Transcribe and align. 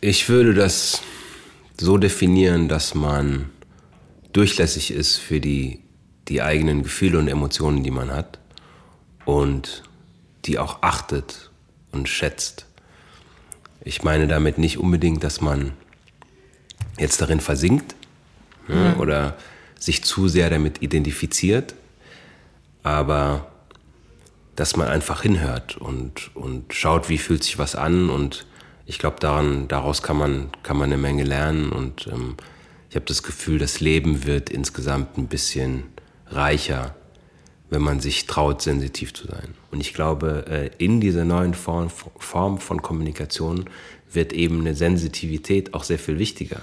Ich 0.00 0.28
würde 0.28 0.54
das 0.54 1.02
so 1.76 1.98
definieren, 1.98 2.68
dass 2.68 2.94
man 2.94 3.50
durchlässig 4.32 4.92
ist 4.92 5.16
für 5.16 5.40
die, 5.40 5.80
die 6.28 6.40
eigenen 6.40 6.84
Gefühle 6.84 7.18
und 7.18 7.26
Emotionen, 7.26 7.82
die 7.82 7.90
man 7.90 8.12
hat 8.12 8.38
und 9.24 9.82
die 10.44 10.58
auch 10.58 10.82
achtet 10.82 11.50
und 11.90 12.08
schätzt. 12.08 12.66
Ich 13.82 14.04
meine 14.04 14.28
damit 14.28 14.58
nicht 14.58 14.78
unbedingt, 14.78 15.24
dass 15.24 15.40
man 15.40 15.72
jetzt 16.98 17.20
darin 17.20 17.40
versinkt 17.40 17.96
ne, 18.68 18.94
mhm. 18.94 19.00
oder 19.00 19.36
sich 19.78 20.04
zu 20.04 20.28
sehr 20.28 20.48
damit 20.48 20.80
identifiziert, 20.80 21.74
aber 22.84 23.50
dass 24.54 24.76
man 24.76 24.88
einfach 24.88 25.22
hinhört 25.22 25.76
und, 25.76 26.34
und 26.36 26.72
schaut, 26.72 27.08
wie 27.08 27.18
fühlt 27.18 27.42
sich 27.42 27.58
was 27.58 27.74
an 27.74 28.10
und 28.10 28.46
ich 28.88 28.98
glaube, 28.98 29.16
daran, 29.20 29.68
daraus 29.68 30.02
kann 30.02 30.16
man, 30.16 30.48
kann 30.62 30.78
man 30.78 30.86
eine 30.90 30.96
Menge 30.96 31.22
lernen 31.22 31.70
und 31.70 32.06
ähm, 32.06 32.36
ich 32.88 32.96
habe 32.96 33.04
das 33.04 33.22
Gefühl, 33.22 33.58
das 33.58 33.80
Leben 33.80 34.24
wird 34.24 34.48
insgesamt 34.48 35.18
ein 35.18 35.26
bisschen 35.26 35.84
reicher, 36.30 36.94
wenn 37.68 37.82
man 37.82 38.00
sich 38.00 38.26
traut, 38.26 38.62
sensitiv 38.62 39.12
zu 39.12 39.26
sein. 39.26 39.54
Und 39.70 39.80
ich 39.80 39.92
glaube, 39.92 40.46
äh, 40.48 40.70
in 40.82 41.02
dieser 41.02 41.26
neuen 41.26 41.52
Form, 41.52 41.90
Form 41.90 42.58
von 42.58 42.80
Kommunikation 42.80 43.68
wird 44.10 44.32
eben 44.32 44.60
eine 44.60 44.74
Sensitivität 44.74 45.74
auch 45.74 45.84
sehr 45.84 45.98
viel 45.98 46.18
wichtiger. 46.18 46.62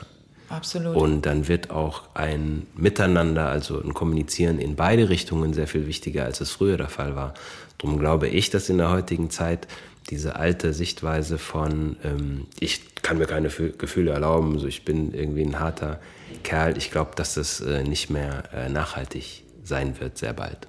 Absolut. 0.49 0.95
Und 0.95 1.27
dann 1.27 1.47
wird 1.47 1.69
auch 1.69 2.03
ein 2.15 2.65
Miteinander, 2.75 3.49
also 3.49 3.79
ein 3.79 3.93
Kommunizieren 3.93 4.57
in 4.57 4.75
beide 4.75 5.09
Richtungen 5.09 5.53
sehr 5.53 5.67
viel 5.67 5.85
wichtiger, 5.85 6.23
als 6.23 6.41
es 6.41 6.49
früher 6.49 6.77
der 6.77 6.89
Fall 6.89 7.15
war. 7.15 7.35
Darum 7.77 7.99
glaube 7.99 8.27
ich, 8.29 8.49
dass 8.49 8.67
in 8.69 8.79
der 8.79 8.89
heutigen 8.89 9.29
Zeit 9.29 9.67
diese 10.09 10.35
alte 10.35 10.73
Sichtweise 10.73 11.37
von, 11.37 11.97
ähm, 12.03 12.47
ich 12.59 12.95
kann 13.01 13.17
mir 13.17 13.25
keine 13.25 13.49
Gefühle 13.49 14.11
erlauben, 14.11 14.59
so 14.59 14.67
ich 14.67 14.85
bin 14.85 15.13
irgendwie 15.13 15.43
ein 15.43 15.59
harter 15.59 15.99
Kerl, 16.43 16.77
ich 16.77 16.91
glaube, 16.91 17.11
dass 17.15 17.35
das 17.35 17.61
äh, 17.61 17.83
nicht 17.83 18.09
mehr 18.09 18.43
äh, 18.53 18.69
nachhaltig 18.69 19.43
sein 19.63 19.99
wird, 19.99 20.17
sehr 20.17 20.33
bald. 20.33 20.67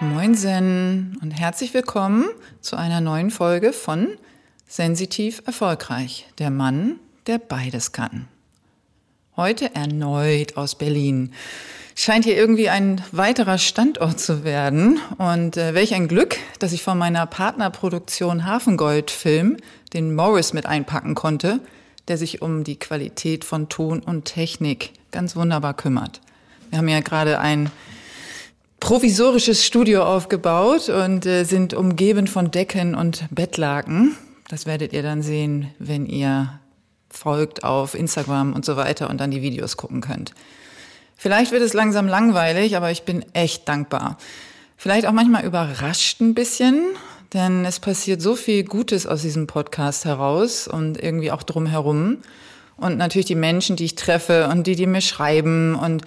Moinsen 0.00 0.77
herzlich 1.38 1.72
willkommen 1.72 2.24
zu 2.60 2.74
einer 2.74 3.00
neuen 3.00 3.30
Folge 3.30 3.72
von 3.72 4.08
Sensitiv 4.66 5.40
Erfolgreich, 5.46 6.26
der 6.38 6.50
Mann, 6.50 6.98
der 7.28 7.38
beides 7.38 7.92
kann. 7.92 8.26
Heute 9.36 9.72
erneut 9.72 10.56
aus 10.56 10.74
Berlin. 10.74 11.32
Scheint 11.94 12.24
hier 12.24 12.36
irgendwie 12.36 12.68
ein 12.68 13.04
weiterer 13.12 13.58
Standort 13.58 14.18
zu 14.18 14.42
werden. 14.42 14.98
Und 15.18 15.56
äh, 15.56 15.74
welch 15.74 15.94
ein 15.94 16.08
Glück, 16.08 16.36
dass 16.58 16.72
ich 16.72 16.82
von 16.82 16.98
meiner 16.98 17.24
Partnerproduktion 17.26 18.44
Hafengold 18.44 19.12
Film 19.12 19.58
den 19.92 20.16
Morris 20.16 20.52
mit 20.52 20.66
einpacken 20.66 21.14
konnte, 21.14 21.60
der 22.08 22.18
sich 22.18 22.42
um 22.42 22.64
die 22.64 22.80
Qualität 22.80 23.44
von 23.44 23.68
Ton 23.68 24.00
und 24.00 24.24
Technik 24.24 24.92
ganz 25.12 25.36
wunderbar 25.36 25.74
kümmert. 25.74 26.20
Wir 26.70 26.78
haben 26.78 26.88
ja 26.88 27.00
gerade 27.00 27.38
ein 27.38 27.70
provisorisches 28.80 29.64
Studio 29.64 30.04
aufgebaut 30.04 30.88
und 30.88 31.26
äh, 31.26 31.44
sind 31.44 31.74
umgeben 31.74 32.26
von 32.26 32.50
Decken 32.50 32.94
und 32.94 33.24
Bettlaken. 33.30 34.16
Das 34.48 34.66
werdet 34.66 34.92
ihr 34.92 35.02
dann 35.02 35.22
sehen, 35.22 35.70
wenn 35.78 36.06
ihr 36.06 36.58
folgt 37.10 37.64
auf 37.64 37.94
Instagram 37.94 38.52
und 38.52 38.64
so 38.64 38.76
weiter 38.76 39.10
und 39.10 39.20
dann 39.20 39.30
die 39.30 39.42
Videos 39.42 39.76
gucken 39.76 40.00
könnt. 40.00 40.32
Vielleicht 41.16 41.50
wird 41.50 41.62
es 41.62 41.74
langsam 41.74 42.06
langweilig, 42.06 42.76
aber 42.76 42.90
ich 42.90 43.02
bin 43.02 43.24
echt 43.32 43.68
dankbar. 43.68 44.18
Vielleicht 44.76 45.06
auch 45.06 45.12
manchmal 45.12 45.44
überrascht 45.44 46.20
ein 46.20 46.34
bisschen, 46.34 46.84
denn 47.32 47.64
es 47.64 47.80
passiert 47.80 48.22
so 48.22 48.36
viel 48.36 48.62
Gutes 48.62 49.06
aus 49.06 49.22
diesem 49.22 49.48
Podcast 49.48 50.04
heraus 50.04 50.68
und 50.68 51.02
irgendwie 51.02 51.32
auch 51.32 51.42
drumherum. 51.42 52.18
Und 52.76 52.96
natürlich 52.96 53.26
die 53.26 53.34
Menschen, 53.34 53.74
die 53.74 53.86
ich 53.86 53.96
treffe 53.96 54.48
und 54.48 54.68
die, 54.68 54.76
die 54.76 54.86
mir 54.86 55.00
schreiben 55.00 55.74
und 55.74 56.04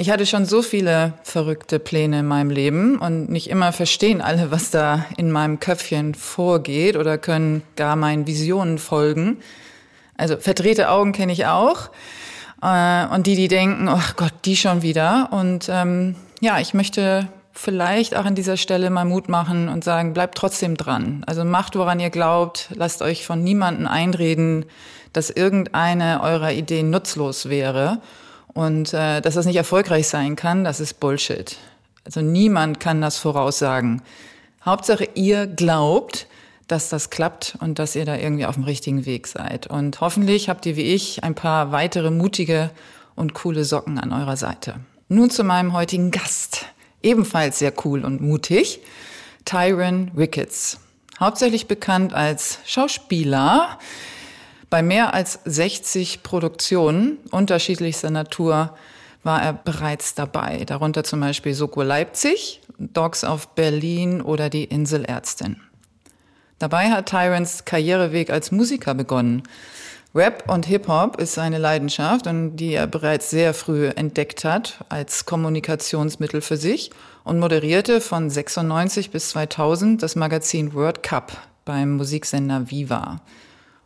ich 0.00 0.08
hatte 0.08 0.24
schon 0.24 0.46
so 0.46 0.62
viele 0.62 1.12
verrückte 1.24 1.78
Pläne 1.78 2.20
in 2.20 2.26
meinem 2.26 2.48
Leben 2.48 2.98
und 2.98 3.28
nicht 3.28 3.50
immer 3.50 3.70
verstehen 3.70 4.22
alle, 4.22 4.50
was 4.50 4.70
da 4.70 5.04
in 5.18 5.30
meinem 5.30 5.60
Köpfchen 5.60 6.14
vorgeht 6.14 6.96
oder 6.96 7.18
können 7.18 7.62
gar 7.76 7.96
meinen 7.96 8.26
Visionen 8.26 8.78
folgen. 8.78 9.40
Also 10.16 10.38
verdrehte 10.38 10.88
Augen 10.88 11.12
kenne 11.12 11.32
ich 11.32 11.44
auch. 11.44 11.90
Äh, 12.62 13.08
und 13.08 13.26
die, 13.26 13.36
die 13.36 13.48
denken, 13.48 13.88
oh 13.88 14.00
Gott, 14.16 14.32
die 14.46 14.56
schon 14.56 14.80
wieder. 14.80 15.28
Und 15.32 15.68
ähm, 15.70 16.16
ja, 16.40 16.58
ich 16.60 16.72
möchte 16.72 17.28
vielleicht 17.52 18.16
auch 18.16 18.24
an 18.24 18.34
dieser 18.34 18.56
Stelle 18.56 18.88
mal 18.88 19.04
Mut 19.04 19.28
machen 19.28 19.68
und 19.68 19.84
sagen, 19.84 20.14
bleibt 20.14 20.38
trotzdem 20.38 20.78
dran. 20.78 21.24
Also 21.26 21.44
macht, 21.44 21.76
woran 21.76 22.00
ihr 22.00 22.08
glaubt, 22.08 22.70
lasst 22.74 23.02
euch 23.02 23.26
von 23.26 23.44
niemandem 23.44 23.86
einreden, 23.86 24.64
dass 25.12 25.28
irgendeine 25.28 26.22
eurer 26.22 26.52
Ideen 26.52 26.88
nutzlos 26.88 27.50
wäre 27.50 28.00
und 28.54 28.92
äh, 28.92 29.20
dass 29.20 29.34
das 29.34 29.46
nicht 29.46 29.56
erfolgreich 29.56 30.08
sein 30.08 30.36
kann, 30.36 30.64
das 30.64 30.80
ist 30.80 31.00
Bullshit. 31.00 31.56
Also 32.04 32.20
niemand 32.20 32.80
kann 32.80 33.00
das 33.00 33.18
voraussagen. 33.18 34.02
Hauptsache, 34.64 35.08
ihr 35.14 35.46
glaubt, 35.46 36.26
dass 36.66 36.88
das 36.88 37.10
klappt 37.10 37.56
und 37.60 37.78
dass 37.78 37.96
ihr 37.96 38.04
da 38.04 38.16
irgendwie 38.16 38.46
auf 38.46 38.54
dem 38.54 38.64
richtigen 38.64 39.06
Weg 39.06 39.26
seid. 39.26 39.66
Und 39.66 40.00
hoffentlich 40.00 40.48
habt 40.48 40.66
ihr 40.66 40.76
wie 40.76 40.94
ich 40.94 41.24
ein 41.24 41.34
paar 41.34 41.72
weitere 41.72 42.10
mutige 42.10 42.70
und 43.16 43.34
coole 43.34 43.64
Socken 43.64 43.98
an 43.98 44.12
eurer 44.12 44.36
Seite. 44.36 44.76
Nun 45.08 45.30
zu 45.30 45.42
meinem 45.42 45.72
heutigen 45.72 46.10
Gast. 46.10 46.66
Ebenfalls 47.02 47.58
sehr 47.58 47.72
cool 47.84 48.04
und 48.04 48.20
mutig. 48.20 48.80
Tyron 49.44 50.10
Ricketts. 50.16 50.78
Hauptsächlich 51.18 51.66
bekannt 51.66 52.14
als 52.14 52.60
Schauspieler, 52.64 53.78
bei 54.70 54.82
mehr 54.82 55.12
als 55.12 55.40
60 55.44 56.22
Produktionen 56.22 57.18
unterschiedlichster 57.30 58.10
Natur 58.10 58.74
war 59.22 59.42
er 59.42 59.52
bereits 59.52 60.14
dabei, 60.14 60.64
darunter 60.64 61.04
zum 61.04 61.20
Beispiel 61.20 61.52
Soko 61.54 61.82
Leipzig, 61.82 62.60
Dogs 62.78 63.24
of 63.24 63.48
Berlin 63.48 64.22
oder 64.22 64.48
die 64.48 64.64
Inselärztin. 64.64 65.56
Dabei 66.58 66.90
hat 66.90 67.06
Tyrants 67.06 67.64
Karriereweg 67.64 68.30
als 68.30 68.52
Musiker 68.52 68.94
begonnen. 68.94 69.42
Rap 70.14 70.44
und 70.50 70.66
Hip-Hop 70.66 71.20
ist 71.20 71.34
seine 71.34 71.58
Leidenschaft 71.58 72.26
und 72.26 72.56
die 72.56 72.72
er 72.72 72.86
bereits 72.86 73.30
sehr 73.30 73.54
früh 73.54 73.88
entdeckt 73.88 74.44
hat 74.44 74.84
als 74.88 75.24
Kommunikationsmittel 75.24 76.40
für 76.40 76.56
sich 76.56 76.90
und 77.22 77.38
moderierte 77.38 78.00
von 78.00 78.28
96 78.28 79.10
bis 79.10 79.30
2000 79.30 80.02
das 80.02 80.16
Magazin 80.16 80.74
World 80.74 81.02
Cup 81.02 81.36
beim 81.64 81.96
Musiksender 81.96 82.70
Viva. 82.70 83.20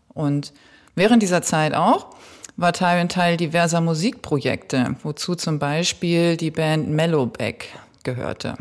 Und 0.09 0.53
Während 0.95 1.23
dieser 1.23 1.43
Zeit 1.43 1.75
auch 1.75 2.15
war 2.57 2.73
Tyron 2.73 3.09
Teil 3.09 3.37
diverser 3.37 3.81
Musikprojekte, 3.81 4.97
wozu 5.03 5.35
zum 5.35 5.59
Beispiel 5.59 6.37
die 6.37 6.53
Band 6.53 6.89
Mellowback 6.89 7.69
gehörte. 8.05 8.55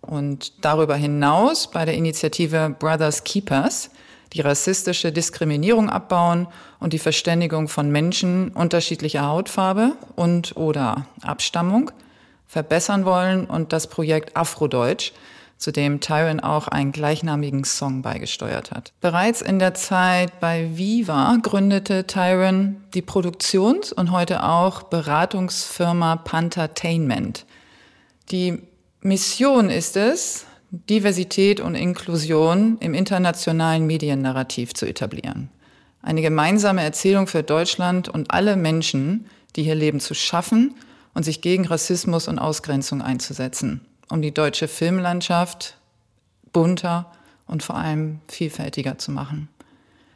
Und 0.00 0.64
darüber 0.64 0.96
hinaus 0.96 1.70
bei 1.70 1.84
der 1.84 1.94
Initiative 1.94 2.74
Brothers 2.78 3.24
Keepers, 3.24 3.90
die 4.32 4.40
rassistische 4.40 5.12
Diskriminierung 5.12 5.88
abbauen 5.88 6.48
und 6.80 6.92
die 6.92 6.98
Verständigung 6.98 7.68
von 7.68 7.90
Menschen 7.90 8.48
unterschiedlicher 8.50 9.26
Hautfarbe 9.26 9.92
und 10.16 10.56
oder 10.56 11.06
Abstammung 11.22 11.90
verbessern 12.46 13.04
wollen 13.04 13.44
und 13.44 13.72
das 13.72 13.86
Projekt 13.86 14.36
Afrodeutsch, 14.36 15.12
zu 15.58 15.72
dem 15.72 16.00
Tyron 16.00 16.40
auch 16.40 16.68
einen 16.68 16.92
gleichnamigen 16.92 17.64
Song 17.64 18.02
beigesteuert 18.02 18.70
hat. 18.70 18.92
Bereits 19.00 19.42
in 19.42 19.58
der 19.58 19.74
Zeit 19.74 20.40
bei 20.40 20.70
Viva 20.76 21.36
gründete 21.42 22.06
Tyron 22.06 22.76
die 22.94 23.02
Produktions- 23.02 23.92
und 23.92 24.12
heute 24.12 24.44
auch 24.44 24.84
Beratungsfirma 24.84 26.16
Panthertainment. 26.16 27.44
Die 28.30 28.62
Mission 29.00 29.68
ist 29.68 29.96
es, 29.96 30.46
Diversität 30.70 31.60
und 31.60 31.74
Inklusion 31.74 32.76
im 32.78 32.94
internationalen 32.94 33.86
Mediennarrativ 33.86 34.74
zu 34.74 34.86
etablieren. 34.86 35.50
Eine 36.02 36.22
gemeinsame 36.22 36.82
Erzählung 36.82 37.26
für 37.26 37.42
Deutschland 37.42 38.08
und 38.08 38.30
alle 38.30 38.56
Menschen, 38.56 39.26
die 39.56 39.64
hier 39.64 39.74
leben, 39.74 39.98
zu 39.98 40.14
schaffen 40.14 40.74
und 41.14 41.24
sich 41.24 41.40
gegen 41.40 41.66
Rassismus 41.66 42.28
und 42.28 42.38
Ausgrenzung 42.38 43.02
einzusetzen 43.02 43.80
um 44.10 44.22
die 44.22 44.32
deutsche 44.32 44.68
Filmlandschaft 44.68 45.76
bunter 46.52 47.12
und 47.46 47.62
vor 47.62 47.76
allem 47.76 48.20
vielfältiger 48.28 48.98
zu 48.98 49.10
machen. 49.10 49.48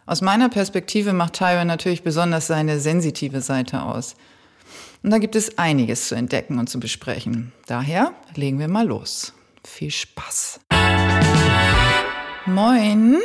Aus 0.07 0.21
meiner 0.21 0.49
Perspektive 0.49 1.13
macht 1.13 1.35
Tyron 1.35 1.67
natürlich 1.67 2.03
besonders 2.03 2.47
seine 2.47 2.81
sensitive 2.81 3.41
Seite 3.41 3.83
aus. 3.83 4.17
Und 5.03 5.11
da 5.11 5.19
gibt 5.19 5.37
es 5.37 5.59
einiges 5.59 6.09
zu 6.09 6.15
entdecken 6.15 6.59
und 6.59 6.69
zu 6.69 6.81
besprechen. 6.81 7.53
Daher 7.67 8.13
legen 8.35 8.59
wir 8.59 8.69
mal 8.69 8.87
los. 8.87 9.33
Viel 9.65 9.91
Spaß. 9.91 10.61
Moin. 12.47 13.19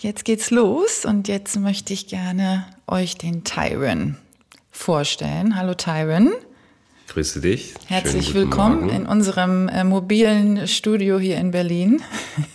jetzt 0.00 0.24
geht's 0.24 0.50
los 0.50 1.04
und 1.04 1.28
jetzt 1.28 1.56
möchte 1.56 1.92
ich 1.92 2.08
gerne 2.08 2.66
euch 2.86 3.16
den 3.16 3.44
Tyron 3.44 4.16
vorstellen. 4.70 5.56
Hallo 5.56 5.74
Tyron. 5.74 6.32
Grüße 7.12 7.42
dich. 7.42 7.74
Herzlich 7.88 8.32
willkommen 8.32 8.86
Morgen. 8.86 8.96
in 8.96 9.06
unserem 9.06 9.68
äh, 9.68 9.84
mobilen 9.84 10.66
Studio 10.66 11.18
hier 11.18 11.36
in 11.36 11.50
Berlin. 11.50 12.00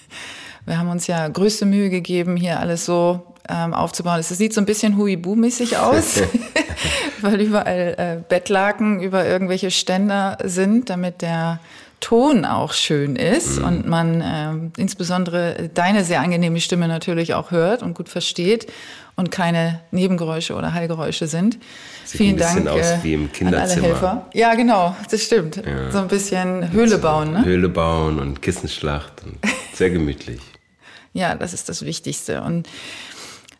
Wir 0.66 0.80
haben 0.80 0.90
uns 0.90 1.06
ja 1.06 1.28
größte 1.28 1.68
Mühe 1.68 1.92
gegeben, 1.92 2.36
hier 2.36 2.60
alles 2.60 2.84
so 2.84 3.22
ähm, 3.48 3.76
aufzubauen. 3.76 4.20
Es 4.20 4.30
sieht 4.30 4.56
so 4.56 4.62
ein 4.62 4.66
bisschen 4.66 4.98
Huibu-mäßig 4.98 5.78
aus, 5.78 6.24
weil 7.22 7.40
überall 7.40 7.96
äh, 8.00 8.24
Bettlaken 8.28 9.00
über 9.00 9.28
irgendwelche 9.28 9.70
Ständer 9.70 10.40
sind, 10.44 10.90
damit 10.90 11.22
der 11.22 11.60
Ton 12.00 12.46
auch 12.46 12.74
schön 12.74 13.16
ist 13.16 13.60
mhm. 13.60 13.66
und 13.66 13.88
man 13.88 14.22
äh, 14.22 14.82
insbesondere 14.82 15.70
deine 15.74 16.04
sehr 16.04 16.22
angenehme 16.22 16.62
Stimme 16.62 16.88
natürlich 16.88 17.34
auch 17.34 17.52
hört 17.52 17.82
und 17.82 17.96
gut 17.96 18.08
versteht 18.08 18.68
und 19.16 19.32
keine 19.32 19.82
Nebengeräusche 19.92 20.54
oder 20.54 20.74
Hallgeräusche 20.74 21.28
sind. 21.28 21.58
Sieht 22.06 22.18
Vielen 22.18 22.30
ein 22.34 22.38
bisschen 22.38 22.66
Dank 22.66 22.80
aus 22.80 22.86
äh, 22.86 23.00
wie 23.02 23.14
im 23.16 23.32
Kinderzimmer. 23.32 24.28
Ja, 24.34 24.54
genau, 24.54 24.96
das 25.10 25.24
stimmt. 25.24 25.58
Ja. 25.58 25.92
So 25.92 25.98
ein 25.98 26.08
bisschen 26.08 26.72
Höhle 26.72 27.00
bauen, 27.00 27.34
ne? 27.34 27.44
Höhle 27.44 27.68
bauen 27.68 28.20
und 28.20 28.42
Kissenschlacht 28.42 29.24
und 29.26 29.38
sehr 29.74 29.90
gemütlich. 29.90 30.40
ja, 31.14 31.34
das 31.34 31.54
ist 31.54 31.68
das 31.68 31.84
Wichtigste 31.84 32.44
und 32.44 32.70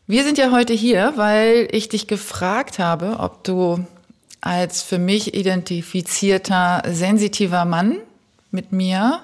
wir 0.06 0.24
sind 0.24 0.38
ja 0.38 0.52
heute 0.52 0.74
hier, 0.74 1.14
weil 1.18 1.68
ich 1.72 1.90
dich 1.90 2.08
gefragt 2.08 2.80
habe, 2.80 3.18
ob 3.20 3.44
du 3.44 3.86
als 4.40 4.82
für 4.82 5.00
mich 5.00 5.34
identifizierter 5.34 6.84
sensitiver 6.88 7.66
Mann 7.66 7.98
mit 8.52 8.72
mir 8.72 9.22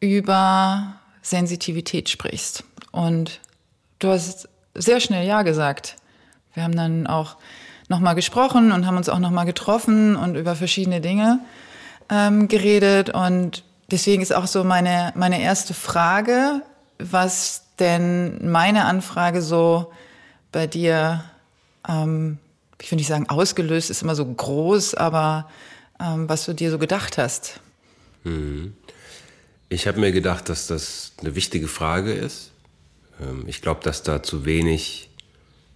über 0.00 0.94
Sensitivität 1.22 2.08
sprichst. 2.08 2.64
Und 2.92 3.40
du 3.98 4.10
hast 4.10 4.48
sehr 4.74 5.00
schnell 5.00 5.26
Ja 5.26 5.42
gesagt. 5.42 5.96
Wir 6.52 6.62
haben 6.62 6.76
dann 6.76 7.06
auch 7.06 7.36
nochmal 7.88 8.14
gesprochen 8.14 8.72
und 8.72 8.86
haben 8.86 8.96
uns 8.96 9.08
auch 9.08 9.18
nochmal 9.18 9.46
getroffen 9.46 10.16
und 10.16 10.36
über 10.36 10.54
verschiedene 10.56 11.00
Dinge 11.00 11.40
ähm, 12.10 12.48
geredet. 12.48 13.10
Und 13.10 13.64
deswegen 13.90 14.22
ist 14.22 14.34
auch 14.34 14.46
so 14.46 14.64
meine, 14.64 15.12
meine 15.16 15.40
erste 15.40 15.74
Frage, 15.74 16.62
was 16.98 17.64
denn 17.78 18.50
meine 18.50 18.84
Anfrage 18.84 19.42
so 19.42 19.90
bei 20.52 20.66
dir, 20.66 21.24
ähm, 21.88 22.38
ich 22.80 22.90
will 22.90 22.96
nicht 22.96 23.08
sagen 23.08 23.28
ausgelöst, 23.28 23.90
ist 23.90 24.02
immer 24.02 24.14
so 24.14 24.24
groß, 24.24 24.94
aber 24.94 25.48
ähm, 26.00 26.28
was 26.28 26.44
du 26.44 26.52
dir 26.52 26.70
so 26.70 26.78
gedacht 26.78 27.18
hast. 27.18 27.60
Mhm. 28.24 28.74
Ich 29.68 29.86
habe 29.86 30.00
mir 30.00 30.12
gedacht, 30.12 30.48
dass 30.48 30.66
das 30.66 31.12
eine 31.20 31.34
wichtige 31.34 31.68
Frage 31.68 32.12
ist. 32.12 32.50
Ähm, 33.20 33.44
ich 33.46 33.62
glaube, 33.62 33.80
dass 33.82 34.02
da 34.02 34.22
zu 34.22 34.44
wenig 34.44 35.08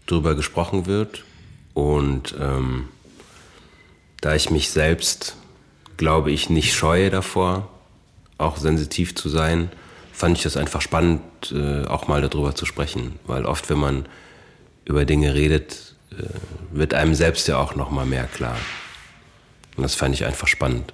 drüber 0.07 0.35
gesprochen 0.35 0.87
wird. 0.87 1.25
Und 1.75 2.35
ähm, 2.41 2.89
da 4.21 4.35
ich 4.35 4.51
mich 4.51 4.71
selbst, 4.71 5.37
glaube 5.97 6.33
ich, 6.33 6.51
nicht 6.51 6.75
scheue 6.75 7.11
davor, 7.11 7.69
auch 8.37 8.57
sensitiv 8.57 9.15
zu 9.15 9.29
sein, 9.29 9.71
fand 10.13 10.37
ich 10.37 10.43
das 10.43 10.57
einfach 10.57 10.81
spannend, 10.81 11.23
äh, 11.53 11.85
auch 11.85 12.09
mal 12.09 12.21
darüber 12.21 12.55
zu 12.55 12.67
sprechen. 12.67 13.19
Weil 13.27 13.47
oft, 13.47 13.71
wenn 13.71 13.79
man 13.79 14.07
über 14.85 15.05
Dinge 15.05 15.35
redet, 15.35 15.95
äh, 16.13 16.25
wird 16.73 16.95
einem 16.95 17.15
selbst 17.15 17.47
ja 17.47 17.59
auch 17.59 17.77
noch 17.77 17.91
mal 17.91 18.07
mehr 18.07 18.25
klar. 18.25 18.57
Und 19.77 19.83
das 19.83 19.95
fand 19.95 20.15
ich 20.15 20.25
einfach 20.25 20.49
spannend. 20.49 20.93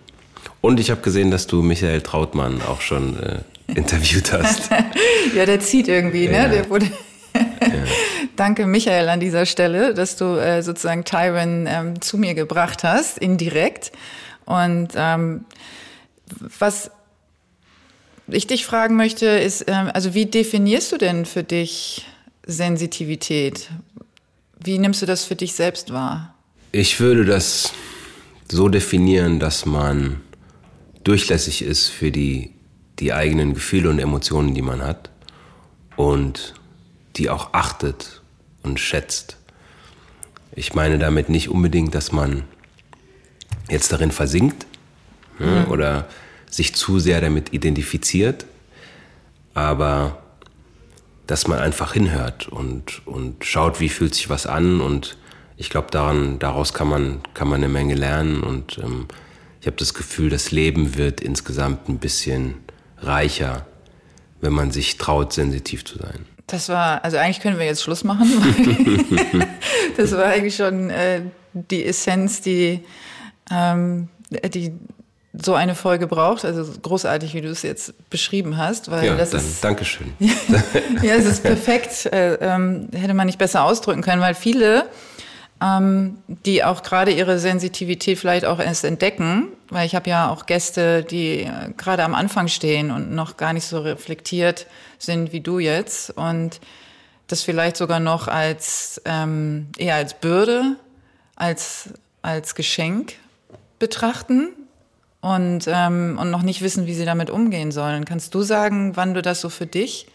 Und 0.61 0.81
ich 0.81 0.91
habe 0.91 1.01
gesehen, 1.01 1.31
dass 1.31 1.47
du 1.47 1.63
Michael 1.63 2.01
Trautmann 2.01 2.63
auch 2.63 2.81
schon 2.81 3.19
äh, 3.23 3.39
interviewt 3.69 4.33
hast. 4.33 4.71
ja, 5.35 5.47
der 5.47 5.61
zieht 5.61 5.89
irgendwie, 5.89 6.29
ne? 6.29 6.49
Der 6.49 6.69
wurde 6.71 6.87
ja. 7.35 7.41
Danke, 8.37 8.67
Michael, 8.67 9.09
an 9.09 9.21
dieser 9.21 9.47
Stelle, 9.47 9.95
dass 9.95 10.17
du 10.17 10.37
äh, 10.37 10.63
sozusagen 10.63 11.05
Tyron 11.05 11.67
ähm, 11.69 12.01
zu 12.01 12.19
mir 12.19 12.35
gebracht 12.35 12.85
hast, 12.85 13.19
indirekt. 13.19 13.93
Und 14.45 14.89
ähm, 14.97 15.45
was 16.59 16.91
ich 18.27 18.47
dich 18.47 18.67
fragen 18.67 18.97
möchte, 18.97 19.27
ist, 19.27 19.65
ähm, 19.69 19.91
also 19.93 20.15
wie 20.15 20.27
definierst 20.27 20.93
du 20.93 20.99
denn 20.99 21.27
für 21.27 21.43
dich 21.43 22.07
Sensitivität? 22.47 23.71
Wie 24.63 24.79
nimmst 24.79 25.03
du 25.03 25.07
das 25.07 25.25
für 25.25 25.37
dich 25.37 25.55
selbst 25.55 25.93
wahr? 25.93 26.35
Ich 26.73 27.01
würde 27.01 27.25
das 27.25 27.73
so 28.51 28.69
definieren, 28.69 29.39
dass 29.39 29.65
man 29.67 30.21
durchlässig 31.05 31.63
ist 31.63 31.89
für 31.89 32.11
die, 32.11 32.53
die 32.99 33.13
eigenen 33.13 33.55
Gefühle 33.55 33.91
und 33.91 33.99
Emotionen, 33.99 34.55
die 34.55 34.63
man 34.63 34.83
hat 34.83 35.11
und 35.97 36.55
die 37.17 37.31
auch 37.31 37.53
achtet 37.53 38.23
und 38.63 38.81
schätzt. 38.81 39.37
Ich 40.53 40.75
meine 40.75 40.99
damit 40.99 41.29
nicht 41.29 41.49
unbedingt, 41.49 41.95
dass 41.95 42.13
man 42.13 42.45
jetzt 43.69 43.93
darin 43.93 44.11
versinkt 44.11 44.67
ne, 45.39 45.65
mhm. 45.67 45.73
oder 45.73 46.09
sich 46.51 46.75
zu 46.75 46.99
sehr 46.99 47.21
damit 47.21 47.53
identifiziert, 47.53 48.47
aber 49.55 50.23
dass 51.27 51.49
man 51.49 51.59
einfach 51.59 51.95
hinhört 51.95 52.49
und, 52.49 53.07
und 53.07 53.45
schaut, 53.45 53.81
wie 53.81 53.89
fühlt 53.89 54.15
sich 54.15 54.29
was 54.29 54.47
an 54.47 54.81
und 54.81 55.17
ich 55.57 55.71
glaube, 55.71 55.89
daraus 55.91 56.75
kann 56.75 56.89
man, 56.89 57.21
kann 57.33 57.49
man 57.49 57.63
eine 57.63 57.73
Menge 57.73 57.95
lernen 57.95 58.43
und 58.43 58.79
ähm, 58.79 59.07
ich 59.65 59.67
habe 59.67 59.79
das 59.79 59.95
Gefühl, 59.95 60.29
das 60.29 60.51
Leben 60.51 60.99
wird 60.99 61.23
insgesamt 61.23 61.89
ein 61.89 61.97
bisschen 61.97 62.57
reicher, 62.99 63.65
wenn 64.43 64.53
man 64.53 64.71
sich 64.71 64.99
traut, 64.99 65.33
sensitiv 65.33 65.87
zu 65.87 65.97
sein. 65.97 66.27
Das 66.47 66.69
war, 66.69 67.03
also 67.03 67.17
eigentlich 67.17 67.41
können 67.41 67.59
wir 67.59 67.65
jetzt 67.65 67.83
Schluss 67.83 68.05
machen. 68.05 68.27
das 69.97 70.13
war 70.13 70.27
eigentlich 70.27 70.55
schon 70.55 70.91
äh, 70.91 71.23
die 71.55 71.83
Essenz, 71.83 72.43
die, 72.43 72.85
ähm, 73.51 74.11
die 74.53 74.75
so 75.33 75.55
eine 75.55 75.75
Folge 75.75 76.09
braucht. 76.09 76.45
Also 76.45 76.71
großartig, 76.83 77.33
wie 77.33 77.41
du 77.41 77.49
es 77.49 77.63
jetzt 77.63 78.11
beschrieben 78.11 78.59
hast. 78.59 78.91
Weil 78.91 79.07
ja, 79.07 79.17
das 79.17 79.31
dann, 79.31 79.41
ist, 79.41 79.65
Dankeschön. 79.65 80.13
ja, 81.03 81.15
es 81.15 81.25
ist 81.25 81.43
perfekt. 81.43 82.05
Äh, 82.13 82.35
ähm, 82.35 82.91
hätte 82.93 83.15
man 83.15 83.25
nicht 83.25 83.39
besser 83.39 83.65
ausdrücken 83.65 84.03
können, 84.03 84.21
weil 84.21 84.35
viele 84.35 84.91
ähm, 85.65 86.19
die 86.27 86.65
auch 86.65 86.83
gerade 86.83 87.13
ihre 87.13 87.39
Sensitivität 87.39 88.19
vielleicht 88.19 88.45
auch 88.45 88.59
erst 88.59 88.85
entdecken, 88.85 89.49
weil 89.75 89.87
ich 89.87 89.95
habe 89.95 90.09
ja 90.09 90.31
auch 90.31 90.47
Gäste, 90.47 91.03
die 91.03 91.41
äh, 91.41 91.73
gerade 91.77 92.05
am 92.05 92.15
Anfang 92.15 92.49
stehen 92.49 92.91
und 92.91 93.13
noch 93.13 93.37
gar 93.37 93.53
nicht 93.53 93.67
so 93.67 93.81
reflektiert 93.81 94.67
sind 94.99 95.33
wie 95.33 95.41
du 95.41 95.59
jetzt 95.59 96.11
und 96.11 96.61
das 97.27 97.43
vielleicht 97.43 97.77
sogar 97.77 98.01
noch 98.01 98.29
als 98.29 99.03
ähm, 99.05 99.69
eher 99.77 99.97
als 99.97 100.15
Bürde, 100.15 100.77
als 101.37 101.91
als 102.23 102.55
Geschenk 102.55 103.15
betrachten 103.79 104.49
und 105.21 105.65
ähm, 105.67 106.19
und 106.21 106.31
noch 106.31 106.43
nicht 106.43 106.63
wissen, 106.63 106.87
wie 106.87 106.95
sie 106.95 107.05
damit 107.05 107.29
umgehen 107.29 107.73
sollen. 107.73 108.05
Kannst 108.05 108.35
du 108.35 108.43
sagen, 108.43 108.97
wann 108.97 109.13
du 109.13 109.23
das 109.23 109.41
so 109.41 109.49
für 109.49 109.67
dich 109.67 110.07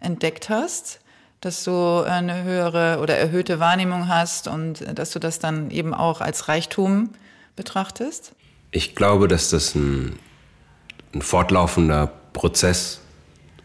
entdeckt 0.00 0.48
hast? 0.50 1.00
dass 1.40 1.62
du 1.62 2.02
eine 2.02 2.42
höhere 2.42 2.98
oder 3.00 3.16
erhöhte 3.16 3.60
Wahrnehmung 3.60 4.08
hast 4.08 4.48
und 4.48 4.84
dass 4.98 5.12
du 5.12 5.20
das 5.20 5.38
dann 5.38 5.70
eben 5.70 5.94
auch 5.94 6.20
als 6.20 6.48
Reichtum 6.48 7.10
betrachtest? 7.54 8.32
Ich 8.70 8.94
glaube, 8.94 9.28
dass 9.28 9.50
das 9.50 9.74
ein, 9.74 10.18
ein 11.14 11.22
fortlaufender 11.22 12.06
Prozess 12.32 13.00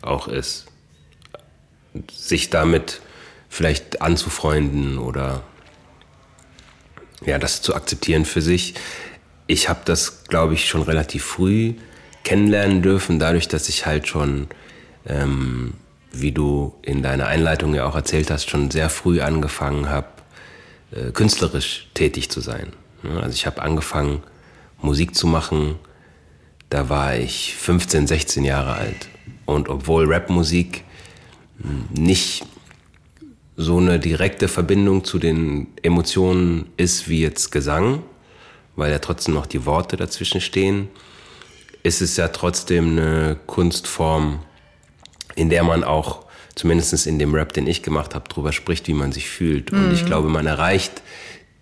auch 0.01 0.27
ist, 0.27 0.65
sich 2.11 2.49
damit 2.49 3.01
vielleicht 3.49 4.01
anzufreunden 4.01 4.97
oder 4.97 5.43
ja, 7.25 7.37
das 7.37 7.61
zu 7.61 7.75
akzeptieren 7.75 8.25
für 8.25 8.41
sich. 8.41 8.73
Ich 9.47 9.69
habe 9.69 9.81
das, 9.85 10.25
glaube 10.25 10.53
ich, 10.53 10.67
schon 10.67 10.81
relativ 10.81 11.23
früh 11.23 11.75
kennenlernen 12.23 12.81
dürfen, 12.81 13.19
dadurch, 13.19 13.47
dass 13.47 13.69
ich 13.69 13.85
halt 13.85 14.07
schon 14.07 14.47
ähm, 15.05 15.73
wie 16.13 16.31
du 16.31 16.75
in 16.83 17.01
deiner 17.01 17.27
Einleitung 17.27 17.73
ja 17.73 17.85
auch 17.85 17.95
erzählt 17.95 18.29
hast, 18.29 18.49
schon 18.49 18.71
sehr 18.71 18.89
früh 18.89 19.19
angefangen 19.19 19.89
habe, 19.89 20.07
äh, 20.91 21.11
künstlerisch 21.11 21.89
tätig 21.95 22.29
zu 22.29 22.39
sein. 22.39 22.71
Also 23.03 23.33
ich 23.33 23.45
habe 23.47 23.61
angefangen, 23.61 24.21
Musik 24.83 25.15
zu 25.15 25.27
machen, 25.27 25.75
da 26.69 26.89
war 26.89 27.15
ich 27.15 27.55
15, 27.55 28.07
16 28.07 28.45
Jahre 28.45 28.73
alt. 28.73 29.07
Und 29.45 29.69
obwohl 29.69 30.11
Rapmusik 30.11 30.83
hm, 31.61 31.85
nicht 31.91 32.45
so 33.55 33.77
eine 33.77 33.99
direkte 33.99 34.47
Verbindung 34.47 35.03
zu 35.03 35.19
den 35.19 35.67
Emotionen 35.83 36.65
ist 36.77 37.07
wie 37.07 37.21
jetzt 37.21 37.51
Gesang, 37.51 38.03
weil 38.75 38.91
ja 38.91 38.99
trotzdem 38.99 39.35
noch 39.35 39.45
die 39.45 39.65
Worte 39.65 39.97
dazwischen 39.97 40.41
stehen, 40.41 40.87
ist 41.83 42.01
es 42.01 42.17
ja 42.17 42.29
trotzdem 42.29 42.97
eine 42.97 43.37
Kunstform, 43.45 44.39
in 45.35 45.49
der 45.49 45.63
man 45.63 45.83
auch, 45.83 46.25
zumindest 46.55 47.05
in 47.05 47.19
dem 47.19 47.35
Rap, 47.35 47.53
den 47.53 47.67
ich 47.67 47.83
gemacht 47.83 48.15
habe, 48.15 48.27
drüber 48.29 48.51
spricht, 48.51 48.87
wie 48.87 48.93
man 48.93 49.11
sich 49.11 49.29
fühlt. 49.29 49.71
Und 49.71 49.87
mhm. 49.87 49.93
ich 49.93 50.05
glaube, 50.05 50.29
man 50.29 50.47
erreicht 50.47 51.01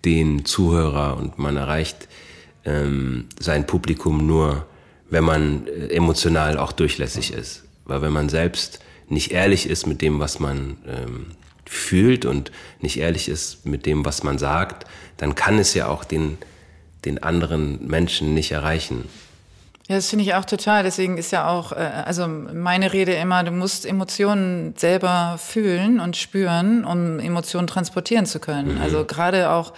den 0.04 0.44
Zuhörer 0.44 1.16
und 1.16 1.38
man 1.38 1.56
erreicht 1.56 2.08
ähm, 2.64 3.26
sein 3.38 3.66
Publikum 3.66 4.26
nur, 4.26 4.66
wenn 5.10 5.24
man 5.24 5.66
äh, 5.66 5.88
emotional 5.88 6.58
auch 6.58 6.72
durchlässig 6.72 7.32
ist. 7.32 7.64
Weil 7.84 8.02
wenn 8.02 8.12
man 8.12 8.28
selbst 8.28 8.80
nicht 9.08 9.32
ehrlich 9.32 9.68
ist 9.68 9.86
mit 9.86 10.00
dem, 10.00 10.20
was 10.20 10.40
man 10.40 10.78
ähm, 10.86 11.26
fühlt 11.66 12.24
und 12.24 12.52
nicht 12.80 12.98
ehrlich 12.98 13.28
ist 13.28 13.66
mit 13.66 13.86
dem, 13.86 14.04
was 14.04 14.22
man 14.22 14.38
sagt, 14.38 14.86
dann 15.16 15.34
kann 15.34 15.58
es 15.58 15.74
ja 15.74 15.88
auch 15.88 16.04
den, 16.04 16.38
den 17.04 17.22
anderen 17.22 17.86
Menschen 17.86 18.34
nicht 18.34 18.52
erreichen. 18.52 19.04
Ja, 19.88 19.96
das 19.96 20.08
finde 20.08 20.24
ich 20.24 20.34
auch 20.34 20.44
total. 20.44 20.84
Deswegen 20.84 21.18
ist 21.18 21.32
ja 21.32 21.48
auch, 21.48 21.72
äh, 21.72 21.76
also 21.76 22.26
meine 22.28 22.92
Rede 22.92 23.12
immer, 23.14 23.42
du 23.42 23.50
musst 23.50 23.84
Emotionen 23.84 24.74
selber 24.76 25.38
fühlen 25.38 26.00
und 26.00 26.16
spüren, 26.16 26.84
um 26.84 27.18
Emotionen 27.18 27.66
transportieren 27.66 28.24
zu 28.24 28.38
können. 28.38 28.76
Mhm. 28.76 28.80
Also 28.80 29.04
gerade 29.04 29.50
auch 29.50 29.72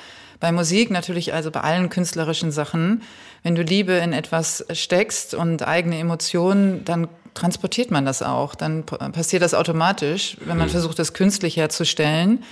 bei 0.44 0.52
Musik 0.52 0.90
natürlich, 0.90 1.32
also 1.32 1.50
bei 1.50 1.62
allen 1.62 1.88
künstlerischen 1.88 2.52
Sachen, 2.52 3.00
wenn 3.44 3.54
du 3.54 3.62
Liebe 3.62 3.92
in 3.92 4.12
etwas 4.12 4.62
steckst 4.74 5.32
und 5.32 5.66
eigene 5.66 5.98
Emotionen, 5.98 6.84
dann 6.84 7.08
transportiert 7.32 7.90
man 7.90 8.04
das 8.04 8.20
auch. 8.20 8.54
Dann 8.54 8.84
passiert 8.84 9.40
das 9.40 9.54
automatisch. 9.54 10.36
Wenn 10.44 10.58
man 10.58 10.66
mhm. 10.66 10.72
versucht, 10.72 10.98
das 10.98 11.14
künstlich 11.14 11.56
herzustellen, 11.56 12.42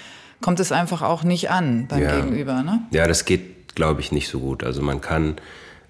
kommt 0.41 0.59
es 0.59 0.73
einfach 0.73 1.03
auch 1.03 1.23
nicht 1.23 1.51
an 1.51 1.87
beim 1.87 2.01
ja. 2.01 2.17
Gegenüber. 2.17 2.63
Ne? 2.63 2.81
Ja, 2.93 3.07
das 3.07 3.27
geht, 3.27 3.75
glaube 3.75 4.01
ich, 4.01 4.11
nicht 4.11 4.31
so 4.31 4.41
gut. 4.41 4.65
Also 4.65 4.81
man 4.81 5.03
kann 5.03 5.37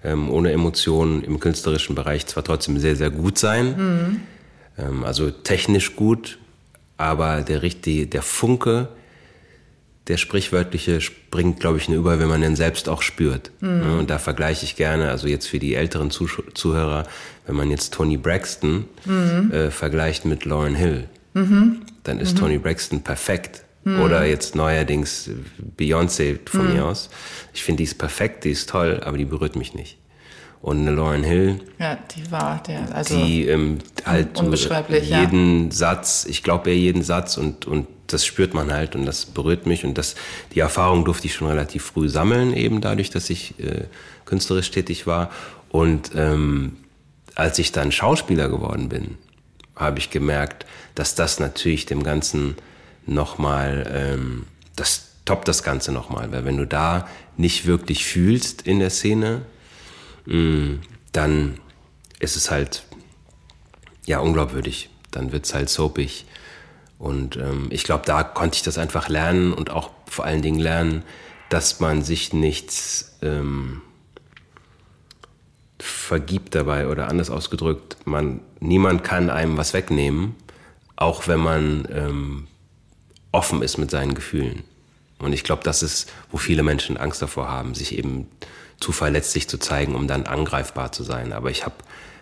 ähm, 0.03 0.29
ohne 0.29 0.51
Emotionen 0.51 1.23
im 1.23 1.39
künstlerischen 1.39 1.95
Bereich 1.95 2.25
zwar 2.25 2.43
trotzdem 2.43 2.79
sehr, 2.79 2.97
sehr 2.97 3.11
gut 3.11 3.37
sein, 3.37 3.77
mhm. 3.77 4.19
ähm, 4.77 5.05
also 5.05 5.31
technisch 5.31 5.95
gut, 5.95 6.37
aber 6.97 7.43
der 7.43 7.61
richtige, 7.61 8.07
der 8.07 8.23
Funke, 8.23 8.89
der 10.07 10.17
sprichwörtliche 10.17 10.99
springt, 10.99 11.59
glaube 11.59 11.77
ich, 11.77 11.87
nur 11.87 11.99
über, 11.99 12.19
wenn 12.19 12.27
man 12.27 12.41
den 12.41 12.55
selbst 12.55 12.89
auch 12.89 13.01
spürt. 13.01 13.51
Mhm. 13.61 13.99
Und 13.99 14.09
da 14.09 14.19
vergleiche 14.19 14.65
ich 14.65 14.75
gerne, 14.75 15.09
also 15.09 15.27
jetzt 15.27 15.47
für 15.47 15.59
die 15.59 15.75
älteren 15.75 16.11
Zuh 16.11 16.27
Zuhörer, 16.53 17.05
wenn 17.47 17.55
man 17.55 17.71
jetzt 17.71 17.93
Tony 17.93 18.17
Braxton 18.17 18.85
mhm. 19.05 19.51
äh, 19.51 19.71
vergleicht 19.71 20.25
mit 20.25 20.45
Lauren 20.45 20.75
Hill, 20.75 21.07
mhm. 21.33 21.81
dann 22.03 22.19
ist 22.19 22.35
mhm. 22.35 22.39
Tony 22.39 22.57
Braxton 22.57 23.01
perfekt. 23.01 23.63
Mhm. 23.85 24.01
Oder 24.01 24.25
jetzt 24.25 24.55
neuerdings 24.55 25.29
Beyoncé 25.77 26.39
von 26.45 26.67
mir 26.67 26.81
mhm. 26.81 26.89
aus. 26.89 27.09
Ich 27.53 27.63
finde, 27.63 27.77
die 27.77 27.83
ist 27.83 27.97
perfekt, 27.97 28.45
die 28.45 28.51
ist 28.51 28.69
toll, 28.69 29.01
aber 29.03 29.17
die 29.17 29.25
berührt 29.25 29.55
mich 29.55 29.73
nicht. 29.73 29.97
Und 30.61 30.79
eine 30.79 30.91
Lauren 30.91 31.23
Hill. 31.23 31.59
Ja, 31.77 31.97
die 32.15 32.31
war 32.31 32.63
der, 32.63 32.95
also. 32.95 33.17
Die 33.17 33.45
ähm, 33.47 33.79
halt 34.05 34.39
jeden 35.01 35.65
ja. 35.65 35.71
Satz, 35.71 36.25
ich 36.29 36.41
glaube 36.41 36.69
ja 36.69 36.77
jeden 36.77 37.03
Satz 37.03 37.35
und, 37.35 37.65
und 37.65 37.87
das 38.07 38.25
spürt 38.25 38.53
man 38.53 38.71
halt 38.71 38.95
und 38.95 39.05
das 39.05 39.25
berührt 39.25 39.65
mich 39.65 39.85
und 39.85 39.97
das, 39.97 40.15
die 40.53 40.59
Erfahrung 40.59 41.05
durfte 41.05 41.27
ich 41.27 41.33
schon 41.33 41.47
relativ 41.47 41.83
früh 41.83 42.09
sammeln, 42.09 42.53
eben 42.53 42.81
dadurch, 42.81 43.09
dass 43.09 43.29
ich 43.29 43.59
äh, 43.59 43.85
künstlerisch 44.25 44.71
tätig 44.71 45.07
war. 45.07 45.31
Und 45.69 46.11
ähm, 46.15 46.77
als 47.35 47.59
ich 47.59 47.71
dann 47.71 47.91
Schauspieler 47.91 48.49
geworden 48.49 48.89
bin, 48.89 49.17
habe 49.75 49.99
ich 49.99 50.09
gemerkt, 50.09 50.65
dass 50.95 51.15
das 51.15 51.39
natürlich 51.39 51.85
dem 51.85 52.03
Ganzen 52.03 52.55
nochmal, 53.05 53.89
ähm, 53.91 54.45
das 54.75 55.09
toppt 55.25 55.47
das 55.47 55.63
Ganze 55.63 55.91
nochmal, 55.91 56.31
weil 56.31 56.45
wenn 56.45 56.57
du 56.57 56.67
da 56.67 57.07
nicht 57.37 57.65
wirklich 57.65 58.05
fühlst 58.05 58.63
in 58.63 58.79
der 58.79 58.89
Szene, 58.89 59.41
mh, 60.25 60.35
mm, 60.35 60.81
dann 61.11 61.59
ist 62.19 62.35
es 62.35 62.49
halt 62.51 62.83
ja 64.05 64.19
unglaubwürdig. 64.19 64.89
Dann 65.11 65.31
wird 65.31 65.45
es 65.45 65.53
halt 65.53 65.69
soapig. 65.69 66.25
Und 67.03 67.35
ähm, 67.35 67.67
ich 67.69 67.83
glaube, 67.83 68.05
da 68.05 68.23
konnte 68.23 68.55
ich 68.55 68.63
das 68.63 68.77
einfach 68.77 69.09
lernen 69.09 69.51
und 69.51 69.71
auch 69.71 69.91
vor 70.05 70.23
allen 70.23 70.41
Dingen 70.41 70.61
lernen, 70.61 71.03
dass 71.49 71.81
man 71.81 72.01
sich 72.01 72.31
nichts 72.31 73.17
ähm, 73.21 73.81
vergibt 75.79 76.55
dabei 76.55 76.87
oder 76.87 77.09
anders 77.09 77.29
ausgedrückt, 77.29 77.97
man, 78.05 78.39
niemand 78.61 79.03
kann 79.03 79.29
einem 79.29 79.57
was 79.57 79.73
wegnehmen, 79.73 80.37
auch 80.95 81.27
wenn 81.27 81.41
man 81.41 81.89
ähm, 81.91 82.47
offen 83.33 83.61
ist 83.63 83.77
mit 83.77 83.91
seinen 83.91 84.13
Gefühlen. 84.13 84.63
Und 85.19 85.33
ich 85.33 85.43
glaube, 85.43 85.63
das 85.65 85.83
ist, 85.83 86.09
wo 86.31 86.37
viele 86.37 86.63
Menschen 86.63 86.95
Angst 86.95 87.21
davor 87.21 87.49
haben, 87.49 87.75
sich 87.75 87.97
eben 87.97 88.29
zu 88.79 88.93
verletzlich 88.93 89.49
zu 89.49 89.57
zeigen, 89.57 89.95
um 89.95 90.07
dann 90.07 90.25
angreifbar 90.25 90.93
zu 90.93 91.03
sein. 91.03 91.33
Aber 91.33 91.51
ich 91.51 91.65
habe 91.65 91.75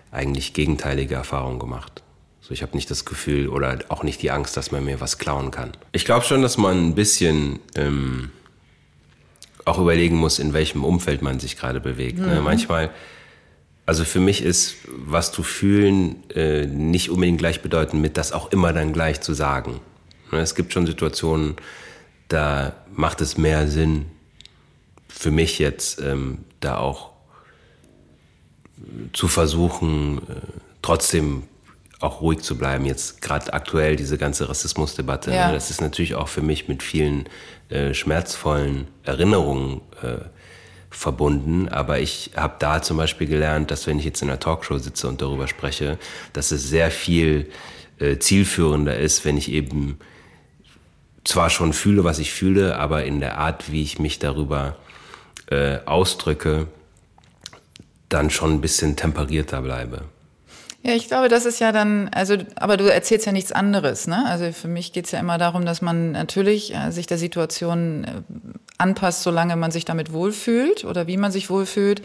eigentlich 0.10 0.54
gegenteilige 0.54 1.14
Erfahrungen 1.14 1.60
gemacht. 1.60 2.02
So, 2.52 2.54
ich 2.54 2.64
habe 2.64 2.76
nicht 2.76 2.92
das 2.92 3.06
Gefühl 3.06 3.48
oder 3.48 3.80
auch 3.88 4.04
nicht 4.04 4.22
die 4.22 4.30
Angst, 4.30 4.58
dass 4.58 4.72
man 4.72 4.84
mir 4.84 5.00
was 5.00 5.18
klauen 5.18 5.52
kann. 5.52 5.72
Ich 5.94 6.04
glaube 6.04 6.26
schon, 6.26 6.42
dass 6.42 6.58
man 6.58 6.90
ein 6.90 6.96
bisschen 6.96 7.60
ähm, 7.76 8.30
auch 9.64 9.80
überlegen 9.80 10.18
muss, 10.18 10.38
in 10.38 10.52
welchem 10.52 10.84
Umfeld 10.84 11.22
man 11.22 11.40
sich 11.40 11.56
gerade 11.56 11.80
bewegt. 11.80 12.20
Ne? 12.20 12.28
Mhm. 12.28 12.34
Ne? 12.34 12.42
Manchmal, 12.42 12.90
also 13.86 14.04
für 14.04 14.20
mich 14.20 14.44
ist, 14.44 14.76
was 14.86 15.32
zu 15.32 15.44
fühlen, 15.44 16.30
äh, 16.36 16.66
nicht 16.66 17.10
unbedingt 17.10 17.38
gleichbedeutend 17.38 18.02
mit 18.02 18.18
das 18.18 18.34
auch 18.34 18.52
immer 18.52 18.74
dann 18.74 18.92
gleich 18.92 19.22
zu 19.22 19.34
sagen. 19.34 19.80
Ne, 20.34 20.40
es 20.40 20.54
gibt 20.54 20.74
schon 20.74 20.86
Situationen, 20.86 21.56
da 22.28 22.74
macht 22.94 23.22
es 23.22 23.38
mehr 23.38 23.70
Sinn 23.70 24.08
für 25.08 25.32
mich 25.32 25.58
jetzt, 25.58 26.02
ähm, 26.02 26.40
da 26.60 26.80
auch 26.80 27.12
zu 29.14 29.30
versuchen, 29.30 30.18
äh, 30.18 30.42
trotzdem 30.82 31.44
auch 32.02 32.22
ruhig 32.22 32.40
zu 32.42 32.58
bleiben. 32.58 32.86
Jetzt 32.86 33.22
gerade 33.22 33.54
aktuell 33.54 33.96
diese 33.96 34.18
ganze 34.18 34.50
Rassismusdebatte, 34.50 35.32
ja. 35.32 35.48
ne, 35.48 35.54
das 35.54 35.70
ist 35.70 35.82
natürlich 35.82 36.16
auch 36.16 36.28
für 36.28 36.42
mich 36.42 36.68
mit 36.68 36.84
vielen 36.84 37.26
äh, 37.70 37.94
schmerzvollen 37.94 38.88
Erinnerungen 39.04 39.82
äh, 40.02 40.18
verbunden. 40.90 41.70
Aber 41.70 42.00
ich 42.00 42.32
habe 42.36 42.56
da 42.60 42.82
zum 42.82 42.98
Beispiel 42.98 43.28
gelernt, 43.28 43.72
dass 43.72 43.88
wenn 43.88 44.00
ich 44.00 44.06
jetzt 44.06 44.22
in 44.22 44.30
einer 44.30 44.40
Talkshow 44.40 44.78
sitze 44.78 45.08
und 45.08 45.22
darüber 45.22 45.48
spreche, 45.48 45.98
dass 46.34 46.52
es 46.52 46.68
sehr 46.68 46.92
viel 46.92 47.50
äh, 48.00 48.18
zielführender 48.18 48.98
ist, 48.98 49.24
wenn 49.24 49.38
ich 49.38 49.52
eben 49.52 50.00
zwar 51.24 51.50
schon 51.50 51.72
fühle, 51.72 52.04
was 52.04 52.20
ich 52.20 52.32
fühle, 52.32 52.78
aber 52.78 53.06
in 53.06 53.20
der 53.20 53.38
Art, 53.38 53.72
wie 53.72 53.84
ich 53.84 54.00
mich 54.00 54.20
darüber 54.20 54.76
äh, 55.48 55.78
ausdrücke, 55.86 56.68
dann 58.10 58.30
schon 58.30 58.54
ein 58.54 58.62
bisschen 58.62 58.96
temperierter 58.96 59.62
bleibe. 59.62 60.06
Ja, 60.84 60.94
ich 60.94 61.08
glaube, 61.08 61.30
das 61.30 61.46
ist 61.46 61.60
ja 61.60 61.72
dann, 61.72 62.10
also, 62.10 62.38
aber 62.56 62.76
du 62.76 62.92
erzählst 62.92 63.28
ja 63.28 63.32
nichts 63.32 63.52
anderes, 63.52 64.08
ne? 64.08 64.26
Also 64.26 64.52
für 64.52 64.68
mich 64.68 64.94
geht 64.94 65.06
es 65.06 65.12
ja 65.12 65.20
immer 65.20 65.38
darum, 65.38 65.64
dass 65.64 65.82
man 65.82 66.12
natürlich 66.14 66.74
äh, 66.74 66.92
sich 66.92 67.06
der 67.06 67.20
Situation 67.20 68.04
äh, 68.04 68.10
anpasst, 68.80 69.22
solange 69.22 69.56
man 69.56 69.70
sich 69.70 69.86
damit 69.86 70.12
wohlfühlt 70.12 70.84
oder 70.84 71.06
wie 71.06 71.18
man 71.18 71.32
sich 71.32 71.52
wohlfühlt 71.52 72.02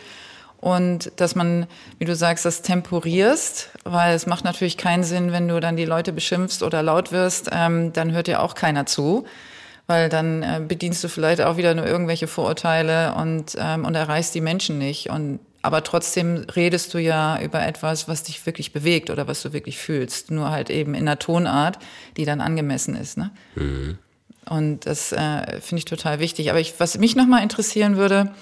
und 0.60 1.10
dass 1.16 1.34
man, 1.34 1.66
wie 1.98 2.04
du 2.04 2.14
sagst, 2.14 2.44
das 2.44 2.60
temporierst, 2.60 3.70
weil 3.84 4.14
es 4.14 4.26
macht 4.26 4.44
natürlich 4.44 4.76
keinen 4.76 5.04
Sinn, 5.04 5.32
wenn 5.32 5.48
du 5.48 5.58
dann 5.58 5.76
die 5.76 5.84
Leute 5.86 6.12
beschimpfst 6.12 6.62
oder 6.62 6.82
laut 6.82 7.12
wirst, 7.12 7.48
ähm, 7.52 7.94
dann 7.94 8.12
hört 8.12 8.26
dir 8.26 8.42
auch 8.42 8.54
keiner 8.54 8.84
zu, 8.84 9.24
weil 9.86 10.10
dann 10.10 10.42
äh, 10.42 10.60
bedienst 10.66 11.02
du 11.02 11.08
vielleicht 11.08 11.40
auch 11.40 11.56
wieder 11.56 11.74
nur 11.74 11.86
irgendwelche 11.86 12.26
Vorurteile 12.26 13.14
und, 13.14 13.56
ähm, 13.58 13.86
und 13.86 13.94
erreichst 13.94 14.34
die 14.34 14.40
Menschen 14.42 14.78
nicht. 14.78 15.08
Und 15.08 15.40
aber 15.66 15.82
trotzdem 15.82 16.46
redest 16.54 16.94
du 16.94 16.98
ja 16.98 17.40
über 17.42 17.66
etwas, 17.66 18.06
was 18.06 18.22
dich 18.22 18.46
wirklich 18.46 18.72
bewegt 18.72 19.10
oder 19.10 19.26
was 19.26 19.42
du 19.42 19.52
wirklich 19.52 19.78
fühlst, 19.78 20.30
nur 20.30 20.50
halt 20.50 20.70
eben 20.70 20.94
in 20.94 21.02
einer 21.02 21.18
Tonart, 21.18 21.78
die 22.16 22.24
dann 22.24 22.40
angemessen 22.40 22.94
ist. 22.94 23.18
Ne? 23.18 23.32
Mhm. 23.56 23.98
Und 24.48 24.86
das 24.86 25.10
äh, 25.10 25.60
finde 25.60 25.80
ich 25.80 25.84
total 25.84 26.20
wichtig. 26.20 26.50
Aber 26.50 26.60
ich, 26.60 26.78
was 26.78 26.98
mich 26.98 27.16
nochmal 27.16 27.42
interessieren 27.42 27.96
würde, 27.96 28.32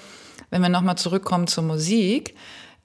wenn 0.50 0.60
wir 0.60 0.68
nochmal 0.68 0.98
zurückkommen 0.98 1.46
zur 1.46 1.64
Musik, 1.64 2.34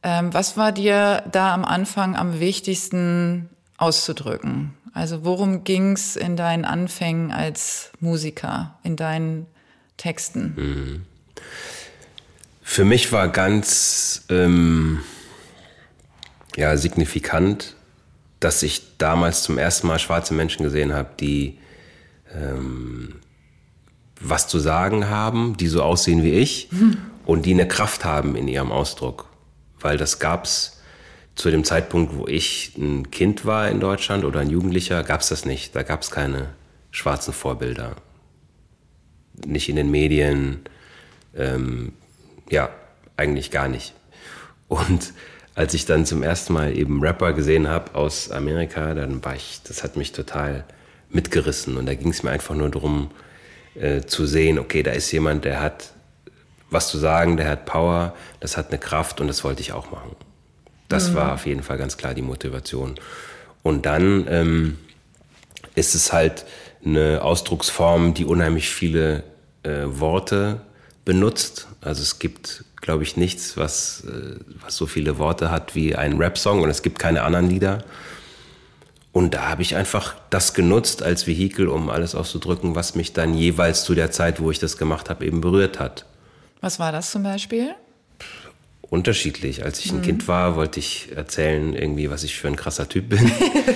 ähm, 0.03 0.33
was 0.33 0.55
war 0.55 0.71
dir 0.71 1.23
da 1.31 1.53
am 1.53 1.65
Anfang 1.65 2.15
am 2.15 2.39
wichtigsten 2.39 3.49
auszudrücken? 3.77 4.73
Also 4.93 5.25
worum 5.25 5.65
ging 5.65 5.93
es 5.93 6.15
in 6.15 6.37
deinen 6.37 6.63
Anfängen 6.63 7.31
als 7.31 7.91
Musiker, 7.99 8.79
in 8.83 8.95
deinen 8.95 9.47
Texten? 9.97 10.53
Mhm. 10.55 11.05
Für 12.71 12.85
mich 12.85 13.11
war 13.11 13.29
ganz 13.29 14.25
ähm, 14.29 14.99
ja, 16.55 16.77
signifikant, 16.77 17.75
dass 18.39 18.61
ich 18.61 18.95
damals 18.99 19.41
zum 19.41 19.57
ersten 19.57 19.87
Mal 19.87 19.97
schwarze 19.97 20.35
Menschen 20.35 20.61
gesehen 20.61 20.93
habe, 20.93 21.09
die 21.19 21.57
ähm, 22.31 23.15
was 24.21 24.47
zu 24.47 24.59
sagen 24.59 25.09
haben, 25.09 25.57
die 25.57 25.65
so 25.65 25.81
aussehen 25.81 26.21
wie 26.21 26.33
ich 26.33 26.71
mhm 26.71 26.97
und 27.25 27.47
die 27.47 27.53
eine 27.53 27.67
Kraft 27.67 28.05
haben 28.05 28.35
in 28.35 28.47
ihrem 28.47 28.71
Ausdruck. 28.71 29.25
Weil 29.79 29.97
das 29.97 30.19
gab 30.19 30.45
es 30.45 30.79
zu 31.33 31.49
dem 31.49 31.63
Zeitpunkt, 31.63 32.15
wo 32.15 32.27
ich 32.27 32.77
ein 32.77 33.09
Kind 33.09 33.45
war 33.45 33.67
in 33.67 33.79
Deutschland 33.79 34.23
oder 34.23 34.41
ein 34.41 34.51
Jugendlicher, 34.51 35.03
gab 35.03 35.21
es 35.21 35.29
das 35.29 35.43
nicht. 35.43 35.75
Da 35.75 35.81
gab 35.81 36.03
es 36.03 36.11
keine 36.11 36.49
schwarzen 36.91 37.33
Vorbilder. 37.33 37.95
Nicht 39.43 39.69
in 39.69 39.75
den 39.75 39.89
Medien, 39.89 40.59
ähm, 41.35 41.93
ja, 42.49 42.69
eigentlich 43.17 43.51
gar 43.51 43.67
nicht. 43.67 43.93
Und 44.67 45.13
als 45.55 45.73
ich 45.73 45.85
dann 45.85 46.05
zum 46.05 46.23
ersten 46.23 46.53
Mal 46.53 46.77
eben 46.77 47.01
Rapper 47.01 47.33
gesehen 47.33 47.67
habe 47.67 47.95
aus 47.95 48.31
Amerika, 48.31 48.93
dann 48.93 49.23
war 49.25 49.35
ich, 49.35 49.61
das 49.67 49.83
hat 49.83 49.95
mich 49.95 50.11
total 50.11 50.63
mitgerissen. 51.09 51.77
Und 51.77 51.85
da 51.85 51.95
ging 51.95 52.09
es 52.09 52.23
mir 52.23 52.31
einfach 52.31 52.55
nur 52.55 52.69
darum, 52.69 53.11
äh, 53.75 54.01
zu 54.01 54.25
sehen, 54.25 54.59
okay, 54.59 54.83
da 54.83 54.91
ist 54.91 55.11
jemand, 55.11 55.45
der 55.45 55.61
hat 55.61 55.93
was 56.69 56.87
zu 56.87 56.97
sagen, 56.97 57.37
der 57.37 57.49
hat 57.49 57.65
Power, 57.65 58.13
das 58.39 58.55
hat 58.55 58.69
eine 58.69 58.77
Kraft 58.77 59.19
und 59.21 59.27
das 59.27 59.43
wollte 59.43 59.61
ich 59.61 59.73
auch 59.73 59.91
machen. 59.91 60.15
Das 60.87 61.09
mhm. 61.09 61.15
war 61.15 61.33
auf 61.33 61.45
jeden 61.45 61.63
Fall 61.63 61.77
ganz 61.77 61.97
klar 61.97 62.13
die 62.13 62.21
Motivation. 62.21 62.95
Und 63.63 63.85
dann 63.85 64.27
ähm, 64.29 64.77
ist 65.75 65.95
es 65.95 66.13
halt 66.13 66.45
eine 66.85 67.21
Ausdrucksform, 67.21 68.13
die 68.13 68.25
unheimlich 68.25 68.69
viele 68.69 69.23
äh, 69.63 69.83
Worte 69.85 70.61
benutzt. 71.09 71.67
Also 71.81 72.03
es 72.03 72.19
gibt, 72.19 72.63
glaube 72.81 73.01
ich, 73.01 73.17
nichts, 73.17 73.57
was, 73.57 74.03
äh, 74.05 74.35
was 74.63 74.75
so 74.75 74.85
viele 74.85 75.17
Worte 75.17 75.49
hat 75.49 75.73
wie 75.73 75.95
ein 75.95 76.17
Rap-Song 76.17 76.61
und 76.61 76.69
es 76.69 76.83
gibt 76.83 76.99
keine 76.99 77.23
anderen 77.23 77.49
Lieder. 77.49 77.83
Und 79.11 79.33
da 79.33 79.49
habe 79.49 79.63
ich 79.63 79.75
einfach 79.75 80.15
das 80.29 80.53
genutzt 80.53 81.01
als 81.01 81.25
Vehikel, 81.25 81.67
um 81.67 81.89
alles 81.89 82.13
auszudrücken, 82.13 82.75
was 82.75 82.93
mich 82.93 83.11
dann 83.11 83.33
jeweils 83.33 83.85
zu 83.85 83.95
der 83.95 84.11
Zeit, 84.11 84.39
wo 84.39 84.51
ich 84.51 84.59
das 84.59 84.77
gemacht 84.77 85.09
habe, 85.09 85.25
eben 85.25 85.41
berührt 85.41 85.79
hat. 85.79 86.05
Was 86.61 86.77
war 86.77 86.91
das 86.91 87.09
zum 87.09 87.23
Beispiel? 87.23 87.71
Unterschiedlich. 88.81 89.65
Als 89.65 89.79
ich 89.79 89.91
ein 89.91 89.97
mhm. 89.97 90.03
Kind 90.03 90.27
war, 90.27 90.55
wollte 90.55 90.79
ich 90.79 91.09
erzählen, 91.15 91.73
irgendwie, 91.73 92.11
was 92.11 92.23
ich 92.23 92.37
für 92.37 92.49
ein 92.49 92.55
krasser 92.55 92.87
Typ 92.87 93.09
bin. 93.09 93.31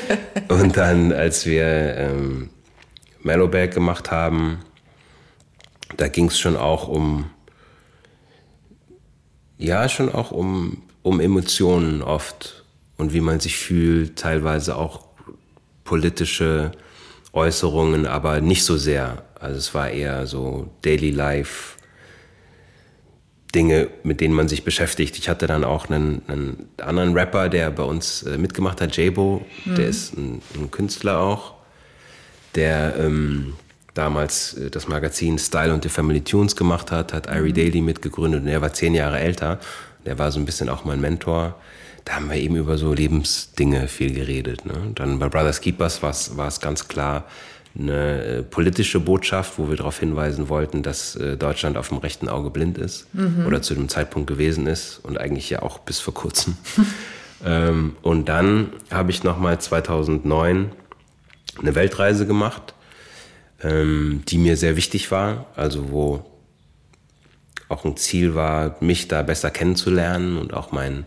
und 0.49 0.77
dann, 0.77 1.11
als 1.11 1.47
wir 1.47 1.65
ähm, 1.65 2.51
Mellowbag 3.23 3.71
gemacht 3.71 4.11
haben, 4.11 4.59
da 5.97 6.07
ging 6.07 6.27
es 6.27 6.39
schon 6.39 6.55
auch 6.57 6.87
um, 6.87 7.29
ja, 9.57 9.87
schon 9.89 10.11
auch 10.11 10.31
um, 10.31 10.83
um 11.01 11.19
Emotionen 11.19 12.01
oft 12.01 12.63
und 12.97 13.13
wie 13.13 13.21
man 13.21 13.39
sich 13.39 13.57
fühlt, 13.57 14.17
teilweise 14.17 14.75
auch 14.75 15.05
politische 15.83 16.71
Äußerungen, 17.33 18.05
aber 18.05 18.41
nicht 18.41 18.63
so 18.63 18.77
sehr. 18.77 19.23
Also 19.39 19.57
es 19.57 19.73
war 19.73 19.89
eher 19.89 20.27
so 20.27 20.69
Daily 20.81 21.11
Life, 21.11 21.77
Dinge, 23.53 23.89
mit 24.03 24.21
denen 24.21 24.33
man 24.33 24.47
sich 24.47 24.63
beschäftigt. 24.63 25.17
Ich 25.17 25.29
hatte 25.29 25.45
dann 25.45 25.63
auch 25.63 25.89
einen, 25.89 26.21
einen 26.27 26.69
anderen 26.77 27.13
Rapper, 27.13 27.49
der 27.49 27.69
bei 27.69 27.83
uns 27.83 28.23
äh, 28.23 28.37
mitgemacht 28.37 28.81
hat, 28.81 28.97
Jabo, 28.97 29.45
mhm. 29.65 29.75
der 29.75 29.87
ist 29.87 30.17
ein, 30.17 30.41
ein, 30.55 30.71
Künstler 30.71 31.19
auch, 31.19 31.53
der 32.55 32.95
ähm, 32.97 33.53
damals 33.93 34.53
äh, 34.55 34.69
das 34.69 34.87
Magazin 34.87 35.37
Style 35.37 35.73
und 35.73 35.83
The 35.83 35.89
Family 35.89 36.21
Tunes 36.21 36.55
gemacht 36.55 36.91
hat, 36.91 37.13
hat 37.13 37.27
Irie 37.27 37.49
mhm. 37.49 37.53
Daily 37.55 37.81
mitgegründet 37.81 38.41
und 38.41 38.47
er 38.47 38.61
war 38.61 38.73
zehn 38.73 38.93
Jahre 38.93 39.19
älter. 39.19 39.59
Der 40.05 40.17
war 40.19 40.31
so 40.31 40.39
ein 40.39 40.45
bisschen 40.45 40.69
auch 40.69 40.85
mein 40.85 40.99
Mentor. 40.99 41.55
Da 42.05 42.15
haben 42.15 42.29
wir 42.29 42.35
eben 42.35 42.57
über 42.57 42.77
so 42.77 42.93
Lebensdinge 42.93 43.87
viel 43.87 44.13
geredet. 44.13 44.65
Ne? 44.65 44.91
Dann 44.95 45.19
bei 45.19 45.29
Brothers 45.29 45.61
Keepers 45.61 46.03
war 46.03 46.11
es 46.11 46.59
ganz 46.59 46.87
klar 46.89 47.25
eine 47.79 48.23
äh, 48.23 48.43
politische 48.43 48.99
Botschaft, 48.99 49.57
wo 49.57 49.69
wir 49.69 49.77
darauf 49.77 49.99
hinweisen 49.99 50.47
wollten, 50.49 50.83
dass 50.83 51.15
äh, 51.15 51.37
Deutschland 51.37 51.77
auf 51.77 51.89
dem 51.89 51.97
rechten 51.97 52.29
Auge 52.29 52.49
blind 52.49 52.77
ist 52.77 53.07
mhm. 53.13 53.45
oder 53.47 53.61
zu 53.61 53.73
dem 53.73 53.89
Zeitpunkt 53.89 54.27
gewesen 54.27 54.67
ist 54.67 54.99
und 55.03 55.19
eigentlich 55.19 55.49
ja 55.49 55.63
auch 55.63 55.79
bis 55.79 55.99
vor 55.99 56.13
kurzem. 56.13 56.55
ähm, 57.45 57.95
und 58.03 58.29
dann 58.29 58.73
habe 58.91 59.11
ich 59.11 59.23
nochmal 59.23 59.59
2009 59.59 60.71
eine 61.59 61.75
Weltreise 61.75 62.27
gemacht 62.27 62.73
ähm, 63.63 64.23
die 64.27 64.37
mir 64.37 64.57
sehr 64.57 64.75
wichtig 64.75 65.11
war, 65.11 65.47
also 65.55 65.89
wo 65.91 66.25
auch 67.69 67.85
ein 67.85 67.97
Ziel 67.97 68.35
war, 68.35 68.75
mich 68.81 69.07
da 69.07 69.23
besser 69.23 69.49
kennenzulernen 69.49 70.37
und 70.37 70.53
auch 70.53 70.71
mein, 70.71 71.05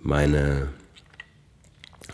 meine 0.00 0.68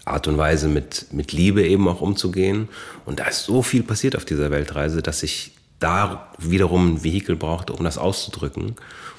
Art 0.04 0.28
und 0.28 0.38
Weise 0.38 0.68
mit, 0.68 1.12
mit 1.12 1.32
Liebe 1.32 1.66
eben 1.66 1.88
auch 1.88 2.00
umzugehen. 2.00 2.68
Und 3.04 3.20
da 3.20 3.24
ist 3.24 3.44
so 3.44 3.62
viel 3.62 3.82
passiert 3.82 4.16
auf 4.16 4.24
dieser 4.24 4.50
Weltreise, 4.50 5.02
dass 5.02 5.22
ich 5.22 5.52
da 5.80 6.30
wiederum 6.38 6.94
ein 6.94 7.04
Vehikel 7.04 7.36
brauchte, 7.36 7.72
um 7.72 7.84
das 7.84 7.98
auszudrücken. 7.98 8.68
Und 8.68 8.76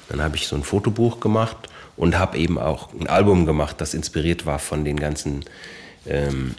dann 0.08 0.22
habe 0.22 0.36
ich 0.36 0.48
so 0.48 0.56
ein 0.56 0.62
Fotobuch 0.62 1.20
gemacht 1.20 1.56
und 1.96 2.18
habe 2.18 2.38
eben 2.38 2.58
auch 2.58 2.92
ein 2.92 3.06
Album 3.06 3.46
gemacht, 3.46 3.80
das 3.80 3.94
inspiriert 3.94 4.46
war 4.46 4.58
von 4.58 4.84
den 4.84 4.98
ganzen 4.98 5.44
ähm, 6.06 6.54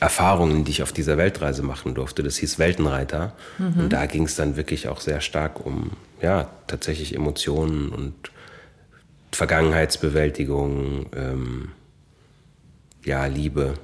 Erfahrungen, 0.00 0.64
die 0.64 0.70
ich 0.72 0.82
auf 0.82 0.92
dieser 0.92 1.18
Weltreise 1.18 1.62
machen 1.62 1.94
durfte. 1.94 2.22
Das 2.22 2.38
hieß 2.38 2.58
Weltenreiter. 2.58 3.34
Mhm. 3.58 3.84
Und 3.84 3.92
da 3.92 4.06
ging 4.06 4.24
es 4.24 4.34
dann 4.34 4.56
wirklich 4.56 4.88
auch 4.88 5.00
sehr 5.00 5.20
stark 5.20 5.64
um, 5.64 5.92
ja, 6.22 6.48
tatsächlich 6.66 7.14
Emotionen 7.14 7.90
und 7.90 8.14
Vergangenheitsbewältigung, 9.32 11.06
ähm, 11.14 11.68
ja, 13.04 13.26
Liebe. 13.26 13.74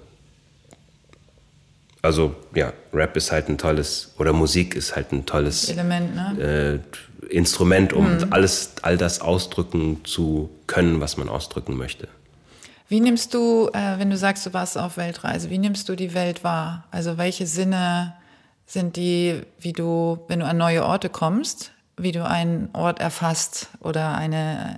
Also 2.00 2.34
ja, 2.54 2.72
Rap 2.92 3.16
ist 3.16 3.30
halt 3.30 3.48
ein 3.48 3.58
tolles, 3.58 4.14
oder 4.18 4.32
Musik 4.32 4.74
ist 4.74 4.96
halt 4.96 5.12
ein 5.12 5.26
tolles 5.26 5.68
Element, 5.68 6.14
ne? 6.14 6.80
äh, 7.22 7.26
Instrument, 7.28 7.92
um 7.92 8.16
mhm. 8.16 8.26
alles, 8.30 8.72
all 8.82 8.96
das 8.96 9.20
ausdrücken 9.20 10.04
zu 10.04 10.50
können, 10.66 11.00
was 11.00 11.16
man 11.16 11.28
ausdrücken 11.28 11.76
möchte. 11.76 12.08
Wie 12.88 13.00
nimmst 13.00 13.34
du, 13.34 13.68
äh, 13.72 13.98
wenn 13.98 14.10
du 14.10 14.16
sagst, 14.16 14.46
du 14.46 14.52
warst 14.52 14.78
auf 14.78 14.96
Weltreise, 14.96 15.50
wie 15.50 15.58
nimmst 15.58 15.88
du 15.88 15.96
die 15.96 16.14
Welt 16.14 16.44
wahr? 16.44 16.84
Also 16.92 17.18
welche 17.18 17.46
Sinne 17.46 18.14
sind 18.64 18.96
die, 18.96 19.42
wie 19.58 19.72
du, 19.72 20.20
wenn 20.28 20.40
du 20.40 20.46
an 20.46 20.56
neue 20.56 20.84
Orte 20.84 21.08
kommst, 21.08 21.72
wie 21.96 22.12
du 22.12 22.24
einen 22.24 22.68
Ort 22.74 23.00
erfasst 23.00 23.70
oder 23.80 24.14
eine, 24.16 24.76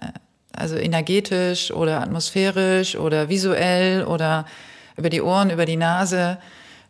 also 0.54 0.76
energetisch 0.76 1.70
oder 1.70 2.00
atmosphärisch 2.00 2.96
oder 2.96 3.28
visuell 3.28 4.04
oder 4.04 4.46
über 4.96 5.10
die 5.10 5.20
Ohren, 5.20 5.50
über 5.50 5.66
die 5.66 5.76
Nase? 5.76 6.38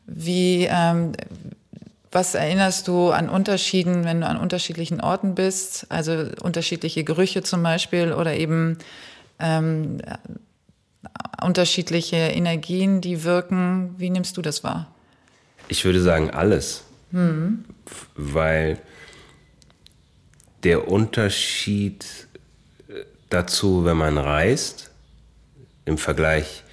Wie, 0.06 0.68
ähm, 0.70 1.12
was 2.12 2.36
erinnerst 2.36 2.86
du 2.86 3.10
an 3.10 3.28
Unterschieden, 3.28 4.04
wenn 4.04 4.20
du 4.20 4.26
an 4.26 4.36
unterschiedlichen 4.36 5.00
Orten 5.00 5.34
bist? 5.34 5.86
Also 5.88 6.26
unterschiedliche 6.42 7.02
Gerüche 7.02 7.42
zum 7.42 7.62
Beispiel 7.64 8.12
oder 8.12 8.34
eben 8.34 8.78
ähm, 9.40 10.00
unterschiedliche 11.42 12.16
Energien, 12.16 13.00
die 13.00 13.24
wirken. 13.24 13.94
Wie 13.98 14.10
nimmst 14.10 14.36
du 14.36 14.42
das 14.42 14.64
wahr? 14.64 14.92
Ich 15.68 15.84
würde 15.84 16.00
sagen 16.00 16.30
alles. 16.30 16.84
Hm. 17.12 17.64
Weil 18.14 18.78
der 20.64 20.88
Unterschied 20.88 22.04
äh, 22.88 23.04
dazu, 23.30 23.84
wenn 23.84 23.96
man 23.96 24.18
reist, 24.18 24.90
im 25.84 25.98
Vergleich 25.98 26.64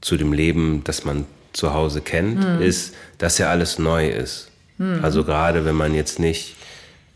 zu 0.00 0.16
dem 0.16 0.32
Leben, 0.32 0.82
das 0.84 1.04
man 1.04 1.26
zu 1.52 1.72
Hause 1.72 2.00
kennt, 2.00 2.44
hm. 2.44 2.60
ist, 2.60 2.94
dass 3.18 3.38
ja 3.38 3.50
alles 3.50 3.78
neu 3.78 4.08
ist. 4.08 4.50
Hm. 4.78 5.02
Also 5.02 5.24
gerade 5.24 5.64
wenn 5.64 5.76
man 5.76 5.94
jetzt 5.94 6.18
nicht 6.18 6.56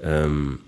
ähm, 0.03 0.61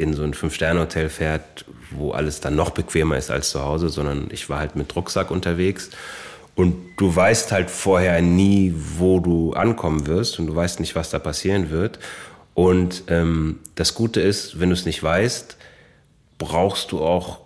in 0.00 0.14
so 0.14 0.22
ein 0.22 0.34
Fünf-Sterne-Hotel 0.34 1.10
fährt, 1.10 1.66
wo 1.90 2.12
alles 2.12 2.40
dann 2.40 2.56
noch 2.56 2.70
bequemer 2.70 3.18
ist 3.18 3.30
als 3.30 3.50
zu 3.50 3.62
Hause, 3.62 3.90
sondern 3.90 4.28
ich 4.30 4.48
war 4.48 4.58
halt 4.58 4.74
mit 4.74 4.96
Rucksack 4.96 5.30
unterwegs. 5.30 5.90
Und 6.54 6.74
du 6.96 7.14
weißt 7.14 7.52
halt 7.52 7.70
vorher 7.70 8.20
nie, 8.22 8.74
wo 8.74 9.20
du 9.20 9.52
ankommen 9.52 10.06
wirst 10.06 10.38
und 10.38 10.46
du 10.46 10.56
weißt 10.56 10.80
nicht, 10.80 10.96
was 10.96 11.10
da 11.10 11.18
passieren 11.18 11.70
wird. 11.70 11.98
Und 12.54 13.04
ähm, 13.08 13.60
das 13.74 13.94
Gute 13.94 14.20
ist, 14.20 14.58
wenn 14.58 14.70
du 14.70 14.74
es 14.74 14.86
nicht 14.86 15.02
weißt, 15.02 15.56
brauchst 16.38 16.92
du 16.92 17.00
auch 17.00 17.40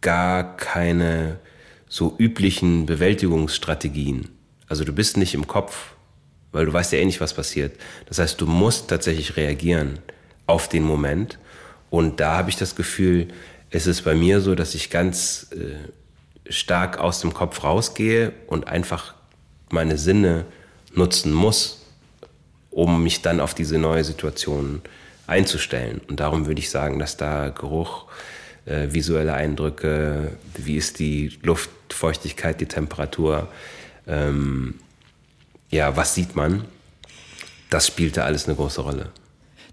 gar 0.00 0.56
keine 0.56 1.38
so 1.88 2.14
üblichen 2.16 2.86
Bewältigungsstrategien. 2.86 4.28
Also 4.68 4.84
du 4.84 4.92
bist 4.92 5.16
nicht 5.16 5.34
im 5.34 5.46
Kopf, 5.46 5.94
weil 6.52 6.66
du 6.66 6.72
weißt 6.72 6.92
ja 6.92 6.98
eh 6.98 7.04
nicht, 7.04 7.20
was 7.20 7.34
passiert. 7.34 7.76
Das 8.06 8.18
heißt, 8.18 8.40
du 8.40 8.46
musst 8.46 8.88
tatsächlich 8.88 9.36
reagieren 9.36 9.98
auf 10.46 10.68
den 10.68 10.84
Moment. 10.84 11.38
Und 11.96 12.20
da 12.20 12.36
habe 12.36 12.50
ich 12.50 12.56
das 12.56 12.76
Gefühl, 12.76 13.28
es 13.70 13.86
ist 13.86 14.02
bei 14.02 14.14
mir 14.14 14.42
so, 14.42 14.54
dass 14.54 14.74
ich 14.74 14.90
ganz 14.90 15.46
äh, 15.52 16.52
stark 16.52 16.98
aus 16.98 17.22
dem 17.22 17.32
Kopf 17.32 17.64
rausgehe 17.64 18.34
und 18.48 18.68
einfach 18.68 19.14
meine 19.70 19.96
Sinne 19.96 20.44
nutzen 20.92 21.32
muss, 21.32 21.86
um 22.70 23.02
mich 23.02 23.22
dann 23.22 23.40
auf 23.40 23.54
diese 23.54 23.78
neue 23.78 24.04
Situation 24.04 24.82
einzustellen. 25.26 26.02
Und 26.06 26.20
darum 26.20 26.44
würde 26.46 26.60
ich 26.60 26.68
sagen, 26.68 26.98
dass 26.98 27.16
da 27.16 27.48
Geruch, 27.48 28.04
äh, 28.66 28.88
visuelle 28.90 29.32
Eindrücke, 29.32 30.32
wie 30.54 30.76
ist 30.76 30.98
die 30.98 31.38
Luftfeuchtigkeit, 31.42 32.60
die 32.60 32.66
Temperatur, 32.66 33.48
ähm, 34.06 34.74
ja, 35.70 35.96
was 35.96 36.14
sieht 36.14 36.36
man, 36.36 36.66
das 37.70 37.86
spielte 37.86 38.22
alles 38.22 38.44
eine 38.44 38.54
große 38.54 38.82
Rolle. 38.82 39.12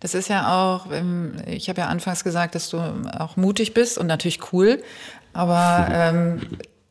Das 0.03 0.13
ist 0.13 0.27
ja 0.27 0.53
auch, 0.53 0.91
ähm, 0.91 1.35
ich 1.47 1.69
habe 1.69 1.79
ja 1.79 1.87
anfangs 1.87 2.25
gesagt, 2.25 2.55
dass 2.55 2.69
du 2.69 2.77
auch 2.77 3.37
mutig 3.37 3.73
bist 3.73 3.97
und 3.97 4.05
natürlich 4.05 4.51
cool, 4.51 4.83
aber 5.31 5.87
ähm, 5.89 6.41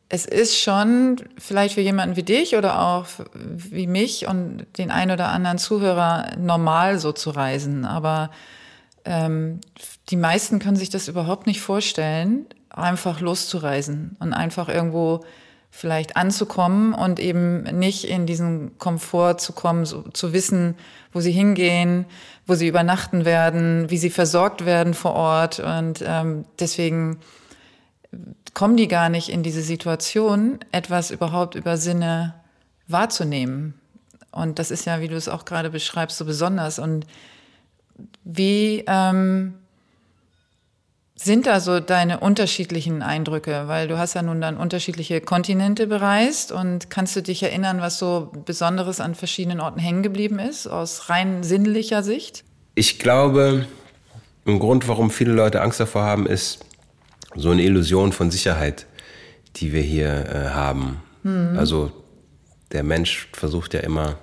es 0.09 0.25
ist 0.25 0.57
schon 0.57 1.17
vielleicht 1.37 1.75
für 1.75 1.81
jemanden 1.81 2.15
wie 2.15 2.23
dich 2.23 2.55
oder 2.55 2.79
auch 2.79 3.05
wie 3.35 3.85
mich 3.85 4.27
und 4.27 4.65
den 4.79 4.89
ein 4.89 5.11
oder 5.11 5.29
anderen 5.29 5.59
Zuhörer 5.59 6.31
normal 6.39 6.97
so 6.97 7.11
zu 7.11 7.29
reisen. 7.29 7.85
Aber 7.85 8.31
ähm, 9.05 9.61
die 10.09 10.15
meisten 10.15 10.57
können 10.57 10.75
sich 10.75 10.89
das 10.89 11.07
überhaupt 11.07 11.45
nicht 11.45 11.61
vorstellen, 11.61 12.47
einfach 12.71 13.19
loszureisen 13.21 14.17
und 14.19 14.33
einfach 14.33 14.69
irgendwo 14.69 15.23
vielleicht 15.75 16.15
anzukommen 16.15 16.93
und 16.93 17.19
eben 17.19 17.63
nicht 17.63 18.03
in 18.03 18.27
diesen 18.27 18.77
Komfort 18.77 19.39
zu 19.39 19.53
kommen, 19.53 19.87
so, 19.87 20.03
zu 20.13 20.31
wissen, 20.31 20.75
wo 21.11 21.19
sie 21.19 21.31
hingehen, 21.31 22.05
wo 22.45 22.53
sie 22.53 22.67
übernachten 22.67 23.25
werden, 23.25 23.89
wie 23.89 23.97
sie 23.97 24.11
versorgt 24.11 24.67
werden 24.67 24.93
vor 24.93 25.15
Ort. 25.15 25.59
Und 25.59 26.03
ähm, 26.05 26.45
deswegen 26.59 27.19
kommen 28.53 28.77
die 28.77 28.87
gar 28.87 29.09
nicht 29.09 29.29
in 29.29 29.41
diese 29.41 29.63
Situation, 29.63 30.59
etwas 30.71 31.09
überhaupt 31.09 31.55
über 31.55 31.75
Sinne 31.77 32.35
wahrzunehmen. 32.87 33.73
Und 34.31 34.59
das 34.59 34.69
ist 34.69 34.85
ja, 34.85 35.01
wie 35.01 35.07
du 35.07 35.15
es 35.15 35.27
auch 35.27 35.43
gerade 35.43 35.71
beschreibst, 35.71 36.19
so 36.19 36.25
besonders. 36.25 36.77
Und 36.77 37.07
wie 38.23 38.83
ähm, 38.85 39.55
sind 41.15 41.45
da 41.45 41.59
so 41.59 41.79
deine 41.79 42.19
unterschiedlichen 42.19 43.01
Eindrücke? 43.01 43.67
Weil 43.67 43.87
du 43.87 43.97
hast 43.97 44.15
ja 44.15 44.21
nun 44.21 44.41
dann 44.41 44.57
unterschiedliche 44.57 45.21
Kontinente 45.21 45.87
bereist 45.87 46.51
und 46.51 46.89
kannst 46.89 47.15
du 47.15 47.21
dich 47.21 47.43
erinnern, 47.43 47.81
was 47.81 47.99
so 47.99 48.31
Besonderes 48.45 48.99
an 48.99 49.15
verschiedenen 49.15 49.59
Orten 49.59 49.79
hängen 49.79 50.03
geblieben 50.03 50.39
ist, 50.39 50.67
aus 50.67 51.09
rein 51.09 51.43
sinnlicher 51.43 52.03
Sicht? 52.03 52.43
Ich 52.75 52.99
glaube, 52.99 53.67
ein 54.45 54.59
Grund, 54.59 54.87
warum 54.87 55.11
viele 55.11 55.33
Leute 55.33 55.61
Angst 55.61 55.79
davor 55.79 56.03
haben, 56.03 56.25
ist 56.25 56.65
so 57.35 57.51
eine 57.51 57.63
Illusion 57.63 58.11
von 58.11 58.31
Sicherheit, 58.31 58.87
die 59.55 59.71
wir 59.71 59.81
hier 59.81 60.09
äh, 60.09 60.49
haben. 60.49 61.01
Mhm. 61.23 61.55
Also 61.57 61.91
der 62.71 62.83
Mensch 62.83 63.29
versucht 63.33 63.73
ja 63.73 63.81
immer 63.81 64.17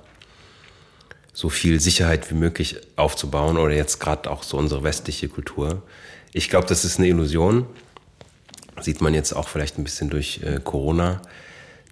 so 1.33 1.49
viel 1.49 1.81
Sicherheit 1.81 2.31
wie 2.31 2.35
möglich 2.35 2.77
aufzubauen 2.97 3.57
oder 3.57 3.75
jetzt 3.75 4.01
gerade 4.01 4.31
auch 4.31 4.43
so 4.43 4.57
unsere 4.57 4.83
westliche 4.83 5.29
Kultur. 5.29 5.83
Ich 6.33 6.49
glaube, 6.49 6.67
das 6.67 6.85
ist 6.85 6.99
eine 6.99 7.09
Illusion. 7.09 7.67
Sieht 8.81 9.01
man 9.01 9.15
jetzt 9.15 9.33
auch 9.33 9.49
vielleicht 9.49 9.79
ein 9.79 9.85
bisschen 9.85 10.11
durch 10.11 10.41
äh, 10.43 10.61
Corona, 10.63 11.23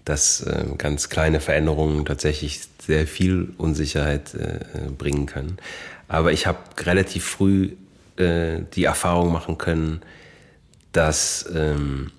dass 0.05 0.41
äh, 0.41 0.65
ganz 0.79 1.09
kleine 1.09 1.41
Veränderungen 1.41 2.05
tatsächlich 2.05 2.61
sehr 2.81 3.07
viel 3.07 3.53
Unsicherheit 3.59 4.35
äh, 4.35 4.61
bringen 4.97 5.27
können. 5.27 5.59
Aber 6.09 6.33
ich 6.33 6.47
habe 6.47 6.59
relativ 6.79 7.25
früh 7.25 7.73
äh, 8.17 8.61
die 8.75 8.85
Erfahrung 8.85 9.33
machen 9.33 9.59
können, 9.59 10.01
dass 10.93 11.47
ähm, 11.55 12.11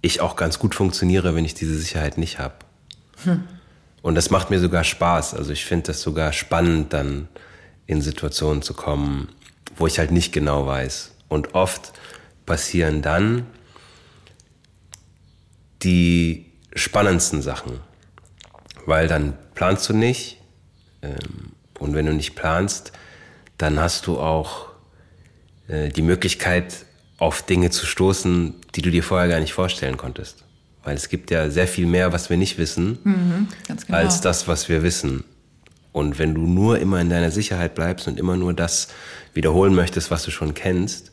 ich 0.00 0.20
auch 0.20 0.36
ganz 0.36 0.58
gut 0.58 0.74
funktioniere, 0.74 1.34
wenn 1.34 1.44
ich 1.44 1.54
diese 1.54 1.76
Sicherheit 1.76 2.16
nicht 2.16 2.38
habe. 2.38 2.54
Hm. 3.24 3.44
Und 4.06 4.14
das 4.14 4.30
macht 4.30 4.50
mir 4.50 4.60
sogar 4.60 4.84
Spaß. 4.84 5.34
Also 5.34 5.50
ich 5.50 5.64
finde 5.64 5.88
das 5.88 6.00
sogar 6.00 6.32
spannend, 6.32 6.92
dann 6.92 7.26
in 7.88 8.00
Situationen 8.00 8.62
zu 8.62 8.72
kommen, 8.72 9.30
wo 9.74 9.88
ich 9.88 9.98
halt 9.98 10.12
nicht 10.12 10.32
genau 10.32 10.64
weiß. 10.64 11.10
Und 11.26 11.56
oft 11.56 11.92
passieren 12.46 13.02
dann 13.02 13.48
die 15.82 16.46
spannendsten 16.76 17.42
Sachen. 17.42 17.80
Weil 18.84 19.08
dann 19.08 19.36
planst 19.56 19.88
du 19.88 19.92
nicht. 19.92 20.40
Ähm, 21.02 21.50
und 21.80 21.96
wenn 21.96 22.06
du 22.06 22.14
nicht 22.14 22.36
planst, 22.36 22.92
dann 23.58 23.80
hast 23.80 24.06
du 24.06 24.20
auch 24.20 24.68
äh, 25.66 25.88
die 25.88 26.02
Möglichkeit, 26.02 26.86
auf 27.18 27.42
Dinge 27.42 27.70
zu 27.70 27.84
stoßen, 27.84 28.54
die 28.76 28.82
du 28.82 28.92
dir 28.92 29.02
vorher 29.02 29.28
gar 29.28 29.40
nicht 29.40 29.52
vorstellen 29.52 29.96
konntest. 29.96 30.45
Weil 30.86 30.94
es 30.94 31.08
gibt 31.08 31.32
ja 31.32 31.50
sehr 31.50 31.66
viel 31.66 31.86
mehr, 31.86 32.12
was 32.12 32.30
wir 32.30 32.36
nicht 32.36 32.58
wissen, 32.58 32.98
mhm, 33.02 33.48
genau. 33.66 33.98
als 33.98 34.20
das, 34.20 34.46
was 34.46 34.68
wir 34.68 34.84
wissen. 34.84 35.24
Und 35.90 36.20
wenn 36.20 36.32
du 36.32 36.42
nur 36.42 36.78
immer 36.78 37.00
in 37.00 37.10
deiner 37.10 37.32
Sicherheit 37.32 37.74
bleibst 37.74 38.06
und 38.06 38.20
immer 38.20 38.36
nur 38.36 38.54
das 38.54 38.88
wiederholen 39.34 39.74
möchtest, 39.74 40.12
was 40.12 40.22
du 40.22 40.30
schon 40.30 40.54
kennst, 40.54 41.10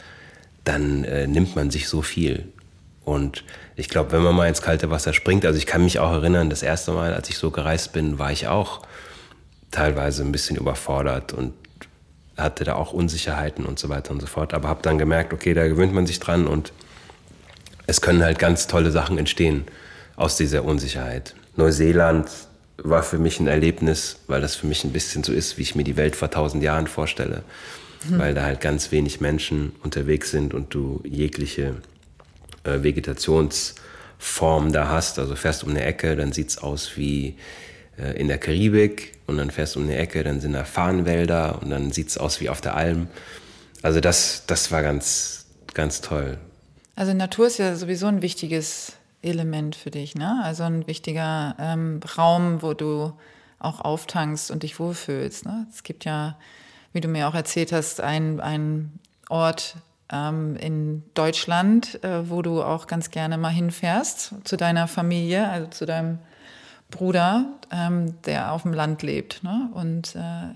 dann 0.64 1.04
äh, 1.06 1.26
nimmt 1.26 1.56
man 1.56 1.72
sich 1.72 1.90
so 1.90 2.04
viel. 2.04 2.50
Und 3.04 3.44
ich 3.76 3.90
glaube, 3.90 4.12
wenn 4.12 4.22
man 4.22 4.36
mal 4.36 4.48
ins 4.48 4.62
kalte 4.62 4.92
Wasser 4.92 5.12
springt, 5.12 5.44
also 5.44 5.58
ich 5.58 5.66
kann 5.66 5.84
mich 5.84 5.98
auch 5.98 6.12
erinnern, 6.12 6.52
das 6.52 6.62
erste 6.62 6.92
Mal, 6.92 7.16
als 7.16 7.30
ich 7.30 7.38
so 7.40 7.50
gereist 7.50 7.94
bin, 7.94 8.20
war 8.20 8.32
ich 8.32 8.48
auch 8.48 8.82
teilweise 9.72 10.22
ein 10.22 10.32
bisschen 10.32 10.56
überfordert 10.56 11.34
und 11.34 11.54
hatte 12.38 12.64
da 12.64 12.76
auch 12.76 12.94
Unsicherheiten 12.94 13.66
und 13.66 13.80
so 13.80 13.90
weiter 13.90 14.12
und 14.12 14.22
so 14.22 14.28
fort. 14.28 14.54
Aber 14.54 14.68
habe 14.68 14.84
dann 14.84 15.00
gemerkt, 15.00 15.34
okay, 15.34 15.56
da 15.56 15.68
gewöhnt 15.68 15.94
man 15.94 16.06
sich 16.06 16.20
dran 16.20 16.46
und 16.46 16.74
es 17.88 18.02
können 18.02 18.24
halt 18.24 18.40
ganz 18.40 18.68
tolle 18.68 18.92
Sachen 18.92 19.18
entstehen 19.18 19.66
aus 20.16 20.38
dieser 20.38 20.64
Unsicherheit. 20.64 21.36
Neuseeland 21.56 22.30
war 22.78 23.04
für 23.04 23.18
mich 23.18 23.40
ein 23.40 23.48
Erlebnis, 23.48 24.18
weil 24.28 24.42
das 24.42 24.56
für 24.56 24.68
mich 24.68 24.84
ein 24.84 24.92
bisschen 24.92 25.24
so 25.24 25.32
ist, 25.32 25.58
wie 25.58 25.62
ich 25.62 25.76
mir 25.76 25.84
die 25.84 25.98
Welt 25.98 26.16
vor 26.16 26.30
tausend 26.30 26.64
Jahren 26.64 26.88
vorstelle. 26.88 27.44
Mhm. 28.10 28.20
Weil 28.20 28.34
da 28.34 28.44
halt 28.44 28.62
ganz 28.62 28.92
wenig 28.92 29.22
Menschen 29.22 29.74
unterwegs 29.84 30.32
sind 30.32 30.54
und 30.54 30.74
du 30.74 31.02
jegliche 31.06 31.76
äh, 32.64 32.84
Vegetationsform 32.84 34.72
da 34.72 34.90
hast. 34.90 35.20
Also 35.20 35.36
fährst 35.36 35.64
um 35.64 35.70
eine 35.70 35.84
Ecke, 35.84 36.16
dann 36.16 36.32
sieht 36.32 36.50
es 36.50 36.58
aus 36.58 36.98
wie 36.98 37.36
äh, 37.98 38.20
in 38.20 38.28
der 38.28 38.38
Karibik 38.38 39.14
und 39.28 39.38
dann 39.38 39.52
fährst 39.52 39.76
du 39.76 39.80
um 39.80 39.86
eine 39.86 39.98
Ecke, 39.98 40.24
dann 40.24 40.42
sind 40.42 40.54
da 40.54 40.64
Farnwälder 40.64 41.62
und 41.62 41.70
dann 41.70 41.92
sieht 41.92 42.10
es 42.10 42.18
aus 42.18 42.42
wie 42.42 42.50
auf 42.50 42.62
der 42.62 42.76
Alm. 42.76 43.08
Also 43.82 44.00
das, 44.00 44.44
das 44.48 44.72
war 44.72 44.82
ganz, 44.82 45.46
ganz 45.74 46.02
toll. 46.02 46.38
Also 46.96 47.14
Natur 47.14 47.48
ist 47.48 47.58
ja 47.58 47.76
sowieso 47.76 48.08
ein 48.08 48.22
wichtiges 48.22 48.94
Element 49.22 49.76
für 49.76 49.90
dich, 49.90 50.16
ne? 50.16 50.42
Also 50.44 50.64
ein 50.64 50.86
wichtiger 50.86 51.56
ähm, 51.58 52.02
Raum, 52.18 52.62
wo 52.62 52.74
du 52.74 53.14
auch 53.60 53.80
auftankst 53.80 54.52
und 54.52 54.64
dich 54.64 54.80
wohlfühlst. 54.80 55.46
Ne? 55.46 55.66
Es 55.72 55.84
gibt 55.84 56.06
ja, 56.06 56.38
wie 56.92 57.02
du 57.02 57.08
mir 57.08 57.28
auch 57.28 57.36
erzählt 57.36 57.72
hast, 57.72 58.02
einen 58.02 59.00
Ort 59.30 59.78
ähm, 60.12 60.56
in 60.58 61.04
Deutschland, 61.14 62.04
äh, 62.04 62.30
wo 62.30 62.42
du 62.42 62.62
auch 62.62 62.88
ganz 62.88 63.10
gerne 63.10 63.38
mal 63.38 63.50
hinfährst 63.50 64.36
zu 64.44 64.58
deiner 64.58 64.88
Familie, 64.88 65.50
also 65.50 65.68
zu 65.68 65.86
deinem 65.86 66.20
Bruder, 66.92 67.46
ähm, 67.72 68.22
der 68.24 68.52
auf 68.52 68.64
dem 68.64 68.74
Land 68.74 69.02
lebt. 69.02 69.44
Ne? 69.44 69.70
Und 69.74 70.16
äh, 70.16 70.54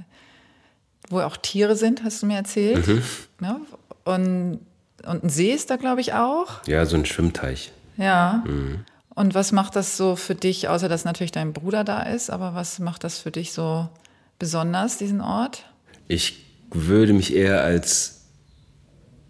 wo 1.09 1.21
auch 1.21 1.37
Tiere 1.37 1.75
sind, 1.75 2.03
hast 2.03 2.21
du 2.21 2.27
mir 2.27 2.35
erzählt. 2.35 2.85
Mhm. 2.87 3.03
Ne? 3.39 3.61
Und, 4.03 4.59
und 5.07 5.23
ein 5.23 5.29
See 5.29 5.51
ist 5.51 5.69
da, 5.69 5.75
glaube 5.75 6.01
ich, 6.01 6.13
auch. 6.13 6.65
Ja, 6.67 6.85
so 6.85 6.95
ein 6.95 7.05
Schwimmteich. 7.05 7.71
Ja. 7.97 8.43
Mhm. 8.45 8.85
Und 9.15 9.33
was 9.33 9.51
macht 9.51 9.75
das 9.75 9.97
so 9.97 10.15
für 10.15 10.35
dich, 10.35 10.67
außer 10.67 10.89
dass 10.89 11.03
natürlich 11.03 11.31
dein 11.31 11.53
Bruder 11.53 11.83
da 11.83 12.03
ist, 12.03 12.29
aber 12.29 12.53
was 12.53 12.77
macht 12.79 13.03
das 13.03 13.17
für 13.17 13.31
dich 13.31 13.51
so 13.51 13.89
besonders, 14.37 14.97
diesen 14.97 15.21
Ort? 15.21 15.65
Ich 16.07 16.45
würde 16.71 17.13
mich 17.13 17.33
eher 17.33 17.63
als 17.63 18.25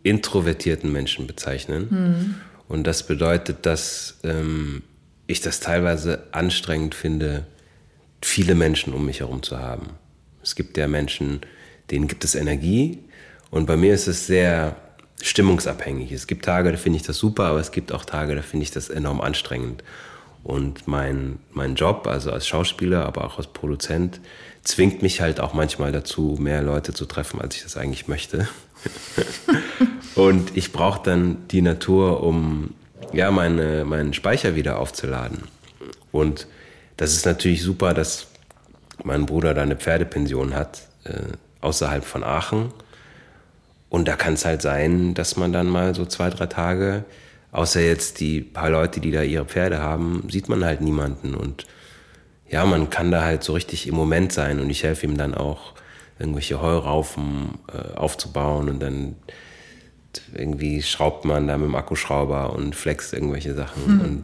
introvertierten 0.04 0.92
Menschen 0.92 1.28
bezeichnen. 1.28 1.88
Mhm. 1.90 2.36
Und 2.68 2.86
das 2.86 3.04
bedeutet, 3.08 3.66
dass 3.66 4.20
ähm, 4.24 4.84
ich 5.26 5.42
das 5.42 5.60
teilweise 5.60 6.24
anstrengend 6.32 6.96
finde, 6.96 7.46
viele 8.22 8.56
Menschen 8.56 8.94
um 8.94 9.06
mich 9.06 9.22
herum 9.22 9.44
zu 9.44 9.60
haben. 9.60 9.92
Es 10.44 10.56
gibt 10.56 10.78
ja 10.78 10.88
Menschen, 10.88 11.42
denen 11.92 12.08
gibt 12.08 12.24
es 12.24 12.36
Energie 12.36 13.00
und 13.52 13.66
bei 13.66 13.78
mir 13.78 13.94
ist 13.94 14.08
es 14.08 14.28
sehr 14.28 14.76
stimmungsabhängig. 15.22 16.12
Es 16.12 16.28
gibt 16.28 16.46
Tage, 16.46 16.72
da 16.72 16.78
finde 16.78 16.98
ich 16.98 17.04
das 17.04 17.18
super, 17.18 17.46
aber 17.46 17.60
es 17.60 17.72
gibt 17.72 17.92
auch 17.92 18.06
Tage, 18.06 18.36
da 18.36 18.42
finde 18.42 18.64
ich 18.64 18.72
das 18.72 18.90
enorm 18.90 19.22
anstrengend. 19.22 19.84
Und 20.44 20.88
mein, 20.88 21.40
mein 21.52 21.76
Job, 21.76 22.08
also 22.08 22.32
als 22.32 22.48
Schauspieler, 22.48 23.06
aber 23.06 23.26
auch 23.26 23.38
als 23.38 23.48
Produzent, 23.48 24.22
zwingt 24.64 25.02
mich 25.02 25.22
halt 25.22 25.40
auch 25.40 25.54
manchmal 25.54 25.92
dazu, 25.92 26.38
mehr 26.40 26.62
Leute 26.62 26.94
zu 26.94 27.06
treffen, 27.06 27.42
als 27.42 27.56
ich 27.56 27.64
das 27.64 27.78
eigentlich 27.78 28.08
möchte. 28.08 28.48
und 30.16 30.56
ich 30.56 30.72
brauche 30.72 31.02
dann 31.04 31.48
die 31.50 31.62
Natur, 31.62 32.24
um 32.24 32.74
ja, 33.14 33.32
meine, 33.32 33.86
meinen 33.86 34.14
Speicher 34.14 34.56
wieder 34.56 34.80
aufzuladen. 34.80 35.44
Und 36.12 36.48
das 36.98 37.14
ist 37.14 37.26
natürlich 37.26 37.62
super, 37.62 37.94
dass 37.94 38.28
mein 39.04 39.26
Bruder 39.26 39.54
da 39.54 39.62
eine 39.62 39.76
Pferdepension 39.76 40.56
hat, 40.56 40.82
äh, 41.04 41.14
außerhalb 41.62 42.04
von 42.04 42.24
Aachen. 42.24 42.72
Und 43.90 44.08
da 44.08 44.16
kann 44.16 44.34
es 44.34 44.46
halt 44.46 44.62
sein, 44.62 45.14
dass 45.14 45.38
man 45.38 45.54
dann 45.54 45.68
mal 45.68 45.96
so 45.96 46.06
zwei, 46.06 46.30
drei 46.30 46.48
Tage, 46.48 47.06
außer 47.52 47.82
jetzt 47.82 48.20
die 48.20 48.42
paar 48.42 48.70
Leute, 48.70 49.00
die 49.00 49.12
da 49.12 49.22
ihre 49.22 49.46
Pferde 49.46 49.80
haben, 49.80 50.28
sieht 50.30 50.50
man 50.50 50.64
halt 50.66 50.82
niemanden. 50.82 51.36
Und 51.36 51.66
ja, 52.50 52.66
man 52.66 52.90
kann 52.90 53.12
da 53.12 53.24
halt 53.24 53.44
so 53.44 53.54
richtig 53.54 53.88
im 53.88 53.96
Moment 53.96 54.34
sein. 54.34 54.60
Und 54.60 54.70
ich 54.70 54.84
helfe 54.84 55.06
ihm 55.06 55.18
dann 55.18 55.34
auch, 55.34 55.74
irgendwelche 56.20 56.62
Heuraufen 56.62 57.60
äh, 57.72 57.96
aufzubauen 57.96 58.70
und 58.70 58.80
dann 58.80 59.16
irgendwie 60.34 60.82
schraubt 60.82 61.26
man 61.26 61.48
da 61.48 61.58
mit 61.58 61.68
dem 61.68 61.76
Akkuschrauber 61.76 62.54
und 62.54 62.76
flext 62.76 63.14
irgendwelche 63.14 63.54
Sachen 63.54 63.86
hm. 63.86 64.02
und 64.02 64.24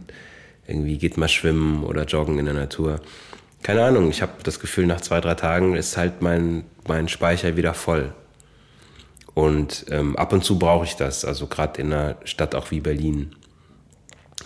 irgendwie 0.67 0.97
geht 0.97 1.17
mal 1.17 1.28
schwimmen 1.28 1.84
oder 1.84 2.06
joggen 2.06 2.39
in 2.39 2.45
der 2.45 2.54
Natur. 2.54 2.99
Keine 3.62 3.84
Ahnung, 3.84 4.10
ich 4.10 4.21
habe 4.21 4.32
das 4.43 4.60
Gefühl, 4.60 4.88
nach 4.88 5.02
zwei, 5.02 5.21
drei 5.21 5.36
Tagen 5.36 5.76
ist 5.76 5.97
halt 5.97 6.21
mein, 6.21 6.63
mein 6.88 7.08
Speicher 7.08 7.56
wieder 7.58 7.73
voll. 7.73 8.13
Und 9.34 9.86
ähm, 9.89 10.15
ab 10.15 10.32
und 10.32 10.43
zu 10.43 10.60
brauche 10.60 10.86
ich 10.86 10.96
das, 10.96 11.26
also 11.26 11.48
gerade 11.48 11.82
in 11.82 11.91
einer 11.91 12.17
Stadt 12.24 12.54
auch 12.54 12.72
wie 12.72 12.82
Berlin 12.82 13.36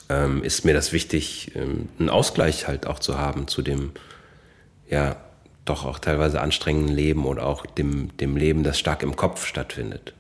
ähm, 0.10 0.44
ist 0.44 0.64
mir 0.64 0.74
das 0.74 0.94
wichtig, 0.94 1.52
ähm, 1.56 1.90
einen 2.00 2.10
Ausgleich 2.10 2.68
halt 2.68 2.88
auch 2.88 3.00
zu 3.00 3.18
haben 3.18 3.48
zu 3.48 3.62
dem, 3.62 3.92
ja, 4.90 5.18
doch 5.66 5.86
auch 5.86 6.00
teilweise 6.00 6.40
anstrengenden 6.40 6.96
Leben 6.96 7.26
oder 7.26 7.46
auch 7.46 7.66
dem, 7.66 8.16
dem 8.18 8.38
Leben, 8.38 8.64
das 8.64 8.80
stark 8.80 9.04
im 9.04 9.18
Kopf 9.18 9.46
stattfindet. 9.46 10.14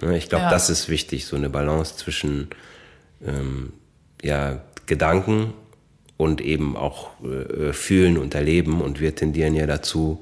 Ne, 0.00 0.16
ich 0.16 0.28
glaube, 0.28 0.44
ja. 0.44 0.50
das 0.50 0.70
ist 0.70 0.88
wichtig, 0.88 1.26
so 1.26 1.36
eine 1.36 1.48
Balance 1.48 1.96
zwischen 1.96 2.48
ähm, 3.24 3.72
ja, 4.22 4.60
Gedanken 4.86 5.54
und 6.16 6.40
eben 6.40 6.76
auch 6.76 7.10
äh, 7.22 7.72
Fühlen 7.72 8.18
und 8.18 8.34
Erleben. 8.34 8.80
Und 8.80 9.00
wir 9.00 9.14
tendieren 9.14 9.54
ja 9.54 9.66
dazu, 9.66 10.18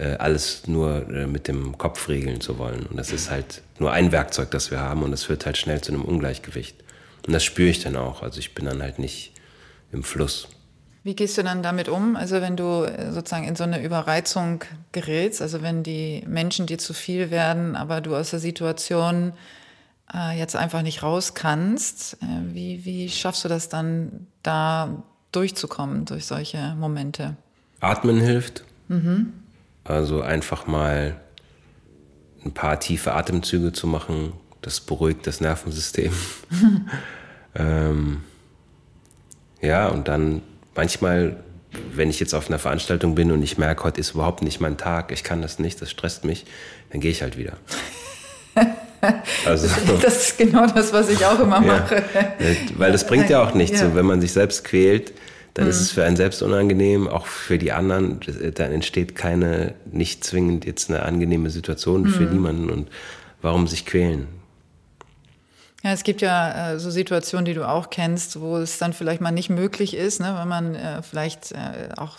äh, 0.00 0.16
alles 0.18 0.66
nur 0.66 1.08
äh, 1.10 1.26
mit 1.26 1.46
dem 1.46 1.76
Kopf 1.76 2.08
regeln 2.08 2.40
zu 2.40 2.58
wollen. 2.58 2.86
Und 2.86 2.96
das 2.96 3.12
ist 3.12 3.30
halt 3.30 3.62
nur 3.78 3.92
ein 3.92 4.12
Werkzeug, 4.12 4.50
das 4.50 4.70
wir 4.70 4.80
haben 4.80 5.02
und 5.02 5.12
es 5.12 5.24
führt 5.24 5.44
halt 5.44 5.58
schnell 5.58 5.80
zu 5.82 5.92
einem 5.92 6.04
Ungleichgewicht. 6.04 6.76
Und 7.26 7.34
das 7.34 7.44
spüre 7.44 7.68
ich 7.68 7.82
dann 7.82 7.96
auch. 7.96 8.22
Also 8.22 8.38
ich 8.38 8.54
bin 8.54 8.64
dann 8.64 8.82
halt 8.82 8.98
nicht 8.98 9.32
im 9.92 10.02
Fluss. 10.02 10.48
Wie 11.02 11.14
gehst 11.14 11.36
du 11.36 11.42
dann 11.42 11.62
damit 11.62 11.88
um? 11.88 12.16
Also 12.16 12.40
wenn 12.40 12.56
du 12.56 12.84
äh, 12.84 13.12
sozusagen 13.12 13.46
in 13.46 13.56
so 13.56 13.64
eine 13.64 13.82
Überreizung 13.82 14.64
gerätst, 14.92 15.42
also 15.42 15.60
wenn 15.60 15.82
die 15.82 16.24
Menschen 16.26 16.66
dir 16.66 16.78
zu 16.78 16.94
viel 16.94 17.30
werden, 17.30 17.76
aber 17.76 18.00
du 18.00 18.16
aus 18.16 18.30
der 18.30 18.38
Situation 18.38 19.34
äh, 20.14 20.38
jetzt 20.38 20.56
einfach 20.56 20.82
nicht 20.82 21.02
raus 21.02 21.34
kannst, 21.34 22.14
äh, 22.22 22.26
wie, 22.54 22.84
wie 22.86 23.10
schaffst 23.10 23.44
du 23.44 23.48
das 23.48 23.68
dann 23.68 24.26
da 24.42 25.02
durchzukommen 25.32 26.06
durch 26.06 26.24
solche 26.24 26.74
Momente? 26.78 27.36
Atmen 27.80 28.20
hilft. 28.20 28.64
Mhm. 28.88 29.32
Also 29.84 30.20
einfach 30.20 30.66
mal 30.66 31.20
ein 32.44 32.52
paar 32.52 32.80
tiefe 32.80 33.12
Atemzüge 33.12 33.72
zu 33.72 33.86
machen, 33.86 34.32
das 34.62 34.80
beruhigt 34.80 35.26
das 35.26 35.40
Nervensystem. 35.40 36.12
ähm, 37.54 38.22
ja, 39.60 39.88
und 39.88 40.08
dann 40.08 40.42
manchmal, 40.74 41.42
wenn 41.92 42.10
ich 42.10 42.20
jetzt 42.20 42.34
auf 42.34 42.48
einer 42.48 42.58
Veranstaltung 42.58 43.14
bin 43.14 43.30
und 43.30 43.42
ich 43.42 43.58
merke, 43.58 43.84
heute 43.84 44.00
ist 44.00 44.12
überhaupt 44.12 44.42
nicht 44.42 44.60
mein 44.60 44.76
Tag, 44.76 45.12
ich 45.12 45.24
kann 45.24 45.42
das 45.42 45.58
nicht, 45.58 45.80
das 45.80 45.90
stresst 45.90 46.24
mich, 46.24 46.46
dann 46.90 47.00
gehe 47.00 47.10
ich 47.10 47.22
halt 47.22 47.36
wieder. 47.36 47.56
Also, 49.46 49.66
das 50.02 50.28
ist 50.28 50.36
genau 50.36 50.66
das, 50.66 50.92
was 50.92 51.08
ich 51.08 51.24
auch 51.24 51.40
immer 51.40 51.60
mache. 51.62 52.02
weil 52.76 52.92
das 52.92 53.06
bringt 53.06 53.30
ja 53.30 53.42
auch 53.42 53.54
nichts. 53.54 53.80
Ja. 53.80 53.88
So, 53.88 53.94
wenn 53.94 54.04
man 54.04 54.20
sich 54.20 54.32
selbst 54.32 54.62
quält, 54.62 55.14
dann 55.54 55.64
mhm. 55.64 55.70
ist 55.70 55.80
es 55.80 55.90
für 55.90 56.04
einen 56.04 56.16
selbst 56.16 56.42
unangenehm, 56.42 57.08
auch 57.08 57.26
für 57.26 57.58
die 57.58 57.72
anderen. 57.72 58.20
Dann 58.54 58.72
entsteht 58.72 59.14
keine, 59.14 59.74
nicht 59.90 60.24
zwingend 60.24 60.64
jetzt 60.64 60.90
eine 60.90 61.02
angenehme 61.02 61.50
Situation 61.50 62.02
mhm. 62.02 62.10
für 62.10 62.24
niemanden. 62.24 62.70
Und 62.70 62.88
warum 63.42 63.66
sich 63.66 63.86
quälen? 63.86 64.28
Ja, 65.82 65.92
es 65.92 66.02
gibt 66.02 66.20
ja 66.20 66.72
äh, 66.72 66.78
so 66.78 66.90
Situationen, 66.90 67.46
die 67.46 67.54
du 67.54 67.66
auch 67.66 67.88
kennst, 67.88 68.40
wo 68.40 68.58
es 68.58 68.76
dann 68.78 68.92
vielleicht 68.92 69.22
mal 69.22 69.30
nicht 69.30 69.48
möglich 69.48 69.96
ist, 69.96 70.20
ne, 70.20 70.36
wenn 70.38 70.48
man 70.48 70.74
äh, 70.74 71.02
vielleicht 71.02 71.52
äh, 71.52 71.88
auch 71.96 72.18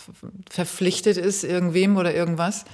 verpflichtet 0.49 1.17
ist, 1.17 1.43
irgendwem 1.43 1.95
oder 1.95 2.13
irgendwas. 2.13 2.65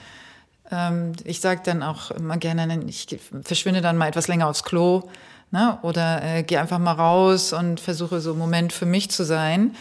Ähm, 0.71 1.11
ich 1.25 1.41
sage 1.41 1.59
dann 1.65 1.83
auch 1.83 2.11
immer 2.11 2.37
gerne, 2.37 2.79
ich 2.87 3.19
verschwinde 3.43 3.81
dann 3.81 3.97
mal 3.97 4.07
etwas 4.07 4.29
länger 4.29 4.47
aufs 4.47 4.63
Klo 4.63 5.09
ne, 5.51 5.77
oder 5.81 6.23
äh, 6.23 6.43
gehe 6.43 6.59
einfach 6.59 6.79
mal 6.79 6.93
raus 6.93 7.51
und 7.51 7.81
versuche 7.81 8.21
so 8.21 8.31
einen 8.31 8.39
Moment 8.39 8.71
für 8.71 8.85
mich 8.85 9.11
zu 9.11 9.25
sein 9.25 9.75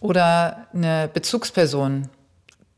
oder 0.00 0.66
eine 0.72 1.08
Bezugsperson 1.12 2.08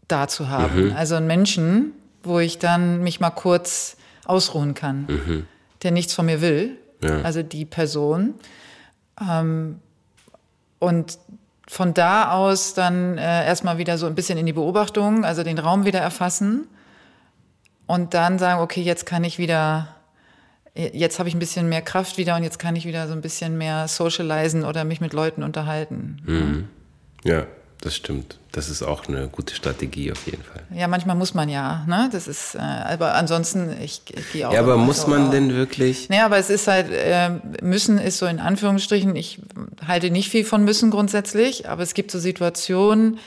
da 0.06 0.28
zu 0.28 0.48
haben. 0.48 0.86
Mhm. 0.86 0.96
Also 0.96 1.16
einen 1.16 1.26
Menschen, 1.26 1.92
wo 2.22 2.38
ich 2.38 2.58
dann 2.58 3.02
mich 3.02 3.20
mal 3.20 3.30
kurz 3.30 3.96
ausruhen 4.24 4.74
kann, 4.74 5.06
mhm. 5.08 5.46
der 5.82 5.90
nichts 5.90 6.14
von 6.14 6.26
mir 6.26 6.40
will 6.40 6.76
ja. 7.02 7.20
also 7.22 7.42
die 7.42 7.64
Person. 7.64 8.34
Ähm, 9.20 9.80
und 10.78 11.18
von 11.66 11.92
da 11.92 12.32
aus 12.32 12.74
dann 12.74 13.18
äh, 13.18 13.46
erstmal 13.46 13.78
wieder 13.78 13.98
so 13.98 14.06
ein 14.06 14.14
bisschen 14.14 14.38
in 14.38 14.46
die 14.46 14.52
Beobachtung, 14.52 15.24
also 15.24 15.42
den 15.42 15.58
Raum 15.58 15.84
wieder 15.84 16.00
erfassen 16.00 16.66
und 17.86 18.14
dann 18.14 18.38
sagen, 18.38 18.60
okay, 18.60 18.80
jetzt 18.80 19.04
kann 19.06 19.24
ich 19.24 19.38
wieder, 19.38 19.88
jetzt 20.74 21.18
habe 21.18 21.28
ich 21.28 21.34
ein 21.34 21.40
bisschen 21.40 21.68
mehr 21.68 21.82
Kraft 21.82 22.16
wieder 22.16 22.36
und 22.36 22.42
jetzt 22.42 22.58
kann 22.58 22.76
ich 22.76 22.86
wieder 22.86 23.06
so 23.06 23.12
ein 23.12 23.20
bisschen 23.20 23.58
mehr 23.58 23.86
socialisen 23.88 24.64
oder 24.64 24.84
mich 24.84 25.00
mit 25.00 25.12
Leuten 25.12 25.42
unterhalten. 25.42 26.22
Mhm. 26.24 26.68
Ja 27.24 27.46
das 27.80 27.94
stimmt. 27.94 28.38
Das 28.50 28.68
ist 28.68 28.82
auch 28.82 29.06
eine 29.06 29.28
gute 29.28 29.54
Strategie 29.54 30.10
auf 30.10 30.26
jeden 30.26 30.42
Fall. 30.42 30.62
Ja, 30.74 30.88
manchmal 30.88 31.14
muss 31.14 31.34
man 31.34 31.48
ja, 31.48 31.84
ne? 31.86 32.08
Das 32.10 32.26
ist, 32.26 32.56
äh, 32.56 32.58
aber 32.58 33.14
ansonsten, 33.14 33.70
ich, 33.80 34.02
ich 34.08 34.32
gehe 34.32 34.48
auch. 34.48 34.52
Ja, 34.52 34.60
aber 34.60 34.76
muss 34.76 35.06
man 35.06 35.28
auch. 35.28 35.30
denn 35.30 35.54
wirklich? 35.54 36.08
Naja, 36.08 36.24
aber 36.24 36.38
es 36.38 36.50
ist 36.50 36.66
halt, 36.66 36.90
äh, 36.90 37.30
müssen 37.62 37.98
ist 37.98 38.18
so 38.18 38.26
in 38.26 38.40
Anführungsstrichen, 38.40 39.14
ich 39.14 39.40
halte 39.86 40.10
nicht 40.10 40.28
viel 40.28 40.44
von 40.44 40.64
müssen 40.64 40.90
grundsätzlich, 40.90 41.68
aber 41.68 41.82
es 41.82 41.94
gibt 41.94 42.10
so 42.10 42.18
Situationen, 42.18 43.18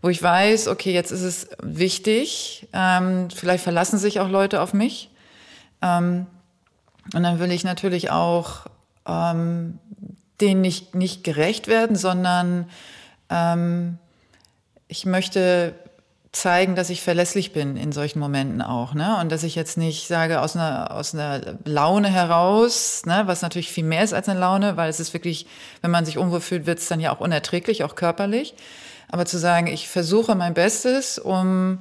wo 0.00 0.08
ich 0.08 0.22
weiß, 0.22 0.68
okay, 0.68 0.92
jetzt 0.92 1.10
ist 1.10 1.22
es 1.22 1.48
wichtig, 1.62 2.66
ähm, 2.72 3.28
vielleicht 3.34 3.64
verlassen 3.64 3.98
sich 3.98 4.20
auch 4.20 4.28
Leute 4.30 4.62
auf 4.62 4.72
mich. 4.72 5.10
Ähm, 5.82 6.26
und 7.14 7.22
dann 7.22 7.40
will 7.40 7.52
ich 7.52 7.64
natürlich 7.64 8.10
auch 8.10 8.66
ähm, 9.06 9.78
denen 10.40 10.62
nicht, 10.62 10.94
nicht 10.94 11.24
gerecht 11.24 11.68
werden, 11.68 11.94
sondern 11.94 12.66
ähm, 13.30 13.98
ich 14.88 15.06
möchte 15.06 15.74
zeigen, 16.32 16.76
dass 16.76 16.90
ich 16.90 17.02
verlässlich 17.02 17.52
bin 17.52 17.76
in 17.76 17.90
solchen 17.90 18.18
Momenten 18.18 18.60
auch, 18.60 18.94
ne? 18.94 19.18
Und 19.20 19.32
dass 19.32 19.42
ich 19.42 19.54
jetzt 19.54 19.78
nicht 19.78 20.08
sage 20.08 20.40
aus 20.40 20.56
einer 20.56 20.94
aus 20.94 21.14
einer 21.14 21.40
Laune 21.64 22.08
heraus, 22.08 23.02
ne, 23.06 23.22
was 23.26 23.42
natürlich 23.42 23.72
viel 23.72 23.84
mehr 23.84 24.04
ist 24.04 24.12
als 24.12 24.28
eine 24.28 24.38
Laune, 24.38 24.76
weil 24.76 24.90
es 24.90 25.00
ist 25.00 25.14
wirklich, 25.14 25.46
wenn 25.80 25.90
man 25.90 26.04
sich 26.04 26.18
unwohl 26.18 26.40
fühlt, 26.40 26.66
wird 26.66 26.78
es 26.78 26.88
dann 26.88 27.00
ja 27.00 27.14
auch 27.14 27.20
unerträglich, 27.20 27.82
auch 27.82 27.94
körperlich. 27.94 28.54
Aber 29.10 29.24
zu 29.24 29.38
sagen, 29.38 29.68
ich 29.68 29.88
versuche 29.88 30.34
mein 30.34 30.54
Bestes, 30.54 31.18
um 31.18 31.78